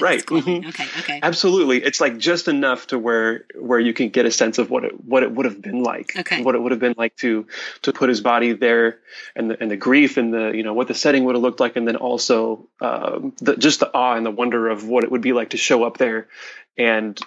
right. 0.00 0.24
mm-hmm. 0.24 0.68
okay 0.68 0.86
okay. 0.98 1.20
Absolutely. 1.22 1.82
It's 1.82 2.00
like 2.00 2.18
just 2.18 2.48
enough 2.48 2.88
to 2.88 2.98
where 2.98 3.44
where 3.54 3.80
you 3.80 3.92
can 3.92 4.10
get 4.10 4.26
a 4.26 4.30
sense 4.30 4.58
of 4.58 4.70
what 4.70 4.84
it 4.84 5.04
what 5.04 5.22
it 5.22 5.32
would 5.32 5.46
have 5.46 5.60
been 5.60 5.82
like. 5.82 6.16
Okay. 6.16 6.42
What 6.42 6.54
it 6.54 6.62
would 6.62 6.72
have 6.72 6.80
been 6.80 6.94
like 6.96 7.16
to 7.16 7.46
to 7.82 7.92
put 7.92 8.08
his 8.08 8.20
body 8.20 8.52
there 8.52 8.98
and 9.34 9.50
the 9.50 9.60
and 9.60 9.70
the 9.70 9.76
grief 9.76 10.16
and 10.16 10.32
the 10.32 10.50
you 10.50 10.62
know 10.62 10.74
what 10.74 10.88
the 10.88 10.94
setting 10.94 11.24
would 11.24 11.34
have 11.34 11.42
looked 11.42 11.60
like. 11.60 11.76
And 11.76 11.86
then 11.86 11.96
also 11.96 12.68
um, 12.80 13.34
the 13.40 13.56
just 13.56 13.80
the 13.80 13.92
awe 13.92 14.14
and 14.14 14.26
the 14.26 14.30
wonder 14.30 14.68
of 14.68 14.86
what 14.86 15.04
it 15.04 15.10
would 15.10 15.22
be 15.22 15.32
like 15.32 15.50
to 15.50 15.56
show 15.56 15.84
up 15.84 15.98
there 15.98 16.28
and 16.76 17.20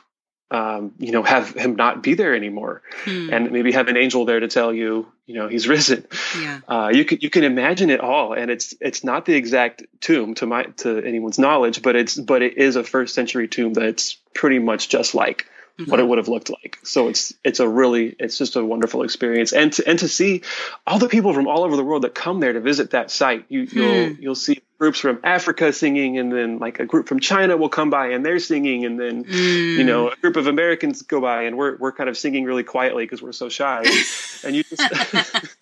um, 0.52 0.94
you 1.00 1.14
know, 1.14 1.24
have 1.24 1.56
him 1.56 1.76
not 1.76 2.04
be 2.04 2.14
there 2.14 2.36
anymore, 2.36 2.82
hmm. 3.06 3.30
and 3.32 3.52
maybe 3.52 3.72
have 3.72 3.88
an 3.88 3.96
angel 3.96 4.26
there 4.26 4.42
to 4.42 4.50
tell 4.50 4.74
you, 4.74 5.08
you 5.26 5.36
know, 5.36 5.48
he's 5.48 5.68
risen. 5.76 6.06
Yeah. 6.38 6.60
Uh, 6.68 6.92
you 6.94 7.06
can 7.06 7.20
you 7.22 7.30
can 7.30 7.46
imagine 7.46 7.90
it 7.90 8.02
all, 8.02 8.34
and 8.34 8.52
it's 8.52 8.76
it's 8.82 9.04
not 9.04 9.26
the 9.26 9.34
exact 9.34 9.84
tomb 10.02 10.36
to 10.36 10.46
my 10.46 10.64
to 10.78 11.00
anyone's 11.04 11.40
knowledge, 11.40 11.82
but 11.82 11.96
it's 11.96 12.18
but 12.18 12.42
it 12.42 12.58
is 12.58 12.76
a 12.76 12.84
first 12.84 13.16
century 13.16 13.48
tomb 13.48 13.74
that's 13.74 14.18
pretty 14.34 14.60
much 14.60 14.90
just 14.90 15.16
like 15.16 15.48
mm-hmm. 15.80 15.90
what 15.90 16.02
it 16.02 16.08
would 16.08 16.18
have 16.18 16.28
looked 16.28 16.50
like. 16.50 16.80
So 16.84 17.08
it's 17.08 17.34
it's 17.46 17.62
a 17.62 17.68
really 17.68 18.14
it's 18.20 18.38
just 18.38 18.58
a 18.58 18.66
wonderful 18.66 19.04
experience, 19.04 19.54
and 19.54 19.72
to, 19.74 19.88
and 19.88 20.00
to 20.00 20.10
see 20.10 20.42
all 20.86 21.00
the 21.00 21.08
people 21.08 21.34
from 21.34 21.48
all 21.48 21.64
over 21.64 21.78
the 21.78 21.84
world 21.84 22.04
that 22.04 22.14
come 22.14 22.42
there 22.42 22.52
to 22.52 22.60
visit 22.60 22.92
that 22.92 23.10
site, 23.10 23.46
you 23.48 23.62
you'll 23.72 24.10
hmm. 24.10 24.22
you'll 24.22 24.36
see 24.36 24.62
groups 24.82 25.00
from 25.00 25.20
Africa 25.24 25.72
singing, 25.72 26.18
and 26.18 26.34
then 26.34 26.58
like 26.58 26.80
a 26.80 26.88
group 26.88 27.08
from 27.08 27.20
China 27.20 27.56
will 27.56 27.70
come 27.70 27.92
by 27.92 28.08
and 28.08 28.26
they're 28.26 28.40
singing, 28.40 28.84
and 28.84 29.00
then 29.00 29.24
mm. 29.24 29.78
you 29.78 29.84
know 29.84 30.10
a 30.10 30.16
group 30.16 30.38
of 30.38 30.48
Americans 30.48 31.04
go 31.04 31.22
by 31.22 31.44
and 31.44 31.56
we're 31.56 31.78
we're 31.78 31.92
kind 31.92 32.10
of 32.10 32.18
singing 32.18 32.46
really 32.46 32.64
quietly 32.64 33.04
because 33.06 33.22
we're 33.22 33.32
so 33.32 33.48
shy, 33.48 33.84
and 34.44 34.56
you 34.56 34.64
just 34.64 34.82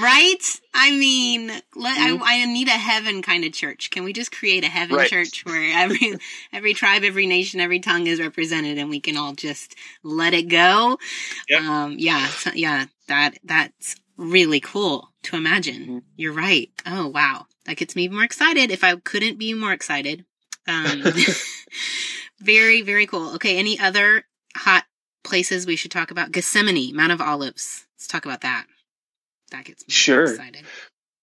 right. 0.00 0.60
I 0.72 0.92
mean, 0.92 1.48
let, 1.48 1.98
mm-hmm. 1.98 2.22
I, 2.22 2.42
I, 2.42 2.44
need 2.44 2.68
a 2.68 2.72
heaven 2.72 3.22
kind 3.22 3.44
of 3.44 3.52
church. 3.52 3.90
Can 3.90 4.04
we 4.04 4.12
just 4.12 4.30
create 4.30 4.62
a 4.62 4.68
heaven 4.68 4.96
right. 4.96 5.10
church 5.10 5.44
where 5.44 5.76
every 5.76 6.16
every 6.52 6.74
tribe, 6.74 7.02
every 7.02 7.26
nation, 7.26 7.58
every 7.58 7.80
tongue 7.80 8.06
is 8.06 8.20
represented, 8.20 8.78
and 8.78 8.88
we 8.88 9.00
can 9.00 9.16
all 9.16 9.34
just 9.34 9.74
let 10.04 10.32
it 10.32 10.44
go? 10.44 10.96
Yep. 11.48 11.60
Um, 11.60 11.96
yeah, 11.98 12.24
so, 12.28 12.50
yeah. 12.54 12.86
That 13.08 13.32
that's 13.42 13.96
really 14.16 14.60
cool 14.60 15.10
to 15.24 15.36
imagine. 15.36 15.82
Mm-hmm. 15.82 15.98
You're 16.14 16.32
right. 16.32 16.70
Oh 16.86 17.08
wow. 17.08 17.46
That 17.66 17.76
gets 17.76 17.96
me 17.96 18.08
more 18.08 18.24
excited 18.24 18.70
if 18.70 18.84
I 18.84 18.96
couldn't 18.96 19.38
be 19.38 19.54
more 19.54 19.72
excited. 19.72 20.24
Um, 20.66 21.02
very, 22.40 22.82
very 22.82 23.06
cool. 23.06 23.34
Okay. 23.36 23.58
Any 23.58 23.78
other 23.78 24.24
hot 24.56 24.84
places 25.22 25.66
we 25.66 25.76
should 25.76 25.90
talk 25.90 26.10
about? 26.10 26.32
Gethsemane, 26.32 26.94
Mount 26.94 27.12
of 27.12 27.20
Olives. 27.20 27.86
Let's 27.96 28.06
talk 28.06 28.24
about 28.24 28.42
that. 28.42 28.66
That 29.50 29.64
gets 29.64 29.86
me 29.86 29.92
sure. 29.92 30.24
excited. 30.24 30.64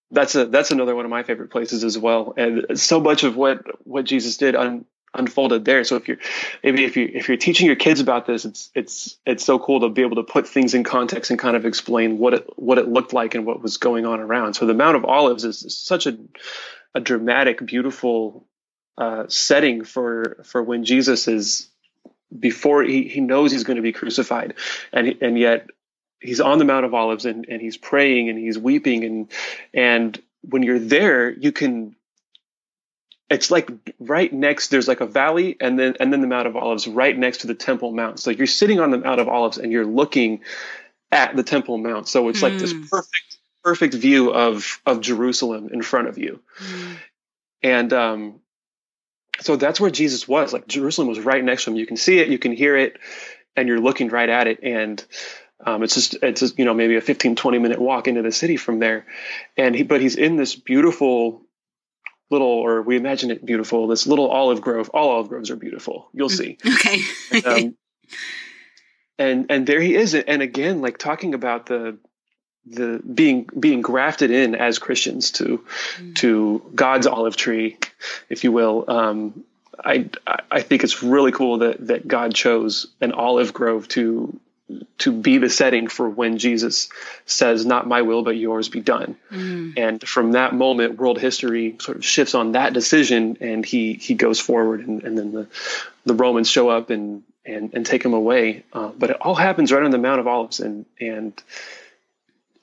That's 0.09 0.35
a 0.35 0.45
that's 0.45 0.71
another 0.71 0.93
one 0.93 1.05
of 1.05 1.11
my 1.11 1.23
favorite 1.23 1.51
places 1.51 1.85
as 1.85 1.97
well, 1.97 2.33
and 2.35 2.77
so 2.77 2.99
much 2.99 3.23
of 3.23 3.37
what 3.37 3.63
what 3.85 4.03
Jesus 4.03 4.35
did 4.35 4.57
un, 4.57 4.85
unfolded 5.13 5.65
there. 5.65 5.83
So 5.83 5.95
if 5.97 6.07
you're 6.07 6.17
maybe 6.63 6.85
if 6.85 6.95
you 6.95 7.09
if 7.13 7.27
you're 7.27 7.37
teaching 7.37 7.67
your 7.67 7.75
kids 7.75 7.99
about 7.99 8.25
this, 8.25 8.45
it's 8.45 8.69
it's 8.73 9.17
it's 9.25 9.43
so 9.43 9.59
cool 9.59 9.81
to 9.81 9.89
be 9.89 10.01
able 10.01 10.17
to 10.17 10.23
put 10.23 10.47
things 10.47 10.73
in 10.73 10.83
context 10.83 11.31
and 11.31 11.39
kind 11.39 11.55
of 11.55 11.65
explain 11.65 12.17
what 12.17 12.33
it 12.33 12.49
what 12.55 12.77
it 12.77 12.87
looked 12.87 13.13
like 13.13 13.35
and 13.35 13.45
what 13.45 13.61
was 13.61 13.77
going 13.77 14.05
on 14.05 14.19
around. 14.19 14.53
So 14.53 14.65
the 14.65 14.73
Mount 14.73 14.95
of 14.95 15.05
Olives 15.05 15.43
is 15.43 15.77
such 15.77 16.07
a 16.07 16.17
a 16.93 16.99
dramatic, 16.99 17.65
beautiful 17.65 18.47
uh, 18.97 19.25
setting 19.27 19.83
for 19.83 20.37
for 20.43 20.61
when 20.63 20.83
Jesus 20.83 21.27
is 21.27 21.69
before 22.37 22.83
he, 22.83 23.07
he 23.09 23.19
knows 23.19 23.51
he's 23.51 23.65
going 23.65 23.75
to 23.75 23.81
be 23.81 23.91
crucified, 23.93 24.55
and 24.93 25.17
and 25.21 25.37
yet 25.37 25.67
he's 26.19 26.39
on 26.39 26.59
the 26.59 26.65
Mount 26.65 26.85
of 26.85 26.93
Olives 26.93 27.25
and, 27.25 27.47
and 27.49 27.59
he's 27.59 27.77
praying 27.77 28.29
and 28.29 28.37
he's 28.37 28.57
weeping 28.57 29.03
and 29.03 29.31
and 29.73 30.21
when 30.41 30.63
you're 30.63 30.79
there, 30.79 31.31
you 31.31 31.51
can 31.51 31.95
it's 33.31 33.49
like 33.49 33.71
right 33.97 34.31
next 34.31 34.67
there's 34.67 34.89
like 34.89 34.99
a 34.99 35.05
valley 35.05 35.55
and 35.59 35.79
then 35.79 35.95
and 35.99 36.11
then 36.11 36.19
the 36.19 36.27
mount 36.27 36.47
of 36.47 36.55
olives 36.55 36.87
right 36.87 37.17
next 37.17 37.39
to 37.39 37.47
the 37.47 37.55
temple 37.55 37.91
mount 37.91 38.19
so 38.19 38.29
you're 38.29 38.45
sitting 38.45 38.79
on 38.79 38.91
the 38.91 38.97
mount 38.97 39.21
of 39.21 39.29
olives 39.29 39.57
and 39.57 39.71
you're 39.71 39.85
looking 39.85 40.41
at 41.11 41.35
the 41.35 41.43
temple 41.43 41.77
mount 41.77 42.07
so 42.07 42.27
it's 42.27 42.39
mm. 42.39 42.43
like 42.43 42.59
this 42.59 42.73
hmm. 42.73 42.83
perfect 42.83 43.37
perfect 43.63 43.93
view 43.93 44.33
of 44.33 44.81
of 44.85 44.99
jerusalem 44.99 45.69
in 45.71 45.81
front 45.81 46.07
of 46.09 46.17
you 46.17 46.41
mm. 46.59 46.95
and 47.63 47.93
um 47.93 48.39
so 49.39 49.55
that's 49.55 49.79
where 49.79 49.91
jesus 49.91 50.27
was 50.27 50.51
like 50.51 50.67
jerusalem 50.67 51.07
was 51.07 51.19
right 51.19 51.43
next 51.43 51.63
to 51.63 51.71
him 51.71 51.77
you 51.77 51.87
can 51.87 51.97
see 51.97 52.19
it 52.19 52.27
you 52.27 52.37
can 52.37 52.51
hear 52.51 52.75
it 52.75 52.97
and 53.55 53.67
you're 53.67 53.79
looking 53.79 54.09
right 54.09 54.29
at 54.29 54.47
it 54.47 54.59
and 54.61 55.03
um, 55.63 55.83
it's 55.83 55.93
just 55.93 56.15
it's 56.23 56.41
just, 56.41 56.57
you 56.57 56.65
know 56.65 56.73
maybe 56.73 56.95
a 56.95 57.01
15 57.01 57.35
20 57.35 57.59
minute 57.59 57.79
walk 57.79 58.07
into 58.07 58.23
the 58.23 58.31
city 58.31 58.57
from 58.57 58.79
there 58.79 59.05
and 59.55 59.75
he 59.75 59.83
but 59.83 60.01
he's 60.01 60.15
in 60.15 60.35
this 60.35 60.55
beautiful 60.55 61.43
little, 62.31 62.47
or 62.47 62.81
we 62.81 62.97
imagine 62.97 63.29
it 63.31 63.45
beautiful, 63.45 63.87
this 63.87 64.07
little 64.07 64.29
olive 64.29 64.61
grove. 64.61 64.89
All 64.93 65.09
olive 65.11 65.29
groves 65.29 65.51
are 65.51 65.55
beautiful. 65.55 66.09
You'll 66.13 66.29
mm, 66.29 66.37
see. 66.37 66.57
Okay. 66.65 67.01
and, 67.31 67.45
um, 67.45 67.77
and 69.19 69.45
and 69.49 69.67
there 69.67 69.81
he 69.81 69.95
is, 69.95 70.15
and 70.15 70.41
again, 70.41 70.81
like 70.81 70.97
talking 70.97 71.33
about 71.33 71.67
the 71.67 71.97
the 72.65 72.99
being 72.99 73.49
being 73.59 73.81
grafted 73.81 74.31
in 74.31 74.55
as 74.55 74.79
Christians 74.79 75.31
to 75.31 75.65
mm. 75.97 76.15
to 76.15 76.71
God's 76.73 77.07
olive 77.07 77.35
tree, 77.35 77.77
if 78.29 78.43
you 78.43 78.51
will. 78.51 78.85
Um, 78.87 79.43
I 79.83 80.09
I 80.49 80.61
think 80.61 80.83
it's 80.83 81.03
really 81.03 81.31
cool 81.31 81.59
that 81.59 81.87
that 81.87 82.07
God 82.07 82.33
chose 82.33 82.87
an 83.01 83.11
olive 83.11 83.53
grove 83.53 83.87
to 83.89 84.39
to 84.99 85.11
be 85.11 85.37
the 85.37 85.49
setting 85.49 85.87
for 85.87 86.09
when 86.09 86.37
Jesus 86.37 86.89
says, 87.25 87.65
Not 87.65 87.87
my 87.87 88.01
will, 88.01 88.23
but 88.23 88.37
yours 88.37 88.69
be 88.69 88.81
done. 88.81 89.17
Mm. 89.31 89.73
And 89.77 90.07
from 90.07 90.33
that 90.33 90.53
moment, 90.53 90.97
world 90.97 91.19
history 91.19 91.75
sort 91.79 91.97
of 91.97 92.05
shifts 92.05 92.35
on 92.35 92.53
that 92.53 92.73
decision 92.73 93.37
and 93.41 93.65
he 93.65 93.93
he 93.93 94.15
goes 94.15 94.39
forward 94.39 94.87
and, 94.87 95.03
and 95.03 95.17
then 95.17 95.31
the, 95.31 95.47
the 96.05 96.13
Romans 96.13 96.49
show 96.49 96.69
up 96.69 96.89
and 96.89 97.23
and, 97.45 97.73
and 97.73 97.85
take 97.85 98.03
him 98.03 98.13
away. 98.13 98.63
Uh, 98.71 98.91
but 98.97 99.09
it 99.09 99.17
all 99.21 99.35
happens 99.35 99.71
right 99.71 99.83
on 99.83 99.91
the 99.91 99.97
Mount 99.97 100.19
of 100.19 100.27
Olives 100.27 100.59
and 100.59 100.85
and 100.99 101.41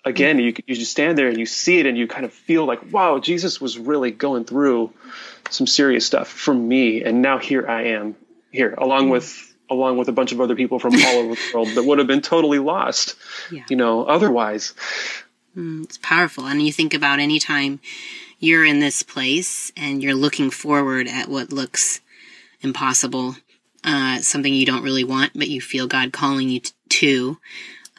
again 0.05 0.39
you 0.39 0.55
you 0.67 0.77
just 0.77 0.93
stand 0.93 1.19
there 1.19 1.29
and 1.29 1.39
you 1.39 1.47
see 1.47 1.79
it 1.79 1.87
and 1.87 1.99
you 1.99 2.07
kind 2.07 2.25
of 2.25 2.33
feel 2.33 2.65
like 2.65 2.93
wow 2.93 3.19
Jesus 3.19 3.61
was 3.61 3.79
really 3.79 4.11
going 4.11 4.45
through 4.45 4.93
some 5.51 5.67
serious 5.67 6.07
stuff 6.07 6.29
for 6.29 6.55
me 6.55 7.03
and 7.03 7.21
now 7.21 7.39
here 7.39 7.67
I 7.69 7.89
am 7.89 8.15
here 8.53 8.75
along 8.79 9.09
mm. 9.09 9.13
with 9.13 9.48
along 9.71 9.99
with 9.99 10.09
a 10.09 10.13
bunch 10.13 10.33
of 10.33 10.41
other 10.41 10.55
people 10.55 10.79
from 10.79 10.95
all 10.95 11.19
over 11.19 11.35
the 11.35 11.41
world 11.55 11.69
that 11.75 11.85
would 11.85 11.99
have 11.99 12.07
been 12.07 12.23
totally 12.23 12.59
lost, 12.59 13.17
yeah. 13.51 13.65
you 13.69 13.77
know, 13.77 14.05
otherwise. 14.05 14.75
Mm, 15.57 15.85
it's 15.85 15.99
powerful. 15.99 16.47
And 16.47 16.63
you 16.63 16.73
think 16.73 16.95
about 16.95 17.21
any 17.21 17.39
time 17.39 17.81
you're 18.39 18.65
in 18.65 18.81
this 18.81 19.03
place 19.03 19.73
and 19.77 20.03
you're 20.03 20.15
looking 20.15 20.51
forward 20.51 21.09
at 21.09 21.29
what 21.29 21.53
looks 21.53 22.01
impossible, 22.61 23.37
uh, 23.85 24.19
something 24.19 24.53
you 24.53 24.67
don't 24.67 24.83
really 24.83 25.05
want, 25.05 25.33
but 25.35 25.49
you 25.49 25.61
feel 25.61 25.87
God 25.87 26.13
calling 26.13 26.49
you 26.49 26.61
to. 26.89 27.39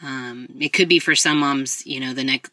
Um, 0.01 0.47
it 0.59 0.69
could 0.69 0.87
be 0.87 0.99
for 0.99 1.13
some 1.13 1.39
moms, 1.39 1.85
you 1.85 1.99
know, 1.99 2.13
the 2.13 2.23
next, 2.23 2.51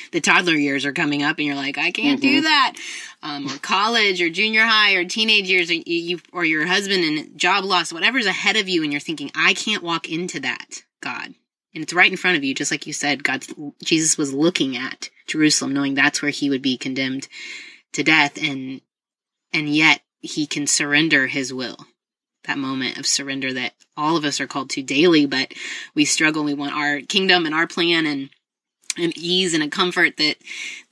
the 0.12 0.20
toddler 0.20 0.54
years 0.54 0.84
are 0.84 0.92
coming 0.92 1.22
up 1.22 1.38
and 1.38 1.46
you're 1.46 1.54
like, 1.54 1.78
I 1.78 1.92
can't 1.92 2.20
mm-hmm. 2.20 2.36
do 2.36 2.40
that. 2.42 2.74
Um, 3.22 3.46
or 3.46 3.58
college 3.58 4.20
or 4.20 4.30
junior 4.30 4.62
high 4.62 4.94
or 4.94 5.04
teenage 5.04 5.48
years 5.48 5.70
or 5.70 5.74
you, 5.74 6.18
or 6.32 6.44
your 6.44 6.66
husband 6.66 7.04
and 7.04 7.38
job 7.38 7.64
loss, 7.64 7.92
whatever's 7.92 8.26
ahead 8.26 8.56
of 8.56 8.68
you. 8.68 8.82
And 8.82 8.92
you're 8.92 9.00
thinking, 9.00 9.30
I 9.34 9.54
can't 9.54 9.82
walk 9.82 10.10
into 10.10 10.40
that, 10.40 10.82
God. 11.00 11.34
And 11.74 11.84
it's 11.84 11.92
right 11.92 12.10
in 12.10 12.16
front 12.16 12.36
of 12.36 12.44
you. 12.44 12.54
Just 12.54 12.72
like 12.72 12.86
you 12.86 12.92
said, 12.92 13.22
God, 13.22 13.44
Jesus 13.84 14.18
was 14.18 14.32
looking 14.32 14.76
at 14.76 15.10
Jerusalem, 15.26 15.74
knowing 15.74 15.94
that's 15.94 16.20
where 16.20 16.30
he 16.30 16.50
would 16.50 16.62
be 16.62 16.76
condemned 16.76 17.28
to 17.92 18.02
death. 18.02 18.42
And, 18.42 18.80
and 19.52 19.68
yet 19.68 20.00
he 20.20 20.46
can 20.46 20.66
surrender 20.66 21.28
his 21.28 21.52
will 21.52 21.76
that 22.48 22.58
moment 22.58 22.98
of 22.98 23.06
surrender 23.06 23.52
that 23.52 23.74
all 23.96 24.16
of 24.16 24.24
us 24.24 24.40
are 24.40 24.46
called 24.46 24.70
to 24.70 24.82
daily, 24.82 25.26
but 25.26 25.54
we 25.94 26.04
struggle. 26.04 26.42
We 26.42 26.54
want 26.54 26.74
our 26.74 27.00
kingdom 27.00 27.46
and 27.46 27.54
our 27.54 27.66
plan 27.66 28.06
and 28.06 28.30
an 28.96 29.12
ease 29.16 29.54
and 29.54 29.62
a 29.62 29.68
comfort 29.68 30.16
that 30.16 30.36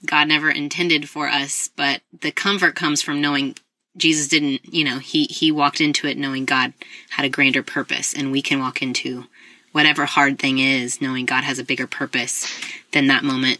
God 0.04 0.28
never 0.28 0.50
intended 0.50 1.08
for 1.08 1.28
us. 1.28 1.70
But 1.74 2.02
the 2.20 2.30
comfort 2.30 2.76
comes 2.76 3.02
from 3.02 3.20
knowing 3.20 3.56
Jesus 3.96 4.28
didn't, 4.28 4.72
you 4.72 4.84
know, 4.84 4.98
he, 4.98 5.24
he 5.24 5.50
walked 5.50 5.80
into 5.80 6.06
it 6.06 6.16
knowing 6.16 6.44
God 6.44 6.72
had 7.10 7.24
a 7.24 7.30
grander 7.30 7.62
purpose 7.62 8.14
and 8.14 8.30
we 8.30 8.42
can 8.42 8.60
walk 8.60 8.82
into 8.82 9.24
whatever 9.72 10.06
hard 10.06 10.38
thing 10.38 10.58
is 10.58 11.00
knowing 11.00 11.26
God 11.26 11.44
has 11.44 11.58
a 11.58 11.64
bigger 11.64 11.86
purpose 11.86 12.46
than 12.92 13.08
that 13.08 13.24
moment. 13.24 13.58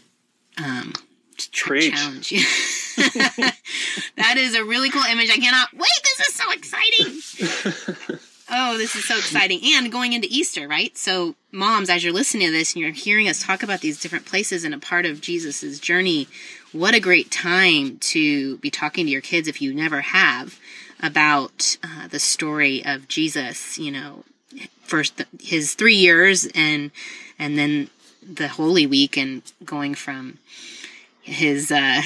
Um, 0.57 0.93
challenge. 1.91 2.33
that 4.15 4.37
is 4.37 4.55
a 4.55 4.63
really 4.63 4.89
cool 4.89 5.03
image. 5.03 5.29
I 5.29 5.37
cannot 5.37 5.71
wait. 5.73 5.87
This 6.03 6.27
is 6.27 6.33
so 6.33 6.51
exciting. 6.51 8.19
oh, 8.49 8.77
this 8.77 8.95
is 8.95 9.05
so 9.05 9.17
exciting. 9.17 9.59
And 9.63 9.91
going 9.91 10.13
into 10.13 10.27
Easter, 10.31 10.67
right? 10.67 10.97
So, 10.97 11.35
moms, 11.51 11.91
as 11.91 12.03
you're 12.03 12.13
listening 12.13 12.47
to 12.47 12.51
this 12.51 12.73
and 12.73 12.81
you're 12.81 12.91
hearing 12.91 13.27
us 13.27 13.43
talk 13.43 13.61
about 13.61 13.81
these 13.81 14.01
different 14.01 14.25
places 14.25 14.63
and 14.63 14.73
a 14.73 14.79
part 14.79 15.05
of 15.05 15.21
Jesus's 15.21 15.79
journey, 15.79 16.27
what 16.71 16.95
a 16.95 16.99
great 16.99 17.29
time 17.29 17.97
to 17.99 18.57
be 18.57 18.71
talking 18.71 19.05
to 19.05 19.11
your 19.11 19.21
kids 19.21 19.47
if 19.47 19.61
you 19.61 19.73
never 19.73 20.01
have 20.01 20.59
about 21.01 21.77
uh, 21.83 22.07
the 22.07 22.19
story 22.19 22.83
of 22.83 23.07
Jesus, 23.07 23.77
you 23.77 23.91
know, 23.91 24.23
first 24.81 25.23
his 25.39 25.75
3 25.75 25.93
years 25.93 26.47
and 26.55 26.89
and 27.37 27.57
then 27.57 27.89
the 28.23 28.47
Holy 28.47 28.87
Week 28.87 29.17
and 29.17 29.43
going 29.63 29.93
from 29.93 30.39
his 31.21 31.71
uh, 31.71 32.01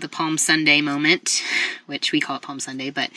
the 0.00 0.08
Palm 0.08 0.38
Sunday 0.38 0.80
moment, 0.80 1.42
which 1.86 2.12
we 2.12 2.20
call 2.20 2.36
it 2.36 2.42
Palm 2.42 2.60
Sunday, 2.60 2.90
but 2.90 3.10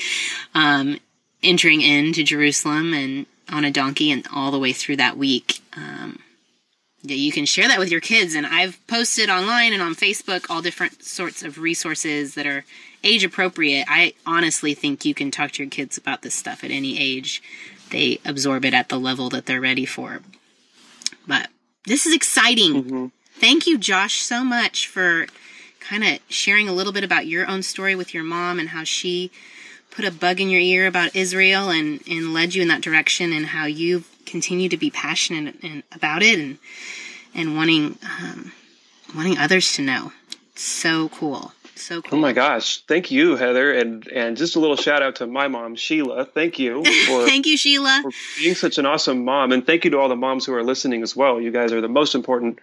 um, 0.54 1.00
entering 1.44 1.82
into 1.82 2.24
Jerusalem 2.24 2.94
and 2.94 3.26
on 3.50 3.66
a 3.66 3.72
donkey 3.72 4.12
and 4.12 4.26
all 4.34 4.52
the 4.52 4.60
way 4.60 4.74
through 4.74 4.98
that 4.98 5.18
week. 5.18 5.62
Um, 5.76 6.20
yeah, 7.04 7.16
you 7.16 7.32
can 7.32 7.46
share 7.46 7.68
that 7.68 7.80
with 7.80 7.92
your 7.92 8.00
kids, 8.00 8.36
and 8.36 8.46
I've 8.46 8.80
posted 8.88 9.30
online 9.30 9.74
and 9.74 9.82
on 9.82 9.96
Facebook 9.96 10.46
all 10.50 10.62
different 10.62 11.04
sorts 11.04 11.42
of 11.42 11.58
resources 11.58 12.36
that 12.36 12.46
are 12.46 12.64
age 13.04 13.24
appropriate. 13.24 13.86
I 13.90 14.14
honestly 14.26 14.76
think 14.76 15.04
you 15.04 15.16
can 15.16 15.32
talk 15.32 15.52
to 15.54 15.64
your 15.64 15.70
kids 15.70 15.98
about 15.98 16.22
this 16.22 16.36
stuff 16.36 16.64
at 16.64 16.70
any 16.70 17.00
age 17.00 17.42
they 17.92 18.20
absorb 18.26 18.66
it 18.66 18.74
at 18.74 18.90
the 18.90 19.00
level 19.00 19.30
that 19.30 19.46
they're 19.46 19.62
ready 19.62 19.86
for. 19.86 20.22
But 21.28 21.50
this 21.86 22.06
is 22.06 22.16
exciting. 22.16 22.84
Mm-hmm. 22.84 23.06
Thank 23.40 23.68
you, 23.68 23.78
Josh, 23.78 24.22
so 24.22 24.44
much 24.44 24.88
for 24.88 25.28
kind 25.82 26.04
of 26.04 26.20
sharing 26.30 26.70
a 26.70 26.74
little 26.74 26.94
bit 26.94 27.04
about 27.04 27.28
your 27.28 27.48
own 27.48 27.64
story 27.64 27.96
with 27.96 28.14
your 28.14 28.24
mom 28.24 28.60
and 28.60 28.70
how 28.70 28.84
she 28.84 29.32
put 29.90 30.06
a 30.06 30.12
bug 30.12 30.40
in 30.40 30.50
your 30.50 30.62
ear 30.62 30.88
about 30.88 31.16
Israel 31.16 31.70
and, 31.70 32.02
and 32.10 32.34
led 32.34 32.56
you 32.56 32.62
in 32.62 32.70
that 32.70 32.82
direction 32.82 33.34
and 33.34 33.48
how 33.48 33.66
you 33.66 34.04
continue 34.26 34.70
to 34.70 34.78
be 34.78 34.90
passionate 34.90 35.56
and, 35.62 35.84
about 35.92 36.24
it 36.24 36.40
and 36.40 36.58
and 37.34 37.56
wanting 37.56 37.98
um, 38.04 38.52
wanting 39.16 39.38
others 39.38 39.74
to 39.74 39.82
know. 39.82 40.12
So 40.56 41.10
cool. 41.10 41.54
So 41.82 42.02
cool. 42.02 42.20
Oh 42.20 42.22
my 42.22 42.34
gosh. 42.34 42.84
Thank 42.86 43.10
you, 43.12 43.36
Heather. 43.36 43.74
And 43.74 44.08
and 44.08 44.38
just 44.38 44.56
a 44.56 44.60
little 44.60 44.76
shout 44.76 45.02
out 45.02 45.16
to 45.18 45.28
my 45.28 45.48
mom, 45.48 45.76
Sheila. 45.76 46.26
Thank 46.26 46.60
you 46.60 46.84
for 46.84 47.26
Thank 47.26 47.48
you, 47.48 47.58
Sheila. 47.58 48.02
for 48.04 48.12
being 48.38 48.56
such 48.56 48.78
an 48.78 48.86
awesome 48.86 49.26
mom. 49.26 49.52
And 49.52 49.66
thank 49.66 49.84
you 49.84 49.92
to 49.92 50.00
all 50.00 50.10
the 50.10 50.16
moms 50.16 50.46
who 50.46 50.54
are 50.54 50.64
listening 50.64 51.02
as 51.02 51.16
well. 51.16 51.42
You 51.42 51.52
guys 51.52 51.72
are 51.74 51.82
the 51.82 51.88
most 51.90 52.14
important 52.14 52.60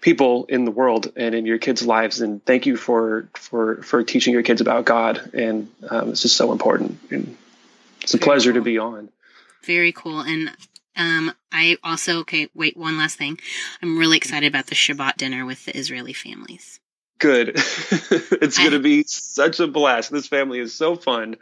people 0.00 0.46
in 0.48 0.64
the 0.64 0.70
world 0.70 1.12
and 1.16 1.34
in 1.34 1.46
your 1.46 1.58
kids' 1.58 1.84
lives. 1.84 2.20
And 2.20 2.44
thank 2.44 2.66
you 2.66 2.76
for 2.76 3.28
for 3.34 3.82
for 3.82 4.04
teaching 4.04 4.32
your 4.32 4.44
kids 4.44 4.60
about 4.60 4.84
God. 4.84 5.30
And 5.34 5.68
um, 5.88 6.10
it's 6.10 6.22
just 6.22 6.36
so 6.36 6.52
important. 6.52 6.98
And 7.10 7.36
it's 8.02 8.14
a 8.14 8.18
Very 8.18 8.24
pleasure 8.24 8.52
to 8.52 8.62
be 8.62 8.78
on. 8.78 9.10
Very 9.64 9.92
cool. 9.92 10.20
And 10.20 10.50
um, 10.96 11.32
I 11.50 11.76
also 11.82 12.20
okay. 12.20 12.48
Wait, 12.54 12.76
one 12.76 12.96
last 12.96 13.18
thing. 13.18 13.38
I'm 13.82 13.98
really 13.98 14.16
excited 14.16 14.46
about 14.46 14.66
the 14.66 14.74
Shabbat 14.74 15.16
dinner 15.16 15.44
with 15.44 15.64
the 15.64 15.76
Israeli 15.76 16.12
families. 16.12 16.80
Good. 17.20 17.50
it's 17.54 18.58
going 18.58 18.72
to 18.72 18.78
be 18.80 19.04
such 19.04 19.60
a 19.60 19.66
blast. 19.66 20.10
This 20.10 20.26
family 20.26 20.58
is 20.58 20.74
so 20.74 20.96
fun, 20.96 21.36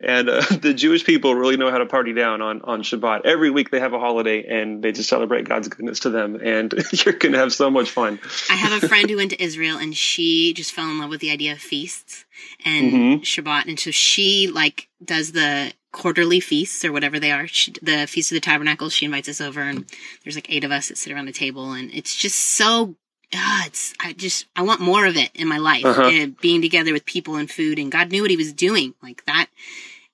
and 0.00 0.28
uh, 0.28 0.40
the 0.60 0.72
Jewish 0.74 1.04
people 1.04 1.34
really 1.34 1.56
know 1.56 1.70
how 1.70 1.78
to 1.78 1.86
party 1.86 2.14
down 2.14 2.40
on 2.42 2.62
on 2.62 2.82
Shabbat. 2.82 3.26
Every 3.26 3.50
week 3.50 3.70
they 3.70 3.78
have 3.80 3.92
a 3.92 3.98
holiday, 3.98 4.44
and 4.46 4.82
they 4.82 4.90
just 4.92 5.08
celebrate 5.08 5.46
God's 5.46 5.68
goodness 5.68 6.00
to 6.00 6.10
them. 6.10 6.40
And 6.42 6.72
you're 6.92 7.14
going 7.14 7.32
to 7.32 7.38
have 7.38 7.52
so 7.52 7.70
much 7.70 7.90
fun. 7.90 8.18
I 8.50 8.54
have 8.54 8.82
a 8.82 8.88
friend 8.88 9.08
who 9.10 9.16
went 9.16 9.30
to 9.32 9.42
Israel 9.42 9.78
and 9.78 9.94
she 9.94 10.54
just 10.54 10.72
fell 10.72 10.88
in 10.90 10.98
love 10.98 11.10
with 11.10 11.20
the 11.20 11.30
idea 11.30 11.52
of 11.52 11.58
feasts 11.58 12.24
and 12.64 12.92
Mhm. 12.92 13.20
Shabbat. 13.20 13.66
And 13.68 13.78
so 13.78 13.90
she 13.90 14.48
like 14.48 14.88
does 15.04 15.32
the 15.32 15.72
quarterly 15.92 16.40
feasts 16.40 16.84
or 16.84 16.92
whatever 16.92 17.18
they 17.20 17.32
are. 17.32 17.46
She, 17.46 17.72
the 17.82 18.06
Feast 18.06 18.30
of 18.32 18.36
the 18.36 18.40
Tabernacles. 18.40 18.92
She 18.94 19.04
invites 19.06 19.28
us 19.28 19.40
over 19.40 19.60
and 19.60 19.84
there's 20.24 20.36
like 20.36 20.50
eight 20.50 20.64
of 20.64 20.70
us 20.72 20.88
that 20.88 20.98
sit 20.98 21.12
around 21.12 21.26
the 21.26 21.32
table 21.32 21.72
and 21.72 21.90
it's 21.92 22.14
just 22.16 22.38
so, 22.38 22.96
ah, 23.34 23.66
it's, 23.66 23.94
I 24.00 24.12
just, 24.12 24.46
I 24.56 24.62
want 24.62 24.80
more 24.80 25.06
of 25.06 25.16
it 25.16 25.30
in 25.34 25.48
my 25.48 25.58
life. 25.58 25.84
Uh-huh. 25.84 26.02
uh, 26.02 26.26
being 26.40 26.62
together 26.62 26.92
with 26.92 27.04
people 27.04 27.36
and 27.36 27.50
food 27.50 27.78
and 27.78 27.92
God 27.92 28.10
knew 28.10 28.22
what 28.22 28.30
he 28.30 28.36
was 28.36 28.52
doing 28.52 28.94
like 29.02 29.24
that. 29.26 29.46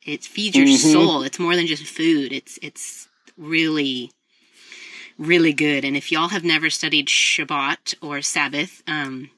It 0.04 0.24
feeds 0.24 0.56
your 0.56 0.66
Mhm. 0.66 0.92
soul. 0.92 1.22
It's 1.22 1.38
more 1.38 1.56
than 1.56 1.66
just 1.66 1.84
food. 1.84 2.32
It's, 2.32 2.58
it's 2.60 3.08
really, 3.38 4.10
really 5.18 5.52
good. 5.52 5.84
And 5.84 5.96
if 5.96 6.10
y'all 6.12 6.28
have 6.28 6.44
never 6.44 6.70
studied 6.70 7.06
Shabbat 7.08 7.94
or 8.00 8.20
Sabbath, 8.20 8.82
um, 8.86 9.30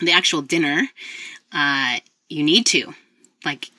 the 0.00 0.12
actual 0.12 0.42
dinner, 0.42 0.88
uh, 1.52 1.98
you 2.28 2.42
need 2.42 2.66
to. 2.66 2.94
Like, 3.44 3.70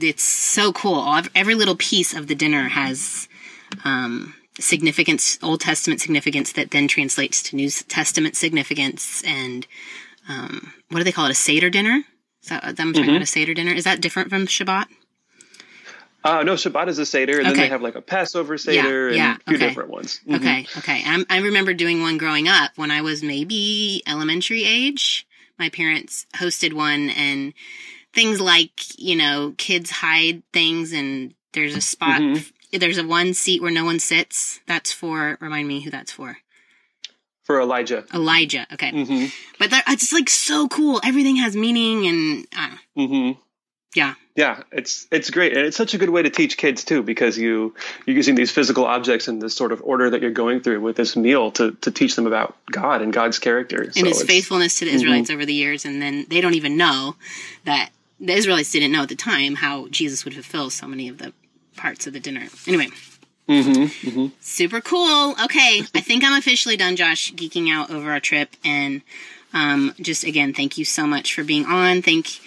it's 0.00 0.22
so 0.22 0.72
cool. 0.72 1.20
Every 1.34 1.54
little 1.54 1.76
piece 1.76 2.14
of 2.14 2.26
the 2.26 2.34
dinner 2.34 2.68
has 2.68 3.28
um, 3.84 4.34
significance, 4.58 5.38
Old 5.42 5.60
Testament 5.60 6.00
significance 6.00 6.52
that 6.52 6.70
then 6.70 6.88
translates 6.88 7.42
to 7.44 7.56
New 7.56 7.70
Testament 7.70 8.36
significance. 8.36 9.22
And 9.26 9.66
um, 10.28 10.72
what 10.90 10.98
do 10.98 11.04
they 11.04 11.12
call 11.12 11.26
it? 11.26 11.30
A 11.32 11.34
Seder 11.34 11.70
dinner? 11.70 12.02
Is 12.42 12.48
that, 12.50 12.64
I'm 12.64 12.74
talking 12.76 13.04
Mhm. 13.04 13.08
about 13.10 13.22
a 13.22 13.26
Seder 13.26 13.54
dinner. 13.54 13.72
Is 13.72 13.84
that 13.84 14.00
different 14.00 14.30
from 14.30 14.46
Shabbat? 14.46 14.86
Uh, 16.22 16.42
no, 16.42 16.54
Shabbat 16.54 16.88
is 16.88 16.98
a 16.98 17.04
Seder, 17.04 17.36
and 17.38 17.46
then 17.48 17.56
they 17.56 17.68
have 17.68 17.82
like 17.82 17.96
a 17.96 18.00
Passover 18.00 18.56
Seder 18.56 19.08
and 19.08 19.16
yeah, 19.16 19.36
a 19.36 19.50
few 19.50 19.56
okay. 19.56 19.68
different 19.68 19.90
ones. 19.90 20.20
Mhm. 20.26 20.36
Okay, 20.36 20.66
okay. 20.78 21.02
I'm, 21.04 21.26
I 21.28 21.38
remember 21.40 21.74
doing 21.74 22.00
one 22.00 22.16
growing 22.16 22.48
up 22.48 22.70
when 22.76 22.90
I 22.90 23.02
was 23.02 23.22
maybe 23.22 24.02
elementary 24.06 24.64
age. 24.64 25.26
My 25.58 25.68
parents 25.68 26.24
hosted 26.34 26.72
one, 26.72 27.10
and 27.10 27.52
things 28.14 28.40
like 28.40 28.70
you 28.98 29.16
know, 29.16 29.54
kids 29.58 29.90
hide 29.90 30.42
things, 30.50 30.92
and 30.94 31.34
there's 31.52 31.76
a 31.76 31.82
spot. 31.82 32.22
Mhm. 32.22 32.50
There's 32.78 32.98
a 32.98 33.06
one 33.06 33.34
seat 33.34 33.62
where 33.62 33.70
no 33.70 33.84
one 33.84 33.98
sits. 33.98 34.60
That's 34.66 34.92
for. 34.92 35.38
Remind 35.40 35.68
me 35.68 35.80
who 35.80 35.90
that's 35.90 36.12
for. 36.12 36.38
For 37.44 37.60
Elijah. 37.60 38.04
Elijah. 38.12 38.66
Okay, 38.72 38.90
hmm 38.90 39.26
but 39.58 39.70
that, 39.70 39.84
it's 39.88 40.12
like 40.12 40.28
so 40.28 40.68
cool. 40.68 41.00
Everything 41.04 41.36
has 41.36 41.54
meaning, 41.54 42.06
and 42.06 42.46
uh, 42.56 42.76
hmm 42.96 43.30
yeah, 43.94 44.14
Yeah, 44.34 44.62
it's 44.72 45.06
it's 45.12 45.30
great, 45.30 45.56
and 45.56 45.64
it's 45.66 45.76
such 45.76 45.94
a 45.94 45.98
good 45.98 46.10
way 46.10 46.22
to 46.22 46.30
teach 46.30 46.56
kids 46.56 46.84
too, 46.84 47.02
because 47.02 47.38
you 47.38 47.74
you're 48.06 48.16
using 48.16 48.34
these 48.34 48.50
physical 48.50 48.84
objects 48.84 49.28
in 49.28 49.38
this 49.38 49.54
sort 49.54 49.70
of 49.70 49.80
order 49.84 50.10
that 50.10 50.20
you're 50.20 50.32
going 50.32 50.60
through 50.60 50.80
with 50.80 50.96
this 50.96 51.14
meal 51.16 51.52
to 51.52 51.72
to 51.82 51.90
teach 51.90 52.16
them 52.16 52.26
about 52.26 52.56
God 52.70 53.02
and 53.02 53.12
God's 53.12 53.38
character. 53.38 53.82
and 53.82 53.94
So 53.94 54.04
his 54.06 54.22
faithfulness 54.24 54.78
to 54.80 54.86
the 54.86 54.90
Israelites 54.92 55.30
over 55.30 55.46
the 55.46 55.54
years, 55.54 55.84
and 55.84 56.02
then 56.02 56.26
they 56.28 56.40
don't 56.40 56.54
even 56.54 56.76
know 56.76 57.14
that 57.64 57.90
the 58.18 58.32
Israelites 58.32 58.72
didn't 58.72 58.90
know 58.90 59.02
at 59.02 59.08
the 59.08 59.16
time 59.16 59.54
how 59.56 59.86
Jesus 59.88 60.24
would 60.24 60.34
fulfill 60.34 60.70
so 60.70 60.88
many 60.88 61.08
of 61.08 61.18
the 61.18 61.32
parts 61.76 62.06
of 62.06 62.12
the 62.12 62.20
dinner. 62.20 62.46
Anyway, 62.66 62.88
Mhm, 63.48 63.88
mhm. 64.02 64.32
super 64.40 64.80
cool. 64.80 65.34
Okay, 65.44 65.82
I 65.94 66.00
think 66.00 66.24
I'm 66.24 66.38
officially 66.38 66.76
done, 66.76 66.96
Josh, 66.96 67.32
geeking 67.32 67.70
out 67.70 67.90
over 67.90 68.10
our 68.10 68.20
trip, 68.20 68.56
and 68.64 69.02
um, 69.52 69.94
just 70.00 70.24
again, 70.24 70.54
thank 70.54 70.78
you 70.78 70.84
so 70.84 71.06
much 71.06 71.34
for 71.34 71.44
being 71.44 71.66
on. 71.66 72.02
Thank 72.02 72.40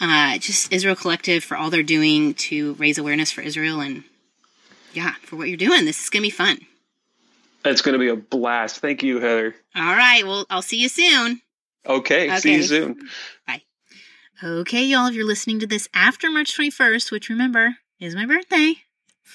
uh, 0.00 0.38
just 0.38 0.72
Israel 0.72 0.96
Collective 0.96 1.44
for 1.44 1.56
all 1.56 1.68
they're 1.68 1.82
doing 1.82 2.32
to 2.34 2.72
raise 2.74 2.96
awareness 2.96 3.30
for 3.30 3.42
Israel, 3.42 3.80
and 3.80 4.04
yeah, 4.94 5.14
for 5.22 5.36
what 5.36 5.48
you're 5.48 5.58
doing. 5.58 5.84
This 5.84 6.02
is 6.02 6.10
gonna 6.10 6.22
be 6.22 6.30
fun. 6.30 6.66
It's 7.62 7.82
going 7.82 7.92
to 7.92 7.98
be 7.98 8.08
a 8.08 8.16
blast. 8.16 8.78
Thank 8.78 9.02
you, 9.02 9.20
Heather. 9.20 9.54
All 9.76 9.94
right, 9.94 10.26
well, 10.26 10.46
I'll 10.48 10.62
see 10.62 10.78
you 10.80 10.88
soon. 10.88 11.42
Okay, 11.86 12.34
see 12.38 12.54
you 12.54 12.62
soon. 12.62 13.08
Bye. 13.46 13.60
Okay, 14.42 14.84
y'all, 14.84 15.08
if 15.08 15.14
you're 15.14 15.26
listening 15.26 15.60
to 15.60 15.66
this 15.66 15.86
after 15.92 16.30
March 16.30 16.56
21st, 16.56 17.10
which 17.12 17.28
remember 17.28 17.76
is 18.00 18.14
my 18.14 18.24
birthday, 18.24 18.74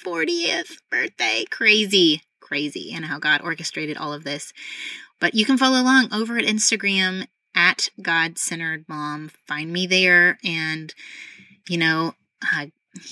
40th 0.03 0.77
birthday, 0.89 1.45
crazy, 1.49 2.23
crazy, 2.39 2.91
and 2.93 3.05
how 3.05 3.19
God 3.19 3.41
orchestrated 3.43 3.95
all 3.95 4.11
of 4.11 4.23
this. 4.23 4.53
But 5.19 5.35
you 5.35 5.45
can 5.45 5.57
follow 5.57 5.79
along 5.79 6.11
over 6.11 6.37
at 6.37 6.45
Instagram 6.45 7.27
at 7.55 7.89
God 8.01 8.39
Centered 8.39 8.85
Mom. 8.89 9.29
Find 9.47 9.71
me 9.71 9.85
there. 9.85 10.39
And, 10.43 10.93
you 11.69 11.77
know, 11.77 12.15
uh, 12.53 12.67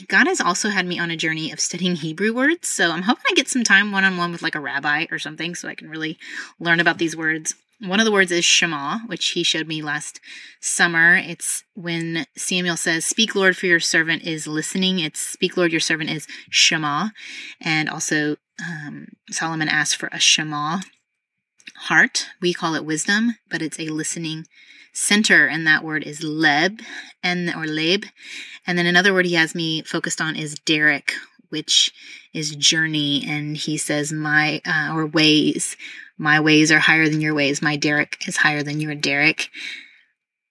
God 0.08 0.28
has 0.28 0.40
also 0.40 0.70
had 0.70 0.86
me 0.86 1.00
on 1.00 1.12
a 1.12 1.18
journey 1.18 1.52
of 1.52 1.60
studying 1.60 1.96
Hebrew 1.96 2.34
words. 2.34 2.70
So 2.70 2.92
I'm 2.92 3.04
hoping 3.04 3.24
I 3.30 3.34
get 3.34 3.48
some 3.48 3.64
time 3.64 3.92
one 3.92 4.04
on 4.04 4.18
one 4.18 4.32
with 4.32 4.42
like 4.42 4.56
a 4.56 4.60
rabbi 4.60 5.06
or 5.12 5.20
something 5.20 5.56
so 5.56 5.68
I 5.68 5.76
can 5.76 5.90
really 5.90 6.18
learn 6.60 6.80
about 6.80 6.98
these 6.98 7.16
words. 7.16 7.56
One 7.80 8.00
of 8.00 8.06
the 8.06 8.12
words 8.12 8.32
is 8.32 8.46
Shema, 8.46 9.00
which 9.08 9.30
he 9.30 9.44
showed 9.44 9.68
me 9.68 9.82
last 9.82 10.22
summer. 10.62 11.18
It's 11.18 11.64
when 11.74 12.26
Samuel 12.38 12.78
says, 12.78 13.06
Speak, 13.06 13.36
Lord, 13.36 13.58
for 13.58 13.66
your 13.66 13.82
servant 13.82 14.24
is 14.24 14.48
listening. 14.48 15.00
It's 15.00 15.20
Speak, 15.20 15.58
Lord, 15.58 15.72
your 15.72 15.82
servant 15.82 16.10
is 16.10 16.28
Shema. 16.50 17.10
And 17.60 17.90
also, 17.90 18.38
um, 18.66 19.08
Solomon 19.32 19.68
asked 19.68 19.98
for 19.98 20.08
a 20.14 20.20
Shema 20.20 20.80
heart. 21.76 22.28
We 22.42 22.54
call 22.54 22.76
it 22.76 22.86
wisdom, 22.86 23.36
but 23.50 23.62
it's 23.62 23.80
a 23.80 23.90
listening 23.90 24.46
center, 24.94 25.48
and 25.48 25.68
that 25.68 25.84
word 25.84 26.04
is 26.04 26.22
leb 26.22 26.82
and 27.22 27.50
or 27.50 27.66
leb. 27.66 28.06
And 28.66 28.78
then 28.78 28.86
another 28.86 29.14
word 29.14 29.26
he 29.26 29.34
has 29.34 29.54
me 29.54 29.82
focused 29.82 30.22
on 30.22 30.36
is 30.36 30.56
Derek, 30.60 31.14
which 31.50 31.92
is 32.34 32.56
journey. 32.56 33.26
And 33.28 33.58
he 33.58 33.78
says, 33.78 34.14
My 34.14 34.62
uh, 34.66 34.94
or 34.94 35.06
ways. 35.06 35.76
My 36.18 36.40
ways 36.40 36.72
are 36.72 36.80
higher 36.80 37.10
than 37.10 37.22
your 37.22 37.34
ways. 37.34 37.62
My 37.62 37.76
Derek 37.76 38.28
is 38.28 38.38
higher 38.38 38.64
than 38.64 38.80
your 38.80 38.96
Derek. 38.96 39.50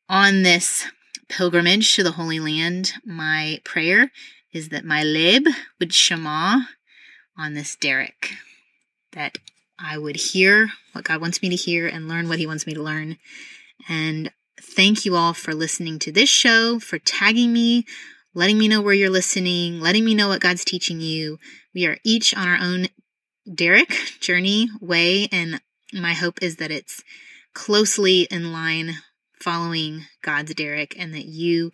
On 0.08 0.42
this 0.42 0.86
pilgrimage 1.28 1.94
to 1.94 2.02
the 2.02 2.12
Holy 2.12 2.40
Land, 2.40 2.92
my 3.06 3.60
prayer 3.64 4.10
is 4.52 4.68
that 4.68 4.84
my 4.84 5.02
leb 5.02 5.46
would 5.78 5.94
shema 5.94 6.60
on 7.38 7.54
this 7.54 7.76
Derek, 7.76 8.32
that 9.12 9.38
I 9.78 9.96
would 9.96 10.16
hear 10.16 10.68
what 10.92 11.04
God 11.04 11.20
wants 11.20 11.40
me 11.42 11.48
to 11.48 11.56
hear 11.56 11.86
and 11.86 12.08
learn 12.08 12.28
what 12.28 12.38
He 12.38 12.46
wants 12.46 12.66
me 12.66 12.74
to 12.74 12.82
learn. 12.82 13.18
And 13.88 14.30
thank 14.60 15.04
you 15.04 15.16
all 15.16 15.34
for 15.34 15.54
listening 15.54 15.98
to 16.00 16.12
this 16.12 16.30
show, 16.30 16.78
for 16.78 16.98
tagging 16.98 17.52
me, 17.52 17.84
letting 18.34 18.58
me 18.58 18.68
know 18.68 18.80
where 18.80 18.94
you're 18.94 19.10
listening, 19.10 19.80
letting 19.80 20.04
me 20.04 20.14
know 20.14 20.28
what 20.28 20.40
God's 20.40 20.64
teaching 20.64 21.00
you. 21.00 21.38
We 21.74 21.86
are 21.86 21.98
each 22.04 22.34
on 22.34 22.48
our 22.48 22.58
own 22.58 22.88
Derek 23.52 23.90
journey 24.20 24.68
way, 24.80 25.28
and 25.32 25.60
my 25.92 26.12
hope 26.12 26.42
is 26.42 26.56
that 26.56 26.70
it's 26.70 27.02
closely 27.54 28.22
in 28.30 28.52
line 28.52 28.94
following 29.40 30.06
God's 30.22 30.54
Derek 30.54 30.94
and 30.98 31.12
that 31.14 31.26
you 31.26 31.72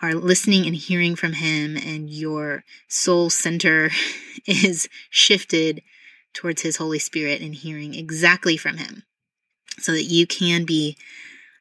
are 0.00 0.14
listening 0.14 0.66
and 0.66 0.76
hearing 0.76 1.16
from 1.16 1.34
Him, 1.34 1.76
and 1.76 2.10
your 2.10 2.64
soul 2.88 3.30
center 3.30 3.90
is 4.46 4.88
shifted 5.10 5.82
towards 6.32 6.62
His 6.62 6.76
Holy 6.76 6.98
Spirit 6.98 7.40
and 7.40 7.54
hearing 7.54 7.94
exactly 7.94 8.56
from 8.56 8.76
Him 8.76 9.04
so 9.78 9.92
that 9.92 10.04
you 10.04 10.26
can 10.26 10.64
be 10.64 10.96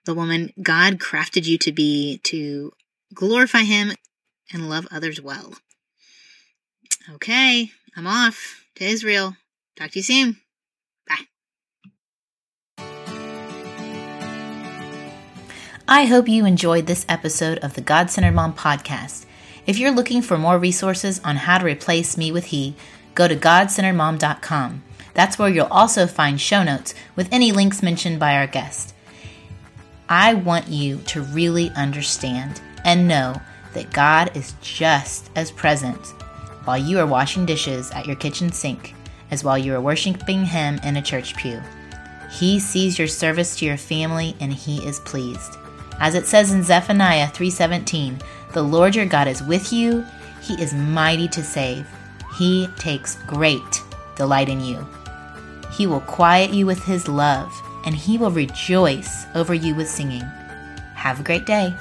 the 0.05 0.13
woman 0.13 0.51
God 0.61 0.99
crafted 0.99 1.45
you 1.45 1.57
to 1.59 1.71
be 1.71 2.19
to 2.23 2.71
glorify 3.13 3.61
Him 3.61 3.93
and 4.51 4.69
love 4.69 4.87
others 4.91 5.21
well. 5.21 5.55
Okay, 7.15 7.71
I'm 7.95 8.07
off 8.07 8.65
to 8.75 8.85
Israel. 8.85 9.35
Talk 9.75 9.91
to 9.91 9.99
you 9.99 10.03
soon. 10.03 10.37
Bye. 11.07 11.27
I 15.87 16.05
hope 16.05 16.29
you 16.29 16.45
enjoyed 16.45 16.87
this 16.87 17.05
episode 17.09 17.57
of 17.59 17.73
the 17.73 17.81
God 17.81 18.09
Centered 18.09 18.33
Mom 18.33 18.53
podcast. 18.53 19.25
If 19.65 19.77
you're 19.79 19.91
looking 19.91 20.21
for 20.21 20.37
more 20.37 20.57
resources 20.57 21.19
on 21.23 21.37
how 21.37 21.57
to 21.57 21.65
replace 21.65 22.17
me 22.17 22.31
with 22.31 22.45
he, 22.45 22.75
go 23.15 23.27
to 23.27 23.35
godcenteredmom.com. 23.35 24.83
That's 25.13 25.37
where 25.37 25.49
you'll 25.49 25.67
also 25.67 26.07
find 26.07 26.39
show 26.39 26.63
notes 26.63 26.93
with 27.15 27.29
any 27.31 27.51
links 27.51 27.83
mentioned 27.83 28.19
by 28.19 28.35
our 28.35 28.47
guest. 28.47 28.93
I 30.09 30.33
want 30.33 30.67
you 30.67 30.97
to 31.07 31.21
really 31.21 31.69
understand 31.71 32.61
and 32.83 33.07
know 33.07 33.39
that 33.73 33.93
God 33.93 34.35
is 34.35 34.53
just 34.61 35.29
as 35.35 35.51
present 35.51 36.13
while 36.65 36.77
you 36.77 36.99
are 36.99 37.05
washing 37.05 37.45
dishes 37.45 37.91
at 37.91 38.05
your 38.05 38.15
kitchen 38.15 38.51
sink 38.51 38.95
as 39.31 39.43
while 39.43 39.57
you 39.57 39.73
are 39.73 39.81
worshiping 39.81 40.45
Him 40.45 40.79
in 40.83 40.97
a 40.97 41.01
church 41.01 41.35
pew. 41.35 41.61
He 42.31 42.59
sees 42.59 42.97
your 42.97 43.07
service 43.07 43.55
to 43.57 43.65
your 43.65 43.77
family 43.77 44.35
and 44.39 44.53
He 44.53 44.85
is 44.85 44.99
pleased. 45.01 45.57
As 45.99 46.15
it 46.15 46.25
says 46.25 46.51
in 46.51 46.63
Zephaniah 46.63 47.29
3:17, 47.29 48.19
"The 48.51 48.63
Lord 48.63 48.95
your 48.95 49.05
God 49.05 49.27
is 49.27 49.43
with 49.43 49.71
you; 49.71 50.05
he 50.41 50.55
is 50.61 50.73
mighty 50.73 51.27
to 51.29 51.43
save. 51.43 51.87
He 52.37 52.67
takes 52.77 53.15
great 53.27 53.81
delight 54.15 54.49
in 54.49 54.59
you. 54.59 54.85
He 55.77 55.87
will 55.87 56.01
quiet 56.01 56.51
you 56.51 56.65
with 56.65 56.83
his 56.83 57.07
love, 57.07 57.51
and 57.85 57.95
he 57.95 58.17
will 58.17 58.31
rejoice 58.31 59.25
over 59.33 59.53
you 59.53 59.73
with 59.73 59.89
singing." 59.89 60.25
Have 60.93 61.19
a 61.19 61.23
great 61.23 61.45
day. 61.45 61.75